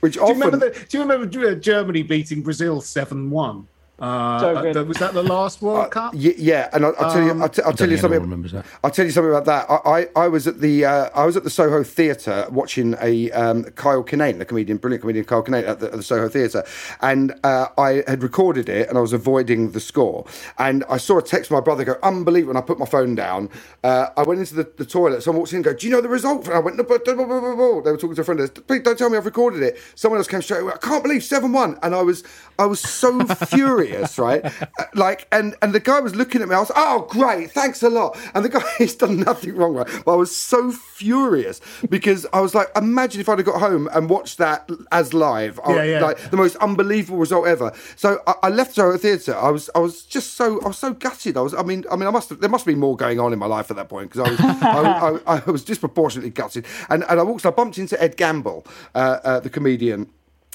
Which 0.00 0.14
Do 0.14 0.20
you 0.20 0.28
remember? 0.28 0.56
The, 0.56 0.70
do 0.88 0.98
you 0.98 1.02
remember 1.02 1.54
Germany 1.54 2.02
beating 2.02 2.42
Brazil 2.42 2.80
seven 2.80 3.30
one? 3.30 3.66
Uh, 4.00 4.40
So 4.40 4.56
uh, 4.56 4.62
good. 4.62 4.74
the- 4.76 4.84
was 4.84 4.96
that 4.98 5.12
the 5.14 5.22
last 5.22 5.60
World 5.62 5.90
Cup? 5.90 6.14
Y- 6.14 6.34
yeah, 6.38 6.68
and 6.72 6.84
I'll, 6.86 6.94
I'll 6.98 7.12
tell 7.12 7.22
you, 7.22 7.30
Um, 7.32 7.42
I'll, 7.42 7.48
t- 7.48 7.62
I'll 7.62 7.72
tell 7.72 7.90
you 7.90 7.96
something. 7.96 8.16
anyone 8.16 8.30
remembers 8.30 8.52
that. 8.52 8.64
I'll 8.82 8.90
tell 8.90 9.04
you 9.04 9.10
something 9.10 9.30
about 9.30 9.44
that. 9.44 9.66
I, 9.70 9.90
I, 10.16 10.24
I 10.24 10.28
was 10.28 10.46
at 10.46 10.60
the 10.60 10.84
uh, 10.84 11.10
I 11.14 11.24
was 11.26 11.36
at 11.36 11.44
the 11.44 11.50
Soho 11.50 11.82
Theatre 11.82 12.46
watching 12.50 12.94
a 13.00 13.30
um, 13.32 13.64
Kyle 13.64 14.02
Kinane, 14.02 14.38
the 14.38 14.44
comedian, 14.44 14.78
brilliant 14.78 15.02
comedian 15.02 15.24
Kyle 15.24 15.42
Kinane 15.42 15.66
at 15.68 15.80
the, 15.80 15.86
at 15.86 15.92
the 15.92 16.02
Soho 16.02 16.28
Theatre, 16.28 16.64
and 17.02 17.34
uh, 17.44 17.66
I 17.78 18.02
had 18.08 18.22
recorded 18.22 18.68
it 18.68 18.88
and 18.88 18.96
I 18.96 19.00
was 19.00 19.12
avoiding 19.12 19.72
the 19.72 19.80
score, 19.80 20.24
and 20.58 20.84
I 20.88 20.96
saw 20.96 21.18
a 21.18 21.22
text 21.22 21.48
from 21.48 21.56
my 21.56 21.60
brother 21.60 21.84
go 21.84 21.96
unbelievable, 22.02 22.52
and 22.52 22.58
I 22.58 22.62
put 22.62 22.78
my 22.78 22.86
phone 22.86 23.14
down. 23.14 23.50
Uh, 23.84 24.06
I 24.16 24.22
went 24.22 24.40
into 24.40 24.54
the, 24.54 24.70
the 24.76 24.84
toilet. 24.86 25.22
Someone 25.22 25.40
walked 25.40 25.52
in 25.52 25.56
and 25.56 25.64
go, 25.64 25.74
"Do 25.74 25.86
you 25.86 25.92
know 25.92 26.00
the 26.00 26.08
result?" 26.08 26.46
And 26.46 26.54
I 26.54 26.58
went, 26.60 26.76
"No, 26.76 26.84
blah, 26.84 26.98
blah, 26.98 27.14
blah, 27.14 27.26
blah, 27.26 27.54
blah." 27.54 27.80
They 27.82 27.90
were 27.90 27.96
talking 27.98 28.14
to 28.16 28.20
a 28.22 28.24
friend. 28.24 28.40
They 28.40 28.46
said, 28.46 28.66
Please 28.66 28.82
don't 28.82 28.96
tell 28.98 29.10
me 29.10 29.16
I've 29.18 29.26
recorded 29.26 29.62
it. 29.62 29.78
Someone 29.94 30.18
else 30.18 30.26
came 30.28 30.42
straight 30.42 30.60
away. 30.62 30.72
I 30.74 30.78
can't 30.78 31.02
believe 31.02 31.22
seven 31.24 31.52
one, 31.52 31.78
and 31.82 31.94
I 31.94 32.02
was 32.02 32.24
I 32.58 32.66
was 32.66 32.80
so 32.80 33.20
furious, 33.46 33.89
right? 34.18 34.44
Uh, 34.44 34.50
Like, 34.94 35.26
and 35.32 35.54
and 35.62 35.72
the 35.72 35.80
guy 35.80 36.00
was 36.00 36.14
looking 36.14 36.42
at 36.42 36.48
me. 36.48 36.54
I 36.54 36.60
was, 36.60 36.72
oh 36.74 37.06
great, 37.10 37.52
thanks 37.52 37.82
a 37.82 37.88
lot. 37.88 38.18
And 38.34 38.44
the 38.44 38.48
guy 38.48 38.62
he's 38.78 38.94
done 38.94 39.20
nothing 39.20 39.54
wrong, 39.56 39.74
right? 39.74 39.86
But 40.04 40.12
I 40.12 40.16
was 40.16 40.34
so 40.34 40.72
furious 40.72 41.60
because 41.88 42.26
I 42.32 42.40
was 42.40 42.54
like, 42.54 42.68
imagine 42.76 43.20
if 43.20 43.28
I'd 43.28 43.38
have 43.38 43.46
got 43.46 43.60
home 43.60 43.88
and 43.92 44.10
watched 44.10 44.38
that 44.38 44.68
as 44.92 45.14
live. 45.14 45.58
I- 45.64 45.74
Yeah, 45.76 45.82
yeah. 45.84 46.00
Like 46.00 46.30
the 46.30 46.36
most 46.36 46.56
unbelievable 46.56 47.18
result 47.18 47.46
ever. 47.46 47.72
So 47.96 48.20
I, 48.26 48.34
I 48.44 48.48
left 48.48 48.74
Soho 48.74 48.96
Theatre. 48.98 49.36
I 49.36 49.50
was 49.50 49.70
I 49.74 49.78
was 49.78 50.02
just 50.02 50.34
so 50.34 50.60
I 50.62 50.68
was 50.68 50.78
so 50.78 50.92
gutted. 50.92 51.36
I 51.36 51.40
was 51.40 51.54
I 51.54 51.62
mean 51.62 51.84
I 51.90 51.96
mean 51.96 52.06
I 52.08 52.10
must 52.10 52.28
have, 52.30 52.40
there 52.40 52.50
must 52.50 52.66
be 52.66 52.74
more 52.74 52.96
going 52.96 53.18
on 53.20 53.32
in 53.32 53.38
my 53.38 53.46
life 53.46 53.70
at 53.70 53.76
that 53.76 53.88
point 53.88 54.10
because 54.10 54.26
I 54.26 54.30
was 54.30 54.40
I, 54.40 55.20
I, 55.36 55.42
I 55.46 55.50
was 55.50 55.64
disproportionately 55.64 56.30
gutted. 56.30 56.66
And 56.88 57.04
and 57.08 57.20
I 57.20 57.22
walked 57.22 57.46
I 57.46 57.50
bumped 57.50 57.78
into 57.78 58.00
Ed 58.02 58.16
Gamble, 58.16 58.66
uh, 58.94 59.18
uh, 59.24 59.40
the 59.40 59.50
comedian 59.50 60.10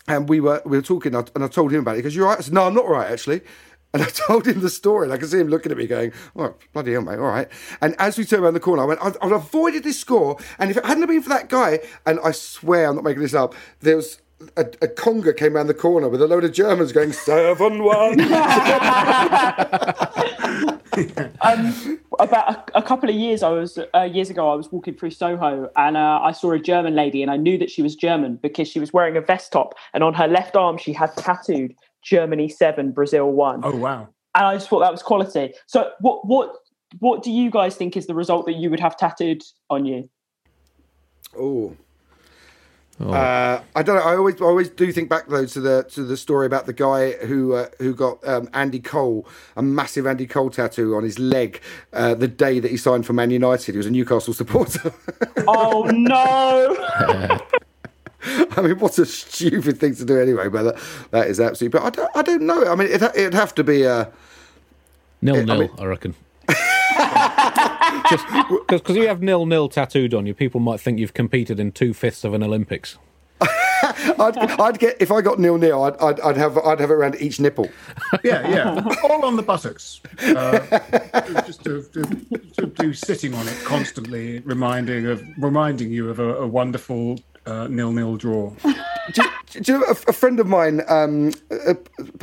and 0.07 0.29
we 0.29 0.39
were 0.39 0.61
we 0.65 0.77
were 0.77 0.83
talking 0.83 1.15
and 1.15 1.27
I, 1.27 1.31
and 1.35 1.43
I 1.43 1.47
told 1.47 1.71
him 1.71 1.81
about 1.81 1.95
it. 1.95 1.97
He 1.97 2.03
goes, 2.03 2.15
"You're 2.15 2.27
right." 2.27 2.37
I 2.37 2.41
said, 2.41 2.53
"No, 2.53 2.67
I'm 2.67 2.73
not 2.73 2.87
right 2.87 3.09
actually." 3.09 3.41
And 3.95 4.03
I 4.03 4.07
told 4.07 4.45
him 4.45 4.59
the 4.59 4.69
story, 4.69 5.05
and 5.05 5.13
I 5.13 5.17
could 5.17 5.29
see 5.29 5.39
him 5.39 5.47
looking 5.47 5.71
at 5.71 5.77
me 5.77 5.87
going, 5.87 6.11
oh, 6.35 6.55
bloody 6.73 6.91
hell, 6.91 7.01
mate, 7.01 7.17
all 7.17 7.27
right. 7.27 7.47
And 7.79 7.95
as 7.97 8.17
we 8.17 8.25
turned 8.25 8.43
around 8.43 8.55
the 8.55 8.59
corner, 8.59 8.83
I 8.83 8.85
went, 8.87 8.99
I've, 9.01 9.15
I've 9.21 9.31
avoided 9.31 9.85
this 9.85 9.97
score. 9.97 10.37
And 10.59 10.69
if 10.69 10.75
it 10.75 10.85
hadn't 10.85 11.07
been 11.07 11.21
for 11.21 11.29
that 11.29 11.47
guy, 11.47 11.79
and 12.05 12.19
I 12.21 12.31
swear 12.31 12.89
I'm 12.89 12.95
not 12.95 13.05
making 13.05 13.21
this 13.21 13.33
up, 13.33 13.55
there 13.79 13.95
was 13.95 14.19
a, 14.57 14.63
a 14.63 14.89
conga 14.89 15.37
came 15.37 15.55
around 15.55 15.67
the 15.67 15.73
corner 15.73 16.09
with 16.09 16.21
a 16.21 16.27
load 16.27 16.43
of 16.43 16.51
Germans 16.51 16.91
going, 16.91 17.13
7 17.13 17.81
1. 17.81 18.19
um, 21.41 21.99
about 22.19 22.69
a, 22.73 22.79
a, 22.79 22.81
couple 22.81 23.09
of 23.09 23.15
years, 23.15 23.43
I 23.43 23.49
was 23.49 23.77
uh, 23.93 24.01
years 24.03 24.29
ago, 24.29 24.51
I 24.51 24.55
was 24.55 24.71
walking 24.71 24.95
through 24.95 25.11
Soho 25.11 25.69
and 25.75 25.97
uh, 25.97 26.19
I 26.21 26.31
saw 26.31 26.51
a 26.51 26.59
German 26.59 26.95
lady, 26.95 27.21
and 27.21 27.31
I 27.31 27.37
knew 27.37 27.57
that 27.57 27.69
she 27.69 27.81
was 27.81 27.95
German 27.95 28.37
because 28.37 28.67
she 28.67 28.79
was 28.79 28.93
wearing 28.93 29.17
a 29.17 29.21
vest 29.21 29.51
top, 29.51 29.75
and 29.93 30.03
on 30.03 30.13
her 30.13 30.27
left 30.27 30.55
arm 30.55 30.77
she 30.77 30.93
had 30.93 31.15
tattooed 31.17 31.75
Germany 32.03 32.47
seven, 32.49 32.91
Brazil 32.91 33.31
one. 33.31 33.61
Oh 33.63 33.75
wow! 33.75 34.07
And 34.35 34.45
I 34.45 34.53
just 34.53 34.69
thought 34.69 34.79
that 34.79 34.91
was 34.91 35.01
quality. 35.01 35.53
So, 35.65 35.91
what 35.99 36.25
what 36.27 36.53
what 36.99 37.23
do 37.23 37.31
you 37.31 37.49
guys 37.49 37.75
think 37.75 37.97
is 37.97 38.07
the 38.07 38.15
result 38.15 38.45
that 38.45 38.55
you 38.55 38.69
would 38.69 38.79
have 38.79 38.95
tattooed 38.95 39.43
on 39.69 39.85
you? 39.85 40.09
Oh, 41.37 41.75
Oh. 42.97 43.11
Uh, 43.11 43.61
I 43.75 43.83
don't 43.83 43.97
know. 43.97 44.03
I 44.03 44.15
always, 44.15 44.41
I 44.41 44.45
always 44.45 44.69
do 44.69 44.89
think 44.91 45.09
back 45.09 45.27
though 45.27 45.45
to 45.45 45.59
the 45.59 45.83
to 45.89 46.03
the 46.03 46.15
story 46.15 46.45
about 46.45 46.65
the 46.65 46.71
guy 46.71 47.11
who 47.11 47.53
uh, 47.53 47.67
who 47.79 47.93
got 47.93 48.25
um, 48.25 48.49
Andy 48.53 48.79
Cole 48.79 49.27
a 49.57 49.61
massive 49.61 50.07
Andy 50.07 50.25
Cole 50.25 50.49
tattoo 50.49 50.95
on 50.95 51.03
his 51.03 51.19
leg 51.19 51.61
uh, 51.91 52.15
the 52.15 52.29
day 52.29 52.61
that 52.61 52.71
he 52.71 52.77
signed 52.77 53.05
for 53.05 53.11
Man 53.11 53.31
United. 53.31 53.73
He 53.73 53.77
was 53.77 53.85
a 53.85 53.91
Newcastle 53.91 54.33
supporter. 54.33 54.93
oh 55.47 55.83
no! 55.93 57.41
I 58.57 58.61
mean, 58.61 58.79
what 58.79 58.97
a 58.97 59.05
stupid 59.05 59.77
thing 59.77 59.93
to 59.95 60.05
do 60.05 60.17
anyway. 60.17 60.47
But 60.47 60.63
that, 60.63 60.83
that 61.11 61.27
is 61.27 61.41
absolutely. 61.41 61.77
But 61.77 61.85
I 61.85 61.89
don't, 61.89 62.17
I 62.17 62.21
don't 62.21 62.43
know. 62.43 62.65
I 62.65 62.75
mean, 62.75 62.87
it, 62.87 63.01
it'd 63.01 63.33
have 63.33 63.53
to 63.55 63.63
be 63.65 63.83
a 63.83 64.09
nil 65.21 65.43
nil. 65.43 65.51
I, 65.51 65.57
mean, 65.57 65.71
I 65.79 65.85
reckon. 65.85 66.15
Just 68.09 68.25
because 68.67 68.95
you 68.95 69.07
have 69.07 69.21
nil 69.21 69.45
nil 69.45 69.69
tattooed 69.69 70.13
on 70.13 70.25
you, 70.25 70.33
people 70.33 70.59
might 70.59 70.79
think 70.79 70.99
you've 70.99 71.13
competed 71.13 71.59
in 71.59 71.71
two 71.71 71.93
fifths 71.93 72.23
of 72.23 72.33
an 72.33 72.43
Olympics. 72.43 72.97
I'd, 73.41 74.37
I'd, 74.37 74.79
get 74.79 74.97
if 75.01 75.11
I 75.11 75.21
got 75.21 75.39
nil 75.39 75.57
nil. 75.57 75.83
I'd, 75.83 75.97
I'd, 75.97 76.19
I'd, 76.21 76.37
have 76.37 76.57
I'd 76.57 76.79
have 76.79 76.89
it 76.89 76.93
around 76.93 77.15
each 77.19 77.39
nipple. 77.39 77.69
Yeah, 78.23 78.47
yeah, 78.47 78.95
all 79.03 79.25
on 79.25 79.35
the 79.35 79.43
buttocks. 79.43 80.01
Uh, 80.23 80.59
just 81.45 81.63
to, 81.65 81.83
to, 81.83 82.03
to, 82.57 82.67
to, 82.67 82.93
sitting 82.93 83.33
on 83.33 83.47
it 83.47 83.57
constantly, 83.63 84.39
reminding 84.39 85.05
of 85.07 85.23
reminding 85.37 85.91
you 85.91 86.09
of 86.09 86.19
a, 86.19 86.35
a 86.37 86.47
wonderful 86.47 87.19
uh, 87.45 87.67
nil 87.67 87.91
nil 87.91 88.15
draw. 88.15 88.53
Do, 89.13 89.23
do, 89.51 89.73
you 89.73 89.79
know, 89.79 89.85
a, 89.85 89.91
a, 89.91 90.13
friend 90.13 90.39
of 90.39 90.47
mine 90.47 90.81
um, 90.87 91.31
uh, 91.51 91.75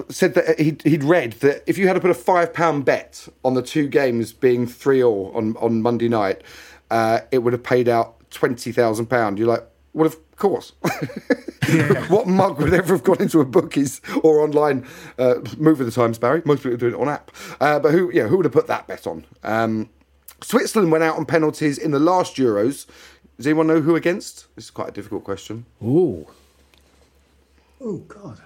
said 0.09 0.35
that 0.35 0.59
he'd, 0.59 0.83
he'd 0.83 1.05
read 1.05 1.35
that 1.35 1.63
if 1.67 1.79
you 1.79 1.87
had 1.87 1.95
to 1.95 2.01
put 2.01 2.11
a 2.11 2.15
five 2.15 2.53
pound 2.53 2.85
bet 2.85 3.29
on 3.45 3.55
the 3.55 3.63
two 3.63 3.89
games 3.89 4.33
being 4.33 4.67
three 4.67 5.03
all 5.03 5.31
on, 5.35 5.57
on 5.59 5.83
Monday 5.83 6.09
night, 6.09 6.43
uh, 6.91 7.21
it 7.31 7.39
would 7.39 7.53
have 7.53 7.63
paid 7.63 7.89
out 7.89 8.29
twenty 8.31 8.73
thousand 8.73 9.07
pound. 9.07 9.39
You're 9.39 9.49
like, 9.49 9.65
well, 9.93 10.07
of 10.07 10.37
course. 10.37 10.73
Yeah. 11.69 12.07
what 12.09 12.27
mug 12.27 12.59
would 12.59 12.75
ever 12.75 12.95
have 12.95 13.05
gone 13.05 13.21
into 13.21 13.41
a 13.41 13.45
bookies 13.45 14.01
or 14.23 14.41
online 14.41 14.87
uh, 15.19 15.35
move 15.57 15.81
of 15.81 15.87
the 15.87 15.93
times, 15.93 16.19
Barry? 16.19 16.43
Most 16.45 16.63
people 16.63 16.79
do 16.79 16.89
it 16.89 16.95
on 16.95 17.09
app. 17.09 17.31
Uh, 17.61 17.79
but 17.79 17.93
who, 17.93 18.11
yeah, 18.13 18.27
who 18.27 18.37
would 18.37 18.47
have 18.47 18.53
put 18.53 18.67
that 18.67 18.87
bet 18.87 19.07
on? 19.07 19.25
Um, 19.45 19.89
Switzerland 20.43 20.91
went 20.91 21.05
out 21.05 21.17
on 21.17 21.25
penalties 21.25 21.79
in 21.79 21.93
the 21.93 22.01
last 22.01 22.37
Euros. 22.37 22.87
Does 23.37 23.47
anyone 23.47 23.67
know 23.69 23.81
who 23.81 23.95
against? 23.95 24.47
This 24.57 24.65
is 24.65 24.71
quite 24.71 24.89
a 24.89 24.93
difficult 24.93 25.25
question. 25.25 25.67
Ooh. 25.83 26.27
Oh 27.85 27.99
God. 27.99 28.41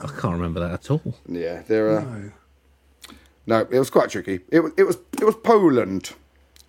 I 0.00 0.06
can't 0.06 0.34
remember 0.34 0.60
that 0.60 0.72
at 0.72 0.90
all. 0.90 1.14
Yeah, 1.28 1.62
there 1.68 1.96
are. 1.96 2.00
No. 2.00 2.32
no, 3.46 3.60
it 3.70 3.78
was 3.78 3.90
quite 3.90 4.10
tricky. 4.10 4.40
It 4.50 4.60
was. 4.60 4.72
It 4.76 4.84
was. 4.84 4.98
It 5.20 5.24
was 5.24 5.36
Poland. 5.36 6.12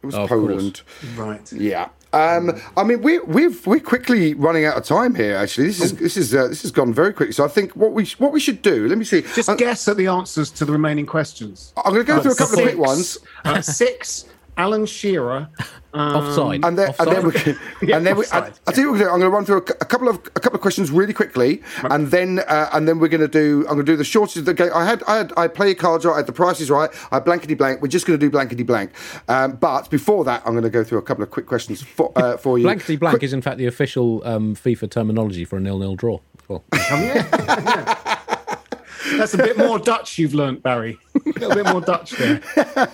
It 0.02 0.08
was 0.08 0.16
oh, 0.16 0.28
Poland. 0.28 0.82
Right. 1.16 1.52
Yeah. 1.54 1.90
Um, 2.12 2.62
I 2.78 2.84
mean, 2.84 3.02
we, 3.02 3.20
we've 3.20 3.66
we're 3.66 3.80
quickly 3.80 4.36
running 4.36 4.66
out 4.66 4.78
of 4.78 4.84
time 4.84 5.16
here. 5.16 5.36
Actually, 5.36 5.68
this 5.68 5.82
is 5.82 5.94
oh. 5.94 5.96
this 5.96 6.18
is 6.18 6.36
uh, 6.36 6.48
this 6.48 6.62
has 6.62 6.72
gone 6.72 6.94
very 6.94 7.14
quickly. 7.14 7.34
So 7.34 7.44
I 7.46 7.48
think 7.48 7.76
what 7.76 7.94
we 7.94 8.06
what 8.18 8.32
we 8.32 8.40
should 8.40 8.62
do. 8.62 8.88
Let 8.88 8.98
me 8.98 9.06
see. 9.06 9.22
Just 9.22 9.50
uh, 9.50 9.56
guess 9.56 9.88
at 9.88 9.98
the 9.98 10.08
answers 10.08 10.52
to 10.52 10.66
the 10.66 10.74
remaining 10.74 11.06
questions. 11.06 11.74
I'm 11.78 11.94
going 11.94 12.06
to 12.06 12.12
go 12.12 12.18
uh, 12.18 12.22
through 12.22 12.34
a 12.34 12.36
couple 12.36 12.58
six, 12.58 12.68
of 12.68 12.76
quick 12.76 12.88
ones. 12.88 13.18
Uh, 13.46 13.62
six. 13.62 14.26
Alan 14.58 14.86
Shearer. 14.86 15.50
Um, 15.94 16.16
offside. 16.16 16.66
And 16.66 16.78
then, 16.78 16.90
offside. 16.90 17.08
and 17.08 17.16
then, 17.16 17.56
we, 17.82 17.88
yeah, 17.88 17.98
and 17.98 18.06
then 18.06 18.18
we, 18.18 18.26
I, 18.32 18.40
will 18.40 18.52
tell 18.52 18.78
you 18.78 18.92
what 18.92 18.94
we're 18.94 18.98
going 18.98 19.00
to 19.00 19.06
do. 19.06 19.10
I'm 19.10 19.20
going 19.20 19.22
to 19.22 19.30
run 19.30 19.46
through 19.46 19.58
a, 19.58 19.82
a, 19.82 19.86
couple 19.86 20.10
of 20.10 20.16
a 20.36 20.40
couple 20.40 20.56
of 20.56 20.62
questions 20.62 20.90
really 20.90 21.14
quickly, 21.14 21.62
and 21.84 22.08
then 22.08 22.40
uh, 22.48 22.70
and 22.74 22.88
then 22.88 23.00
we're 23.00 23.10
going 23.10 23.22
to 23.22 23.28
do. 23.28 23.60
I'm 23.68 23.76
going 23.76 23.86
to 23.86 23.92
do 23.92 23.96
the 23.96 24.04
shortest 24.04 24.38
of 24.38 24.46
the 24.46 24.54
game. 24.54 24.72
I 24.74 24.86
had 24.86 25.04
I 25.04 25.18
had 25.18 25.34
I 25.38 25.48
play 25.48 25.76
cards 25.76 26.06
right. 26.06 26.14
I 26.14 26.18
had 26.18 26.26
the 26.26 26.34
prices 26.34 26.72
right. 26.72 26.90
I 27.12 27.20
blankety 27.20 27.54
blank. 27.54 27.82
We're 27.82 27.90
just 27.90 28.08
going 28.08 28.20
to 28.20 28.26
do 28.26 28.32
blankety 28.32 28.64
blank. 28.64 28.92
Um, 29.28 29.54
but 29.54 29.90
before 29.92 30.24
that, 30.26 30.42
I'm 30.46 30.54
going 30.54 30.64
to 30.64 30.70
go 30.70 30.84
through 30.84 30.98
a 30.98 31.04
couple 31.04 31.24
of 31.24 31.30
quick 31.30 31.46
questions 31.46 31.84
for 31.84 32.12
uh, 32.16 32.38
for 32.44 32.58
you. 32.58 32.64
blankety 32.64 32.96
blank 32.96 33.20
Qu- 33.20 33.26
is 33.26 33.34
in 33.34 33.42
fact 33.42 33.58
the 33.60 33.68
official 33.68 34.26
um, 34.26 34.56
FIFA 34.56 34.90
terminology 34.90 35.46
for 35.46 35.58
a 35.58 35.60
nil-nil 35.60 35.96
draw. 35.96 36.20
Well. 36.48 36.64
Oh, 36.74 37.02
yeah. 37.02 37.28
yeah. 37.32 39.18
That's 39.18 39.34
a 39.34 39.38
bit 39.38 39.58
more 39.58 39.80
Dutch 39.80 40.18
you've 40.18 40.34
learnt, 40.34 40.64
Barry. 40.64 40.98
A 41.26 41.30
little 41.40 41.56
bit 41.56 41.66
more 41.68 41.82
Dutch 41.82 42.12
there. 42.12 42.42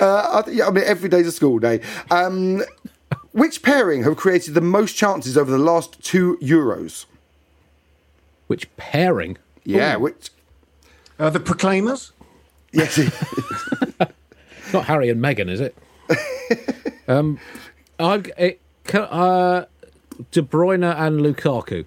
Uh, 0.00 0.42
I, 0.46 0.50
yeah, 0.50 0.66
I 0.66 0.70
mean, 0.70 0.84
every 0.86 1.08
day's 1.08 1.26
a 1.26 1.32
school 1.32 1.58
day. 1.58 1.80
Um, 2.10 2.62
which 3.32 3.62
pairing 3.62 4.02
have 4.04 4.16
created 4.16 4.54
the 4.54 4.60
most 4.60 4.94
chances 4.96 5.36
over 5.36 5.50
the 5.50 5.58
last 5.58 6.02
two 6.02 6.38
Euros? 6.40 7.06
Which 8.46 8.74
pairing? 8.76 9.38
Yeah, 9.64 9.96
Ooh. 9.96 10.00
which? 10.00 10.30
Uh, 11.18 11.30
the 11.30 11.40
Proclaimers? 11.40 12.12
Yes. 12.72 12.98
Not 14.72 14.84
Harry 14.86 15.08
and 15.08 15.20
Meghan, 15.22 15.50
is 15.50 15.60
it? 15.60 15.76
um, 17.08 17.38
I, 17.98 18.22
it, 18.36 18.60
uh, 18.94 19.64
De 20.30 20.42
Bruyne 20.42 20.84
and 20.96 21.20
Lukaku. 21.20 21.84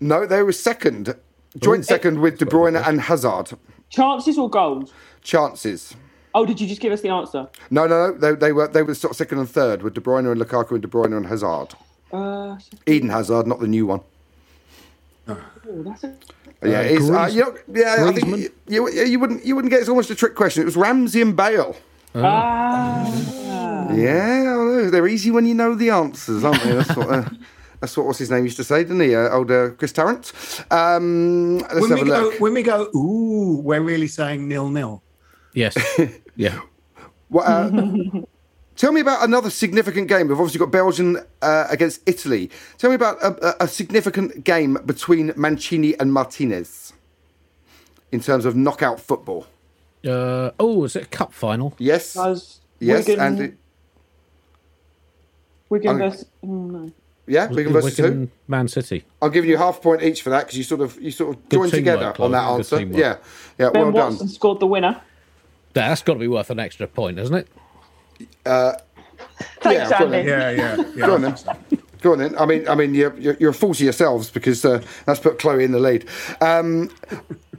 No, 0.00 0.26
they 0.26 0.42
were 0.42 0.52
second. 0.52 1.14
Joint 1.58 1.80
Ooh. 1.80 1.84
second 1.84 2.20
with 2.20 2.38
De 2.38 2.44
Bruyne 2.44 2.80
and 2.86 3.00
Hazard. 3.00 3.50
Chances 3.88 4.38
or 4.38 4.50
goals? 4.50 4.92
Chances. 5.26 5.96
Oh, 6.36 6.46
did 6.46 6.60
you 6.60 6.68
just 6.68 6.80
give 6.80 6.92
us 6.92 7.00
the 7.00 7.08
answer? 7.08 7.48
No, 7.68 7.86
no, 7.86 8.12
no. 8.12 8.16
They, 8.16 8.34
they 8.34 8.52
were 8.52 8.68
they 8.68 8.84
were 8.84 8.94
sort 8.94 9.10
of 9.10 9.16
second 9.16 9.40
and 9.40 9.50
third 9.50 9.82
with 9.82 9.94
De 9.94 10.00
Bruyne 10.00 10.30
and 10.30 10.40
Lukaku 10.40 10.72
and 10.72 10.82
De 10.82 10.88
Bruyne 10.88 11.16
and 11.16 11.26
Hazard. 11.26 11.74
Uh, 12.12 12.56
Eden 12.86 13.08
Hazard, 13.08 13.48
not 13.48 13.58
the 13.58 13.66
new 13.66 13.86
one. 13.86 14.00
Oh, 15.26 15.42
that's 15.66 16.04
a... 16.04 16.16
Yeah, 16.62 16.78
uh, 16.78 17.22
uh, 17.22 17.26
you 17.26 17.40
know, 17.40 17.58
yeah. 17.68 18.06
I 18.06 18.12
think 18.12 18.28
you, 18.28 18.50
you, 18.68 18.88
you, 18.88 19.18
wouldn't 19.18 19.44
you 19.44 19.56
wouldn't 19.56 19.72
get 19.72 19.80
it's 19.80 19.88
almost 19.88 20.10
a 20.10 20.14
trick 20.14 20.36
question. 20.36 20.62
It 20.62 20.66
was 20.66 20.76
Ramsey 20.76 21.20
and 21.20 21.36
Bale. 21.36 21.74
Ah. 22.14 23.04
Yeah, 23.92 24.88
they're 24.90 25.08
easy 25.08 25.32
when 25.32 25.44
you 25.44 25.54
know 25.54 25.74
the 25.74 25.90
answers, 25.90 26.44
aren't 26.44 26.62
they? 26.62 26.72
That's 26.72 26.96
what, 26.96 27.10
uh, 27.10 27.28
That's 27.80 27.96
what 27.96 28.06
what's 28.06 28.20
his 28.20 28.30
name 28.30 28.44
used 28.44 28.56
to 28.56 28.64
say, 28.64 28.84
didn't 28.84 29.00
he? 29.00 29.14
Uh, 29.14 29.28
old 29.30 29.50
uh, 29.50 29.70
Chris 29.70 29.92
Tarrant. 29.92 30.32
Um, 30.70 31.58
let's 31.58 31.74
when 31.74 31.90
have 31.90 32.02
we 32.02 32.10
a 32.10 32.14
look. 32.14 32.32
Go, 32.32 32.38
when 32.38 32.54
we 32.54 32.62
go, 32.62 32.88
ooh, 32.94 33.60
we're 33.62 33.82
really 33.82 34.08
saying 34.08 34.48
nil 34.48 34.68
nil. 34.68 35.02
Yes. 35.56 35.76
yeah. 36.36 36.60
Well, 37.30 37.44
uh, 37.44 38.20
tell 38.76 38.92
me 38.92 39.00
about 39.00 39.24
another 39.24 39.50
significant 39.50 40.06
game. 40.06 40.28
We've 40.28 40.38
obviously 40.38 40.60
got 40.60 40.70
Belgium 40.70 41.18
uh, 41.42 41.66
against 41.70 42.02
Italy. 42.06 42.50
Tell 42.78 42.90
me 42.90 42.94
about 42.94 43.20
a, 43.22 43.64
a, 43.64 43.66
significant 43.66 44.44
game 44.44 44.78
between 44.84 45.32
Mancini 45.34 45.98
and 45.98 46.12
Martinez 46.12 46.92
in 48.12 48.20
terms 48.20 48.44
of 48.44 48.54
knockout 48.54 49.00
football. 49.00 49.46
Uh, 50.06 50.50
oh, 50.60 50.84
is 50.84 50.94
it 50.94 51.04
a 51.04 51.06
cup 51.06 51.32
final? 51.32 51.74
Yes. 51.78 52.16
yes, 52.78 53.08
Wigan, 53.08 53.20
and 53.20 53.56
Wigan 55.70 55.98
versus. 55.98 56.26
Oh, 56.44 56.46
no. 56.46 56.92
Yeah, 57.26 57.48
Wigan 57.48 57.72
versus 57.72 57.98
Wigan, 57.98 58.20
who? 58.20 58.30
Man 58.46 58.68
City. 58.68 59.04
I'm 59.22 59.32
giving 59.32 59.50
you 59.50 59.56
half 59.56 59.78
a 59.78 59.80
point 59.80 60.02
each 60.02 60.22
for 60.22 60.30
that 60.30 60.44
because 60.44 60.58
you 60.58 60.64
sort 60.64 60.82
of 60.82 61.00
you 61.00 61.10
sort 61.10 61.34
of 61.34 61.48
joined 61.48 61.72
together 61.72 62.14
on 62.20 62.30
that 62.32 62.44
answer. 62.44 62.80
Yeah, 62.82 63.16
yeah. 63.58 63.70
Ben 63.70 63.92
well 63.92 63.92
Watson 63.92 64.18
done. 64.18 64.28
scored 64.28 64.60
the 64.60 64.66
winner. 64.66 65.00
That's 65.80 66.02
got 66.02 66.14
to 66.14 66.18
be 66.18 66.28
worth 66.28 66.50
an 66.50 66.58
extra 66.58 66.86
point, 66.86 67.18
isn't 67.18 67.34
it? 67.34 67.48
Uh, 68.44 68.74
Thanks, 69.60 69.90
yeah, 69.90 70.02
Andy. 70.02 70.28
Yeah, 70.28 70.50
yeah, 70.50 70.76
yeah. 70.94 71.06
Go 71.06 71.14
on 71.14 71.22
then. 71.22 71.36
Go 72.00 72.12
on 72.12 72.18
then. 72.18 72.38
I 72.38 72.46
mean, 72.46 72.68
I 72.68 72.74
mean, 72.74 72.94
you're 72.94 73.16
you're, 73.18 73.36
you're 73.38 73.52
fool 73.52 73.74
to 73.74 73.84
yourselves 73.84 74.30
because 74.30 74.64
uh, 74.64 74.82
that's 75.04 75.20
put 75.20 75.38
Chloe 75.38 75.64
in 75.64 75.72
the 75.72 75.78
lead. 75.78 76.06
Um, 76.40 76.90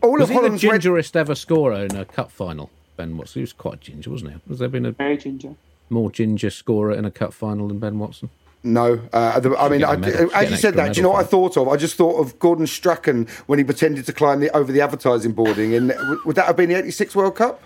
all 0.01 0.13
was 0.13 0.23
of 0.23 0.29
Holland's 0.31 0.61
the 0.61 0.69
gingerest 0.69 1.15
red... 1.15 1.21
ever 1.21 1.35
scorer 1.35 1.85
in 1.85 1.95
a 1.95 2.05
cup 2.05 2.31
final. 2.31 2.69
Ben 2.95 3.15
Watson. 3.17 3.39
He 3.39 3.41
was 3.41 3.53
quite 3.53 3.79
ginger, 3.79 4.09
wasn't 4.09 4.33
he? 4.33 4.39
Has 4.49 4.59
there 4.59 4.67
been 4.67 4.85
a 4.85 4.91
very 4.91 5.17
ginger, 5.17 5.55
more 5.89 6.09
ginger 6.11 6.49
scorer 6.49 6.93
in 6.93 7.05
a 7.05 7.11
cup 7.11 7.33
final 7.33 7.67
than 7.67 7.79
Ben 7.79 7.99
Watson? 7.99 8.29
No, 8.63 8.99
uh, 9.13 9.39
the, 9.39 9.55
I 9.55 9.69
mean, 9.69 9.83
I, 9.83 9.93
as 10.33 10.49
you 10.49 10.57
said 10.57 10.73
that, 10.73 10.93
do 10.93 10.97
you 10.97 11.03
know 11.03 11.11
what 11.11 11.23
I 11.23 11.27
thought 11.27 11.55
of? 11.57 11.67
I 11.69 11.77
just 11.77 11.95
thought 11.95 12.19
of 12.19 12.37
Gordon 12.39 12.65
Strachan 12.65 13.27
when 13.45 13.59
he 13.59 13.63
pretended 13.63 14.05
to 14.07 14.13
climb 14.13 14.39
the, 14.39 14.53
over 14.55 14.71
the 14.71 14.81
advertising 14.81 15.31
boarding. 15.31 15.73
And 15.75 15.93
would 16.25 16.35
that 16.35 16.47
have 16.47 16.57
been 16.57 16.69
the 16.69 16.75
'86 16.75 17.15
World 17.15 17.35
Cup? 17.35 17.61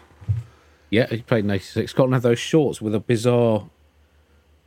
Yeah, 0.92 1.08
he 1.08 1.24
played 1.24 1.46
in 1.46 1.52
'86. 1.52 1.92
Scotland 1.92 2.14
had 2.14 2.24
those 2.24 2.40
shorts 2.40 2.82
with 2.82 2.94
a 2.94 3.00
bizarre. 3.00 3.68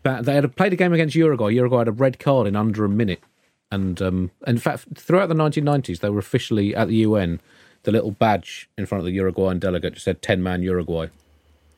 They 0.03 0.35
had 0.35 0.57
played 0.57 0.73
a 0.73 0.77
game 0.77 0.93
against 0.93 1.15
Uruguay. 1.15 1.51
Uruguay 1.51 1.79
had 1.79 1.89
a 1.89 1.93
red 1.93 2.19
card 2.19 2.47
in 2.47 2.57
under 2.57 2.85
a 2.85 2.89
minute, 2.89 3.23
and 3.71 4.03
um, 4.03 4.31
in 4.47 4.59
fact, 4.59 4.87
throughout 4.97 5.29
the 5.29 5.35
1990s, 5.35 6.01
they 6.01 6.11
were 6.11 6.19
officially 6.19 6.75
at 6.75 6.89
the 6.89 6.97
UN 6.97 7.41
the 7.85 7.93
little 7.93 8.11
badge 8.11 8.69
in 8.77 8.87
front 8.87 9.01
of 9.01 9.07
the 9.07 9.13
Uruguayan 9.13 9.59
delegate 9.59 9.95
just 9.95 10.05
said 10.05 10.21
10 10.21 10.43
man 10.43 10.63
Uruguay. 10.63 11.07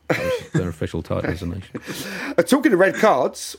That 0.08 0.18
was 0.18 0.50
their 0.52 0.68
official 0.76 1.02
title 1.02 1.30
as 1.30 1.42
a 1.42 1.46
nation. 1.46 1.80
Uh, 2.38 2.42
talking 2.42 2.72
of 2.72 2.78
red 2.78 2.94
cards, 2.94 3.56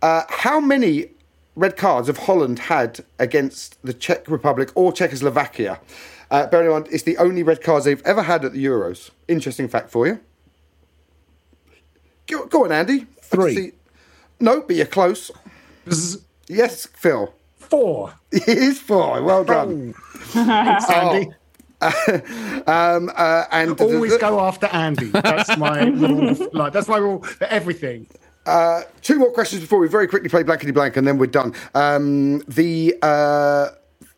uh, 0.00 0.22
how 0.28 0.60
many 0.60 1.10
red 1.56 1.76
cards 1.76 2.06
have 2.06 2.18
Holland 2.18 2.60
had 2.60 3.04
against 3.18 3.78
the 3.82 3.92
Czech 3.92 4.28
Republic 4.28 4.70
or 4.74 4.92
Czechoslovakia? 4.92 5.80
Uh, 6.30 6.46
bearing 6.48 6.66
in 6.66 6.72
mind, 6.72 6.88
it's 6.90 7.04
the 7.04 7.16
only 7.18 7.42
red 7.42 7.62
cards 7.62 7.84
they've 7.84 8.02
ever 8.04 8.22
had 8.22 8.44
at 8.44 8.52
the 8.52 8.64
Euros. 8.64 9.10
Interesting 9.28 9.68
fact 9.68 9.90
for 9.90 10.06
you. 10.06 10.20
Go, 12.26 12.46
go 12.46 12.64
on, 12.64 12.72
Andy. 12.72 13.06
Three. 13.22 13.54
see- 13.54 13.72
No, 14.40 14.60
but 14.62 14.74
you're 14.76 14.86
close. 14.86 15.30
Yes, 16.48 16.86
Phil. 16.86 17.32
Four. 17.56 18.14
It 18.32 18.48
is 18.48 18.78
four. 18.80 19.22
Well 19.22 19.44
done. 19.44 19.94
Thanks, 20.16 20.90
Andy. 20.90 21.30
Um, 22.66 23.10
uh, 23.14 23.44
and 23.52 23.78
Always 23.80 24.16
go 24.16 24.40
after 24.40 24.66
Andy. 24.66 25.06
That's 25.10 25.56
my 25.58 25.84
rule. 25.84 26.34
Like 26.54 26.72
that's 26.72 26.88
my 26.88 26.96
rule 26.96 27.22
for 27.22 27.44
everything. 27.44 28.08
Uh, 28.46 28.82
two 29.02 29.18
more 29.18 29.30
questions 29.30 29.60
before 29.60 29.78
we 29.78 29.86
very 29.86 30.08
quickly 30.08 30.28
play 30.30 30.42
blankety 30.42 30.72
blank, 30.72 30.96
and 30.96 31.06
then 31.06 31.18
we're 31.18 31.26
done. 31.26 31.54
Um, 31.74 32.38
the 32.48 32.96
uh, 33.02 33.68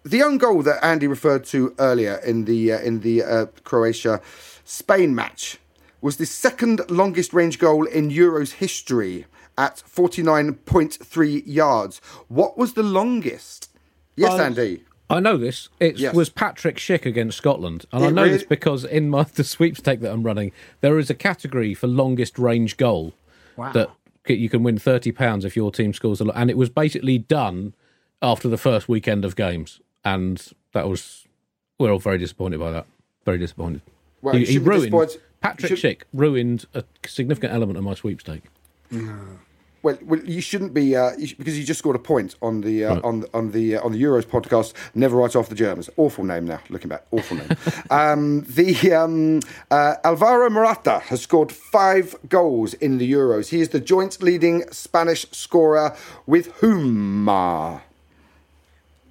the 0.05 0.23
own 0.23 0.39
goal 0.39 0.63
that 0.63 0.83
Andy 0.85 1.07
referred 1.07 1.45
to 1.47 1.75
earlier 1.79 2.17
in 2.25 2.45
the 2.45 2.73
uh, 2.73 2.81
in 2.81 3.01
the 3.01 3.23
uh, 3.23 3.47
Croatia 3.65 4.21
Spain 4.65 5.15
match 5.15 5.59
was 6.01 6.17
the 6.17 6.27
second 6.27 6.81
longest 6.91 7.33
range 7.33 7.59
goal 7.59 7.85
in 7.87 8.11
Euros 8.11 8.53
history 8.53 9.27
at 9.57 9.79
forty 9.81 10.23
nine 10.23 10.55
point 10.55 10.95
three 10.95 11.43
yards. 11.47 12.01
What 12.29 12.57
was 12.57 12.75
the 12.75 12.83
longest? 12.83 13.71
Yes, 14.17 14.33
Um, 14.33 14.41
Andy. 14.41 14.85
I 15.11 15.21
know 15.21 15.39
this. 15.39 15.71
It 15.81 15.97
Yes. 15.99 16.15
was 16.15 16.29
Patrick 16.29 16.77
Schick 16.77 17.07
against 17.07 17.39
Scotland, 17.39 17.87
and 17.93 18.05
I 18.05 18.09
It 18.09 18.13
know 18.15 18.29
this 18.29 18.43
because 18.45 18.85
in 18.85 19.09
my 19.09 19.23
the 19.35 19.43
sweepstake 19.45 20.01
that 20.01 20.13
I'm 20.13 20.23
running, 20.23 20.53
there 20.83 20.99
is 20.99 21.09
a 21.09 21.15
category 21.15 21.73
for 21.75 21.87
longest 21.87 22.39
range 22.39 22.77
goal 22.77 23.15
Wow. 23.57 23.73
that 23.73 23.91
you 24.27 24.51
can 24.51 24.63
win 24.63 24.79
thirty 24.79 25.11
pounds 25.11 25.45
if 25.47 25.57
your 25.57 25.73
team 25.73 25.93
scores 25.95 26.21
a 26.21 26.25
lot, 26.25 26.37
and 26.37 26.51
it 26.51 26.57
was 26.59 26.69
basically 26.69 27.17
done 27.19 27.75
after 28.21 28.49
the 28.49 28.59
first 28.59 28.89
weekend 28.89 29.25
of 29.25 29.35
games, 29.37 29.81
and 30.15 30.53
that 30.73 30.89
was 30.89 31.27
we're 31.79 31.93
all 31.93 31.99
very 31.99 32.19
disappointed 32.19 32.59
by 32.59 32.71
that. 32.73 32.87
Very 33.25 33.39
disappointed. 33.39 33.83
Well, 34.23 34.35
he, 34.35 34.45
he 34.45 34.59
ruined 34.59 34.83
disappointed- 34.93 35.23
Patrick 35.41 35.77
should- 35.77 35.99
Schick 35.99 36.03
ruined 36.13 36.65
a 36.75 36.83
significant 37.07 37.53
element 37.53 37.79
of 37.79 37.85
my 37.85 37.95
sweepstake. 37.95 38.43
Well, 39.81 39.97
well, 40.03 40.19
you 40.25 40.41
shouldn't 40.41 40.75
be 40.75 40.97
uh, 40.97 41.13
you 41.17 41.29
sh- 41.29 41.35
because 41.35 41.57
you 41.57 41.65
just 41.65 41.79
scored 41.79 41.95
a 41.95 42.01
point 42.01 42.35
on 42.43 42.63
the 42.63 42.85
uh, 42.85 43.01
on 43.05 43.25
on 43.33 43.53
the 43.53 43.77
uh, 43.77 43.85
on 43.85 43.93
the 43.93 44.03
Euros 44.03 44.25
podcast. 44.25 44.73
Never 44.95 45.17
write 45.17 45.37
off 45.37 45.49
the 45.49 45.55
Germans. 45.55 45.89
Awful 45.97 46.25
name 46.25 46.47
now. 46.47 46.59
Looking 46.69 46.89
back, 46.89 47.05
awful 47.13 47.37
name. 47.37 47.51
um, 47.91 48.41
the 48.49 48.93
um, 48.93 49.39
uh, 49.71 49.95
Alvaro 50.03 50.51
Morata 50.51 50.99
has 51.11 51.21
scored 51.23 51.53
five 51.53 52.17
goals 52.29 52.75
in 52.75 52.99
the 52.99 53.11
Euros. 53.13 53.51
He 53.51 53.61
is 53.61 53.69
the 53.69 53.79
joint 53.79 54.21
leading 54.21 54.65
Spanish 54.73 55.27
scorer 55.31 55.95
with 56.27 56.47
whom? 56.57 57.27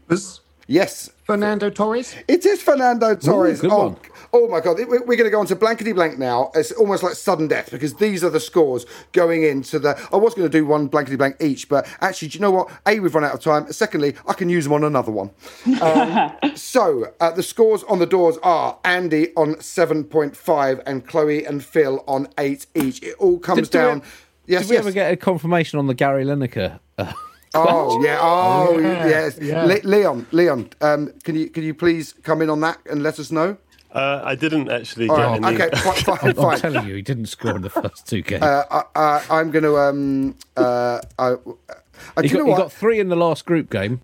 Was 0.09 0.41
Yes, 0.69 1.09
Fernando 1.23 1.69
Torres? 1.69 2.13
it 2.27 2.45
is 2.45 2.61
Fernando 2.61 3.15
Torres. 3.15 3.61
good 3.61 3.71
oh, 3.71 3.77
one. 3.87 3.97
oh 4.33 4.47
my 4.49 4.59
God. 4.59 4.77
We- 4.77 4.83
We're 4.85 5.15
going 5.15 5.23
to 5.23 5.29
go 5.29 5.39
on 5.39 5.45
to 5.47 5.55
blankety 5.55 5.93
blank 5.93 6.19
now. 6.19 6.51
It's 6.55 6.73
almost 6.73 7.03
like 7.03 7.13
sudden 7.13 7.47
death 7.47 7.71
because 7.71 7.93
these 7.95 8.21
are 8.21 8.29
the 8.29 8.41
scores 8.41 8.85
going 9.13 9.43
into 9.43 9.79
the. 9.79 9.97
I 10.11 10.17
was 10.17 10.33
going 10.33 10.49
to 10.49 10.51
do 10.51 10.65
one 10.65 10.87
blankety 10.87 11.15
blank 11.15 11.37
each, 11.39 11.69
but 11.69 11.87
actually, 12.01 12.27
do 12.27 12.35
you 12.37 12.41
know 12.41 12.51
what? 12.51 12.69
A, 12.85 12.99
we've 12.99 13.15
run 13.15 13.23
out 13.23 13.33
of 13.33 13.39
time. 13.39 13.71
Secondly, 13.71 14.15
I 14.27 14.33
can 14.33 14.49
use 14.49 14.65
them 14.65 14.73
on 14.73 14.83
another 14.83 15.11
one. 15.11 15.31
Um, 15.81 16.33
so 16.55 17.13
uh, 17.21 17.31
the 17.31 17.43
scores 17.43 17.83
on 17.83 17.99
the 17.99 18.05
doors 18.05 18.37
are 18.43 18.77
Andy 18.83 19.33
on 19.35 19.55
7.5 19.55 20.83
and 20.85 21.07
Chloe 21.07 21.45
and 21.45 21.63
Phil 21.63 22.03
on 22.09 22.27
8 22.37 22.65
each. 22.75 23.01
It 23.03 23.15
all 23.19 23.39
comes 23.39 23.69
Did- 23.69 23.71
did 23.71 23.77
we 23.77 23.83
down. 23.85 23.97
ever- 23.99 24.05
yes, 24.47 24.61
Did 24.63 24.69
we 24.69 24.75
yes. 24.75 24.85
ever 24.85 24.91
get 24.91 25.11
a 25.13 25.15
confirmation 25.15 25.79
on 25.79 25.87
the 25.87 25.93
Gary 25.93 26.25
Lineker? 26.25 26.79
Oh 27.53 28.03
yeah! 28.03 28.19
Oh 28.21 28.77
Yeah, 28.79 29.07
yes, 29.07 29.39
yeah. 29.41 29.63
Le- 29.63 29.81
Leon. 29.83 30.27
Leon, 30.31 30.69
um, 30.81 31.13
can 31.23 31.35
you 31.35 31.49
can 31.49 31.63
you 31.63 31.73
please 31.73 32.13
come 32.23 32.41
in 32.41 32.49
on 32.49 32.59
that 32.61 32.79
and 32.89 33.03
let 33.03 33.19
us 33.19 33.31
know? 33.31 33.57
Uh, 33.91 34.21
I 34.23 34.35
didn't 34.35 34.69
actually 34.69 35.07
get 35.07 35.17
right, 35.17 35.43
any. 35.43 35.55
okay, 35.55 35.75
fine, 35.77 35.95
fine, 35.95 36.17
I'm 36.29 36.35
fine. 36.35 36.59
telling 36.59 36.87
you, 36.87 36.95
he 36.95 37.01
didn't 37.01 37.27
score 37.27 37.55
in 37.55 37.61
the 37.61 37.69
first 37.69 38.05
two 38.05 38.21
games. 38.21 38.43
Uh, 38.43 38.63
I, 38.69 38.99
I, 38.99 39.25
I'm 39.39 39.49
going 39.49 39.63
to. 39.63 39.77
Um, 39.77 40.35
uh, 40.55 40.99
I, 41.17 41.29
uh, 41.29 41.37
he, 42.21 42.27
do 42.27 42.27
you 42.27 42.29
got, 42.29 42.45
know 42.45 42.45
he 42.45 42.57
got 42.57 42.71
three 42.71 42.99
in 42.99 43.09
the 43.09 43.15
last 43.15 43.45
group 43.45 43.69
game 43.69 44.01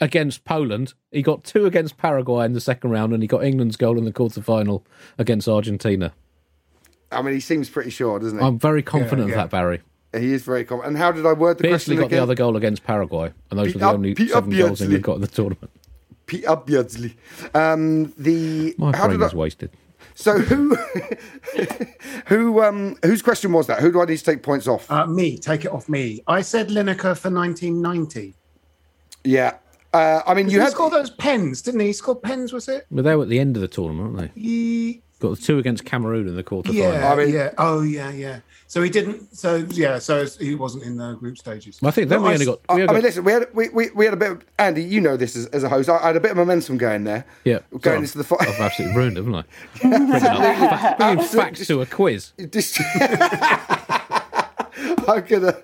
against 0.00 0.44
Poland. 0.44 0.94
He 1.10 1.22
got 1.22 1.42
two 1.42 1.66
against 1.66 1.96
Paraguay 1.96 2.44
in 2.44 2.52
the 2.52 2.60
second 2.60 2.90
round, 2.90 3.12
and 3.12 3.22
he 3.22 3.26
got 3.26 3.42
England's 3.44 3.76
goal 3.76 3.98
in 3.98 4.04
the 4.04 4.12
quarter 4.12 4.42
final 4.42 4.84
against 5.16 5.48
Argentina. 5.48 6.12
I 7.10 7.22
mean, 7.22 7.34
he 7.34 7.40
seems 7.40 7.70
pretty 7.70 7.90
sure, 7.90 8.18
doesn't 8.18 8.38
he? 8.38 8.44
I'm 8.44 8.58
very 8.58 8.82
confident 8.82 9.28
yeah. 9.28 9.34
of 9.34 9.38
that, 9.38 9.50
Barry. 9.50 9.80
He 10.12 10.32
is 10.32 10.42
very 10.42 10.64
confident. 10.64 10.94
And 10.94 10.98
how 11.02 11.12
did 11.12 11.26
I 11.26 11.32
word 11.32 11.58
the 11.58 11.62
Beardsley 11.64 11.96
question 11.96 11.96
got 11.96 12.06
again? 12.06 12.16
the 12.18 12.22
other 12.22 12.34
goal 12.34 12.56
against 12.56 12.84
Paraguay, 12.84 13.32
and 13.50 13.58
those 13.58 13.66
Pete 13.68 13.74
were 13.76 13.80
the 13.80 13.86
only 13.86 14.14
Pete 14.14 14.30
seven 14.30 14.52
up 14.52 14.58
goals 14.58 14.68
Beardsley. 14.68 14.86
England 14.86 15.04
got 15.04 15.14
in 15.16 15.20
the 15.22 15.26
tournament. 15.26 15.70
Peter 16.26 16.56
Beardsley. 16.56 17.16
Um, 17.54 18.12
the 18.18 18.74
My 18.78 18.96
how 18.96 19.06
brain 19.06 19.18
did 19.20 19.26
is 19.26 19.32
I, 19.32 19.36
wasted. 19.36 19.70
so 20.14 20.38
who 20.38 20.76
who 22.26 22.62
um 22.62 22.96
whose 23.04 23.22
question 23.22 23.52
was 23.52 23.66
that? 23.66 23.80
Who 23.80 23.90
do 23.92 24.00
I 24.02 24.04
need 24.04 24.18
to 24.18 24.24
take 24.24 24.42
points 24.42 24.66
off? 24.66 24.90
Uh, 24.90 25.06
me. 25.06 25.38
Take 25.38 25.64
it 25.64 25.72
off 25.72 25.88
me. 25.88 26.20
I 26.26 26.42
said 26.42 26.68
Lineker 26.68 27.16
for 27.16 27.30
1990. 27.30 28.34
yeah. 29.24 29.56
Uh, 29.90 30.20
I 30.26 30.34
mean, 30.34 30.50
you 30.50 30.58
he 30.58 30.62
had 30.64 30.72
scored 30.72 30.92
those 30.92 31.08
pens, 31.08 31.62
didn't 31.62 31.80
he? 31.80 31.86
He 31.86 31.92
scored 31.94 32.20
pens, 32.22 32.52
was 32.52 32.68
it? 32.68 32.86
But 32.90 33.04
they 33.04 33.16
were 33.16 33.22
at 33.22 33.30
the 33.30 33.40
end 33.40 33.56
of 33.56 33.62
the 33.62 33.68
tournament, 33.68 34.12
weren't 34.12 34.34
they? 34.34 34.40
He, 34.40 35.02
Got 35.20 35.30
the 35.36 35.42
two 35.42 35.58
against 35.58 35.84
Cameroon 35.84 36.28
in 36.28 36.36
the 36.36 36.44
quarter 36.44 36.72
yeah, 36.72 36.92
final. 36.92 37.08
I 37.08 37.16
mean- 37.24 37.34
yeah. 37.34 37.50
Oh, 37.58 37.82
yeah, 37.82 38.12
yeah. 38.12 38.40
So 38.68 38.82
he 38.82 38.90
didn't. 38.90 39.34
So 39.36 39.56
yeah. 39.70 39.98
So 39.98 40.26
he 40.38 40.54
wasn't 40.54 40.84
in 40.84 40.96
the 40.98 41.14
group 41.14 41.38
stages. 41.38 41.78
I 41.82 41.90
think 41.90 42.08
then 42.10 42.18
But 42.18 42.24
we 42.24 42.28
I 42.28 42.32
only 42.34 42.44
s- 42.44 42.48
got. 42.50 42.60
I, 42.68 42.74
We 42.74 42.80
I 42.82 42.84
only 42.84 42.94
mean, 42.96 43.02
listen, 43.02 43.24
we 43.24 43.32
had 43.32 43.48
we, 43.54 43.68
we, 43.70 43.90
we 43.94 44.04
had 44.04 44.12
a 44.12 44.16
bit 44.18 44.30
of 44.30 44.44
Andy. 44.58 44.82
You 44.84 45.00
know 45.00 45.16
this 45.16 45.34
as, 45.36 45.46
as 45.46 45.62
a 45.64 45.70
host. 45.70 45.88
I, 45.88 45.96
I 45.96 46.06
had 46.08 46.16
a 46.16 46.20
bit 46.20 46.32
of 46.32 46.36
momentum 46.36 46.76
going 46.76 47.04
there. 47.04 47.24
yeah, 47.44 47.60
going 47.70 47.82
sorry, 47.82 47.96
into 48.00 48.18
the 48.18 48.24
fi- 48.24 48.36
I've 48.40 48.60
absolutely 48.60 48.94
ruined, 48.96 49.16
haven't 49.16 49.34
I? 49.34 50.96
Bringing 50.98 51.24
facts 51.24 51.66
to 51.66 51.80
a 51.80 51.86
quiz. 51.86 52.32
Just- 52.50 52.78
I'm 54.78 55.24
gonna. 55.24 55.56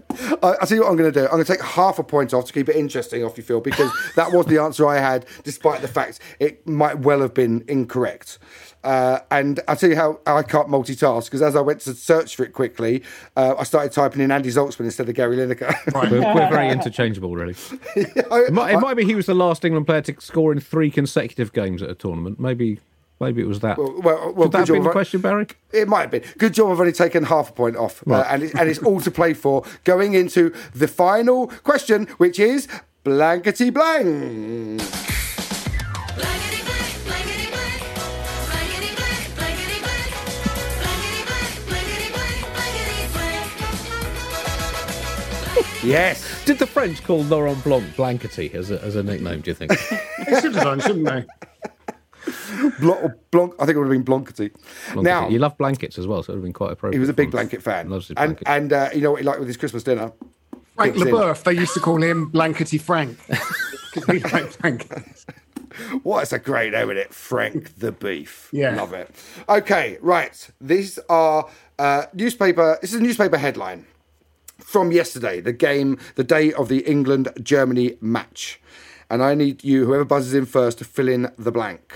I, 0.43 0.55
I'll 0.61 0.67
tell 0.67 0.77
you 0.77 0.83
what 0.83 0.91
I'm 0.91 0.97
gonna 0.97 1.13
do. 1.13 1.25
I'm 1.25 1.33
gonna 1.33 1.45
take 1.45 1.63
half 1.63 1.99
a 1.99 2.05
point 2.05 2.35
off 2.35 2.47
to 2.47 2.53
keep 2.53 2.69
it 2.69 2.77
interesting 2.77 3.25
off 3.25 3.37
you, 3.37 3.45
Phil, 3.45 3.61
because 3.61 3.91
that 4.17 4.33
was 4.33 4.47
the 4.47 4.59
answer 4.59 4.87
I 4.87 4.99
had, 4.99 5.27
despite 5.43 5.83
the 5.83 5.89
fact 5.89 6.21
it 6.41 6.67
might 6.67 6.99
well 6.99 7.21
have 7.21 7.35
been 7.35 7.65
incorrect. 7.69 8.39
Uh, 8.85 9.21
and 9.31 9.61
I'll 9.67 9.77
tell 9.77 9.89
you 9.89 9.97
how 9.97 10.21
I 10.27 10.43
can't 10.43 10.69
multitask 10.69 11.25
because 11.25 11.41
as 11.41 11.57
I 11.57 11.63
went 11.63 11.81
to 11.83 11.95
search 11.95 12.37
for 12.37 12.45
it 12.45 12.53
quickly, 12.53 13.03
uh, 13.35 13.55
I 13.59 13.65
started 13.65 13.93
typing 13.93 14.21
in 14.21 14.31
Andy 14.31 14.51
Zaltzman 14.51 14.81
instead 14.85 15.09
of 15.09 15.15
Gary 15.15 15.39
Lineker. 15.39 15.75
We're, 16.11 16.21
we're 16.21 16.51
very 16.51 16.69
interchangeable, 16.69 17.35
really. 17.35 17.57
It 17.97 18.53
might, 18.53 18.75
it 18.75 18.81
might 18.81 18.95
be 18.95 19.05
he 19.05 19.15
was 19.15 19.27
the 19.27 19.35
last 19.35 19.65
England 19.65 19.87
player 19.87 20.03
to 20.03 20.21
score 20.21 20.53
in 20.53 20.61
three 20.61 20.91
consecutive 20.91 21.53
games 21.53 21.83
at 21.83 21.89
a 21.89 21.95
tournament. 21.95 22.39
Maybe, 22.39 22.81
maybe 23.25 23.43
it 23.43 23.49
was 23.49 23.61
that. 23.61 23.79
Well, 23.79 23.95
well, 24.03 24.33
well, 24.35 24.49
Could 24.49 24.53
that 24.53 24.59
good 24.59 24.59
have 24.59 24.67
been 24.69 24.83
the 24.83 24.89
of- 24.91 24.93
question, 24.93 25.21
Barry? 25.21 25.47
It 25.73 25.89
might 25.89 26.03
have 26.03 26.11
been. 26.11 26.23
Good 26.39 26.55
job 26.55 26.71
I've 26.71 26.81
only 26.81 26.93
taken 26.93 27.25
half 27.25 27.51
a 27.51 27.53
point 27.53 27.77
off. 27.77 28.03
Uh, 28.07 28.25
and, 28.29 28.43
it, 28.45 28.55
and 28.55 28.69
it's 28.69 28.79
all 28.81 29.01
to 29.01 29.11
play 29.11 29.35
for 29.35 29.65
going 29.85 30.15
into 30.15 30.53
the 30.75 30.89
final 30.89 31.49
question, 31.63 32.07
which 32.19 32.39
is 32.39 32.69
blankety 33.03 33.71
blank. 33.71 34.81
Yes. 45.83 46.25
Did 46.47 46.59
the 46.59 46.67
French 46.67 47.03
call 47.05 47.23
Laurent 47.25 47.63
Blanc 47.63 47.85
Blankety 47.97 48.53
as 48.55 48.71
a, 48.71 48.81
as 48.83 48.97
a 48.97 49.03
nickname? 49.03 49.43
Do 49.43 49.51
you 49.51 49.55
think? 49.55 49.71
They 50.27 50.41
should 50.41 50.55
have 50.55 50.65
done, 50.65 50.81
shouldn't 50.81 51.05
they? 51.07 51.25
Blanc, 52.81 53.13
Blanc, 53.31 53.55
I 53.59 53.67
think 53.67 53.77
it 53.77 53.79
would 53.79 53.87
have 53.89 53.93
been 53.93 54.03
Blankety. 54.05 54.51
Now, 54.95 55.03
Blankety. 55.03 55.33
you 55.33 55.39
love 55.39 55.59
blankets 55.59 55.99
as 55.99 56.07
well, 56.07 56.23
so 56.23 56.33
it 56.33 56.37
would 56.37 56.41
have 56.41 56.45
been 56.45 56.53
quite 56.53 56.73
appropriate. 56.73 56.95
he 56.95 57.01
was 57.01 57.09
a 57.09 57.15
big 57.15 57.31
blanket 57.31 57.63
fan. 57.63 57.89
Loves 57.91 58.09
his 58.09 58.17
and 58.17 58.37
blanket. 58.37 58.49
and 58.49 58.73
uh, 58.73 58.91
you 58.95 59.01
know 59.01 59.13
what 59.13 59.21
he 59.21 59.27
liked 59.27 59.39
with 59.39 59.49
his 59.49 59.57
Christmas 59.57 59.83
dinner? 59.83 60.13
Frank 60.75 60.95
Dips. 60.95 61.07
Leboeuf. 61.07 61.43
They 61.45 61.53
used 61.53 61.75
to 61.75 61.81
call 61.81 62.03
him 62.03 62.31
Blankety 62.31 62.79
Frank 62.79 63.19
because 63.95 64.07
he 64.11 64.19
liked 64.21 64.61
blankets. 64.61 65.27
What's 66.03 66.33
a 66.33 66.39
great 66.39 66.73
name, 66.73 66.91
isn't 66.91 66.97
it? 66.99 67.15
Frank 67.15 67.79
the 67.79 67.93
Beef. 67.93 68.49
Yeah. 68.53 68.77
Love 68.77 68.93
it. 68.93 69.11
Okay, 69.49 69.99
right. 70.01 70.51
These 70.61 70.99
are 71.09 71.49
uh, 71.79 72.07
newspaper. 72.13 72.79
This 72.81 72.93
is 72.93 73.01
a 73.01 73.03
newspaper 73.03 73.37
headline 73.39 73.87
from 74.59 74.93
yesterday, 74.93 75.41
the 75.41 75.53
game, 75.53 75.99
the 76.15 76.25
day 76.25 76.53
of 76.53 76.69
the 76.69 76.79
England 76.81 77.29
Germany 77.43 77.97
match. 78.01 78.61
And 79.11 79.23
I 79.23 79.35
need 79.35 79.63
you, 79.65 79.85
whoever 79.85 80.05
buzzes 80.05 80.33
in 80.35 80.47
first, 80.47 80.79
to 80.79 80.85
fill 80.85 81.09
in 81.09 81.31
the 81.37 81.53
blank. 81.53 81.93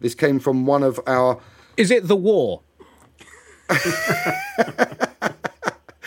This 0.00 0.14
came 0.14 0.38
from 0.38 0.66
one 0.66 0.82
of 0.82 1.00
our. 1.06 1.40
Is 1.76 1.90
it 1.90 2.06
the 2.08 2.16
war? 2.16 2.62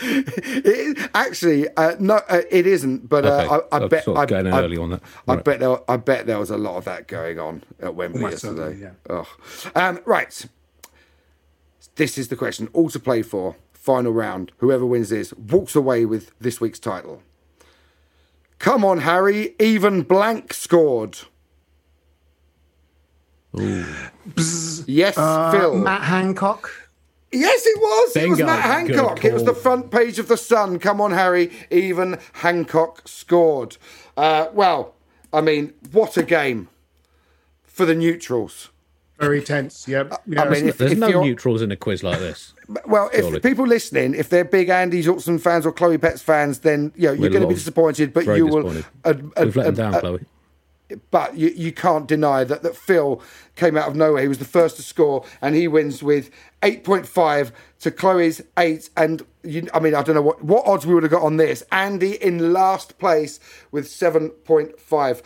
it, 0.04 1.10
actually, 1.14 1.68
uh, 1.76 1.94
no, 1.98 2.16
uh, 2.28 2.42
it 2.50 2.66
isn't. 2.66 3.08
But 3.08 3.24
uh, 3.24 3.28
Okay, 3.28 3.48
I, 3.48 3.56
I 3.76 3.82
I'm 3.82 3.88
bet 3.88 4.04
sort 4.04 4.16
of 4.16 4.22
I, 4.22 4.26
going 4.26 4.46
in 4.46 4.52
I- 4.52 4.62
early 4.62 4.76
on 4.76 4.90
that. 4.90 5.02
I 5.28 5.34
Right. 5.34 5.44
bet 5.44 5.60
there, 5.60 5.90
I 5.90 5.96
bet 5.96 6.26
there 6.26 6.38
was 6.38 6.50
a 6.50 6.56
lot 6.58 6.76
of 6.76 6.84
that 6.84 7.08
going 7.08 7.38
on 7.38 7.62
at 7.80 7.94
Wembley 7.94 8.22
Almost 8.24 8.44
yesterday. 8.44 8.78
certainly, 8.78 8.90
Ugh. 9.10 9.26
Um, 9.74 10.00
right, 10.04 10.46
this 11.96 12.18
is 12.18 12.28
the 12.28 12.36
question. 12.36 12.68
All 12.72 12.90
to 12.90 12.98
play 13.00 13.22
for. 13.22 13.56
Final 13.72 14.12
round. 14.12 14.52
Whoever 14.58 14.86
wins 14.86 15.08
this 15.08 15.32
walks 15.34 15.74
away 15.74 16.04
with 16.06 16.30
this 16.40 16.60
week's 16.60 16.78
title. 16.78 17.20
Come 18.60 18.84
on, 18.84 18.98
Harry. 19.00 19.56
Even 19.58 20.02
blank 20.02 20.52
scored. 20.54 21.18
Yes, 23.54 25.16
Uh, 25.18 25.50
Phil. 25.52 25.74
Matt 25.76 26.02
Hancock. 26.02 26.70
Yes, 27.30 27.64
it 27.64 27.78
was. 27.80 28.16
It 28.16 28.28
was 28.28 28.38
Matt 28.40 28.62
Hancock. 28.62 29.24
It 29.24 29.32
was 29.32 29.44
the 29.44 29.54
front 29.54 29.90
page 29.90 30.18
of 30.18 30.28
the 30.28 30.36
Sun. 30.36 30.78
Come 30.78 31.00
on, 31.00 31.12
Harry. 31.12 31.50
Even 31.70 32.18
Hancock 32.34 33.02
scored. 33.06 33.76
Uh, 34.16 34.46
well, 34.52 34.94
I 35.32 35.40
mean, 35.40 35.72
what 35.92 36.16
a 36.18 36.22
game 36.22 36.68
for 37.64 37.86
the 37.86 37.94
neutrals. 37.94 38.68
Very 39.18 39.40
tense. 39.40 39.86
Yep. 39.88 40.22
Yeah. 40.26 40.42
I 40.42 40.48
mean, 40.48 40.68
if, 40.68 40.78
There's 40.78 40.92
if 40.92 40.98
no 40.98 41.08
you're, 41.08 41.22
neutrals 41.22 41.62
in 41.62 41.70
a 41.70 41.76
quiz 41.76 42.02
like 42.02 42.18
this. 42.18 42.52
well, 42.86 43.08
if 43.14 43.42
people 43.42 43.66
listening, 43.66 44.14
if 44.14 44.28
they're 44.28 44.44
big 44.44 44.68
Andy 44.68 45.00
Johnson 45.00 45.38
fans 45.38 45.64
or 45.64 45.72
Chloe 45.72 45.96
Petts 45.96 46.20
fans, 46.22 46.58
then 46.60 46.92
you 46.96 47.06
know, 47.08 47.12
you're 47.12 47.30
going 47.30 47.42
to 47.42 47.48
be 47.48 47.54
disappointed. 47.54 48.12
But 48.12 48.24
Very 48.24 48.38
you 48.38 48.46
will. 48.46 48.68
ad- 48.68 48.84
ad- 49.36 49.44
We've 49.44 49.56
let 49.56 49.64
them 49.64 49.66
ad- 49.66 49.76
down, 49.76 49.94
ad- 49.94 50.00
Chloe. 50.00 50.24
But 51.10 51.36
you, 51.36 51.48
you 51.48 51.72
can't 51.72 52.06
deny 52.06 52.44
that, 52.44 52.62
that 52.62 52.76
Phil 52.76 53.22
came 53.56 53.76
out 53.76 53.88
of 53.88 53.96
nowhere. 53.96 54.22
He 54.22 54.28
was 54.28 54.38
the 54.38 54.44
first 54.44 54.76
to 54.76 54.82
score, 54.82 55.24
and 55.40 55.54
he 55.54 55.68
wins 55.68 56.02
with 56.02 56.30
8.5 56.62 57.52
to 57.80 57.90
Chloe's 57.90 58.40
8. 58.58 58.90
And 58.96 59.22
you, 59.42 59.68
I 59.74 59.80
mean, 59.80 59.94
I 59.94 60.02
don't 60.02 60.14
know 60.14 60.22
what, 60.22 60.42
what 60.44 60.66
odds 60.66 60.86
we 60.86 60.94
would 60.94 61.02
have 61.02 61.12
got 61.12 61.22
on 61.22 61.36
this. 61.36 61.62
Andy 61.72 62.22
in 62.22 62.52
last 62.52 62.98
place 62.98 63.40
with 63.70 63.86
7.5. 63.86 65.22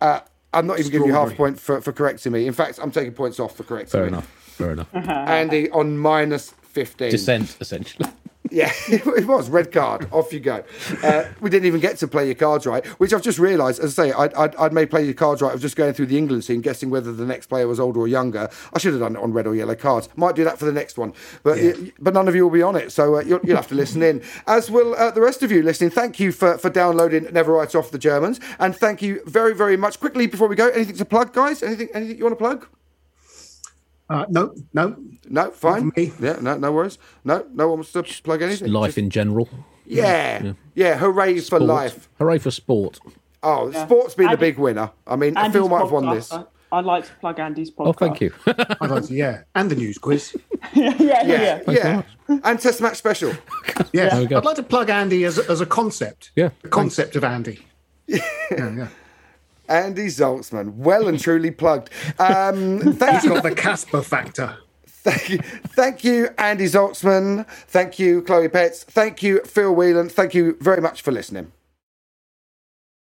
Uh, 0.00 0.20
I'm 0.52 0.66
not 0.66 0.78
even 0.78 0.92
giving 0.92 1.08
you 1.08 1.14
half 1.14 1.32
a 1.32 1.34
point 1.34 1.58
for, 1.58 1.80
for 1.80 1.92
correcting 1.92 2.32
me. 2.32 2.46
In 2.46 2.52
fact, 2.52 2.78
I'm 2.80 2.90
taking 2.90 3.12
points 3.12 3.40
off 3.40 3.56
for 3.56 3.64
correcting 3.64 4.00
me. 4.00 4.04
Fair 4.04 4.10
me. 4.10 4.16
enough. 4.16 4.26
Fair 4.26 4.70
enough. 4.72 4.88
Andy 4.94 5.70
on 5.70 5.98
minus 5.98 6.50
15. 6.50 7.10
Dissent, 7.10 7.56
essentially. 7.60 8.08
Yeah, 8.50 8.70
it 8.88 9.26
was 9.26 9.48
red 9.48 9.72
card. 9.72 10.06
Off 10.12 10.32
you 10.32 10.38
go. 10.38 10.64
Uh, 11.02 11.24
we 11.40 11.48
didn't 11.48 11.66
even 11.66 11.80
get 11.80 11.96
to 11.98 12.08
play 12.08 12.26
your 12.26 12.34
cards 12.34 12.66
right, 12.66 12.84
which 13.00 13.12
I've 13.14 13.22
just 13.22 13.38
realised. 13.38 13.80
As 13.80 13.98
I 13.98 14.04
say, 14.08 14.12
I'd, 14.12 14.34
I'd, 14.34 14.54
I'd 14.56 14.72
made 14.72 14.90
play 14.90 15.02
your 15.02 15.14
cards 15.14 15.40
right 15.40 15.54
of 15.54 15.60
just 15.62 15.76
going 15.76 15.94
through 15.94 16.06
the 16.06 16.18
England 16.18 16.44
scene, 16.44 16.60
guessing 16.60 16.90
whether 16.90 17.10
the 17.12 17.24
next 17.24 17.46
player 17.46 17.66
was 17.66 17.80
older 17.80 18.00
or 18.00 18.06
younger. 18.06 18.50
I 18.72 18.78
should 18.78 18.92
have 18.92 19.00
done 19.00 19.16
it 19.16 19.22
on 19.22 19.32
red 19.32 19.46
or 19.46 19.54
yellow 19.54 19.74
cards. 19.74 20.10
Might 20.14 20.36
do 20.36 20.44
that 20.44 20.58
for 20.58 20.66
the 20.66 20.72
next 20.72 20.98
one, 20.98 21.14
but 21.42 21.56
y- 21.58 21.92
but 21.98 22.12
none 22.12 22.28
of 22.28 22.34
you 22.34 22.44
will 22.44 22.50
be 22.50 22.62
on 22.62 22.76
it, 22.76 22.92
so 22.92 23.16
uh, 23.16 23.20
you'll, 23.22 23.40
you'll 23.44 23.56
have 23.56 23.68
to 23.68 23.74
listen 23.74 24.02
in. 24.02 24.22
As 24.46 24.70
will 24.70 24.94
uh, 24.94 25.10
the 25.10 25.22
rest 25.22 25.42
of 25.42 25.50
you 25.50 25.62
listening. 25.62 25.90
Thank 25.90 26.20
you 26.20 26.30
for 26.30 26.58
for 26.58 26.68
downloading 26.68 27.26
Never 27.32 27.52
Write 27.54 27.74
Off 27.74 27.90
the 27.90 27.98
Germans, 27.98 28.40
and 28.58 28.76
thank 28.76 29.00
you 29.00 29.22
very 29.24 29.54
very 29.54 29.76
much. 29.78 29.98
Quickly 29.98 30.26
before 30.26 30.48
we 30.48 30.54
go, 30.56 30.68
anything 30.68 30.96
to 30.96 31.04
plug, 31.06 31.32
guys? 31.32 31.62
Anything 31.62 31.88
anything 31.94 32.18
you 32.18 32.24
want 32.24 32.38
to 32.38 32.44
plug? 32.44 32.66
Uh, 34.10 34.26
no, 34.28 34.54
no. 34.72 34.96
No, 35.28 35.50
fine. 35.50 35.90
me. 35.96 36.12
Yeah, 36.20 36.36
no, 36.40 36.56
no 36.58 36.72
worries. 36.72 36.98
No, 37.24 37.46
no 37.54 37.68
one 37.68 37.78
wants 37.78 37.92
to 37.92 38.02
plug 38.22 38.42
anything. 38.42 38.70
Life 38.72 38.88
Just- 38.90 38.98
in 38.98 39.10
general. 39.10 39.48
yeah, 39.86 40.52
yeah, 40.74 40.96
Hooray 40.98 41.40
for 41.40 41.58
life. 41.60 42.08
Hooray 42.18 42.38
for 42.38 42.50
sport. 42.50 42.98
Oh, 43.42 43.70
sport's 43.72 44.14
been 44.14 44.26
the 44.26 44.32
Andy- 44.32 44.40
big 44.40 44.58
winner. 44.58 44.90
I 45.06 45.16
mean, 45.16 45.36
Andy's 45.36 45.52
Phil 45.52 45.68
might 45.68 45.80
have 45.80 45.90
won 45.92 46.14
this. 46.14 46.32
I- 46.32 46.44
I'd 46.72 46.84
like 46.86 47.04
to 47.06 47.12
plug 47.20 47.38
Andy's 47.38 47.70
podcast. 47.70 47.86
Oh, 47.86 47.92
thank 47.92 48.20
you. 48.20 48.32
I'd 48.46 48.90
like 48.90 49.04
to, 49.04 49.14
yeah. 49.14 49.42
And 49.54 49.70
the 49.70 49.76
news 49.76 49.96
quiz. 49.96 50.34
yeah, 50.74 50.92
yeah, 50.98 51.22
Yeah, 51.24 51.60
yeah. 51.68 52.02
yeah. 52.28 52.38
And 52.42 52.58
Test 52.58 52.80
Match 52.80 52.96
Special. 52.96 53.32
Yes. 53.92 54.12
There 54.12 54.20
we 54.22 54.26
go. 54.26 54.38
I'd 54.38 54.44
like 54.44 54.56
to 54.56 54.62
plug 54.64 54.90
Andy 54.90 55.22
as, 55.24 55.38
a- 55.38 55.48
as 55.48 55.60
a 55.60 55.66
concept. 55.66 56.32
Yeah, 56.34 56.50
The 56.62 56.68
concept 56.70 57.14
of 57.14 57.22
Andy. 57.22 57.64
yeah, 58.08 58.18
yeah. 58.50 58.88
Andy 59.68 60.06
Zaltzman, 60.06 60.74
well 60.74 61.08
and 61.08 61.18
truly 61.20 61.50
plugged. 61.50 61.90
Um, 62.18 62.80
thank 62.80 63.14
He's 63.16 63.24
you, 63.24 63.30
got 63.30 63.42
the 63.42 63.54
Casper 63.54 64.02
factor. 64.02 64.58
thank 64.86 65.28
you, 65.30 65.38
thank 65.38 66.04
you, 66.04 66.28
Andy 66.38 66.66
Zaltzman. 66.66 67.48
Thank 67.48 67.98
you, 67.98 68.22
Chloe 68.22 68.48
Petts. 68.48 68.84
Thank 68.84 69.22
you, 69.22 69.40
Phil 69.44 69.74
Whelan. 69.74 70.08
Thank 70.08 70.34
you 70.34 70.56
very 70.60 70.80
much 70.80 71.02
for 71.02 71.12
listening. 71.12 71.52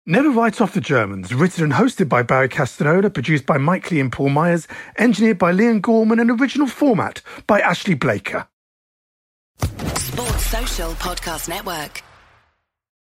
Never 0.06 0.30
Write 0.30 0.62
Off 0.62 0.72
the 0.72 0.80
Germans, 0.80 1.34
written 1.34 1.64
and 1.64 1.72
hosted 1.74 2.08
by 2.08 2.22
Barry 2.22 2.48
Castagnola, 2.48 3.12
produced 3.12 3.44
by 3.44 3.58
Mike 3.58 3.90
Lee 3.90 4.00
and 4.00 4.10
Paul 4.10 4.30
Myers, 4.30 4.66
engineered 4.96 5.36
by 5.36 5.52
Liam 5.52 5.82
Gorman, 5.82 6.18
and 6.18 6.30
original 6.30 6.66
format 6.66 7.20
by 7.46 7.60
Ashley 7.60 7.92
Blaker. 7.92 8.46
Sports 9.60 10.46
Social 10.46 10.92
Podcast 10.92 11.50
Network. 11.50 12.02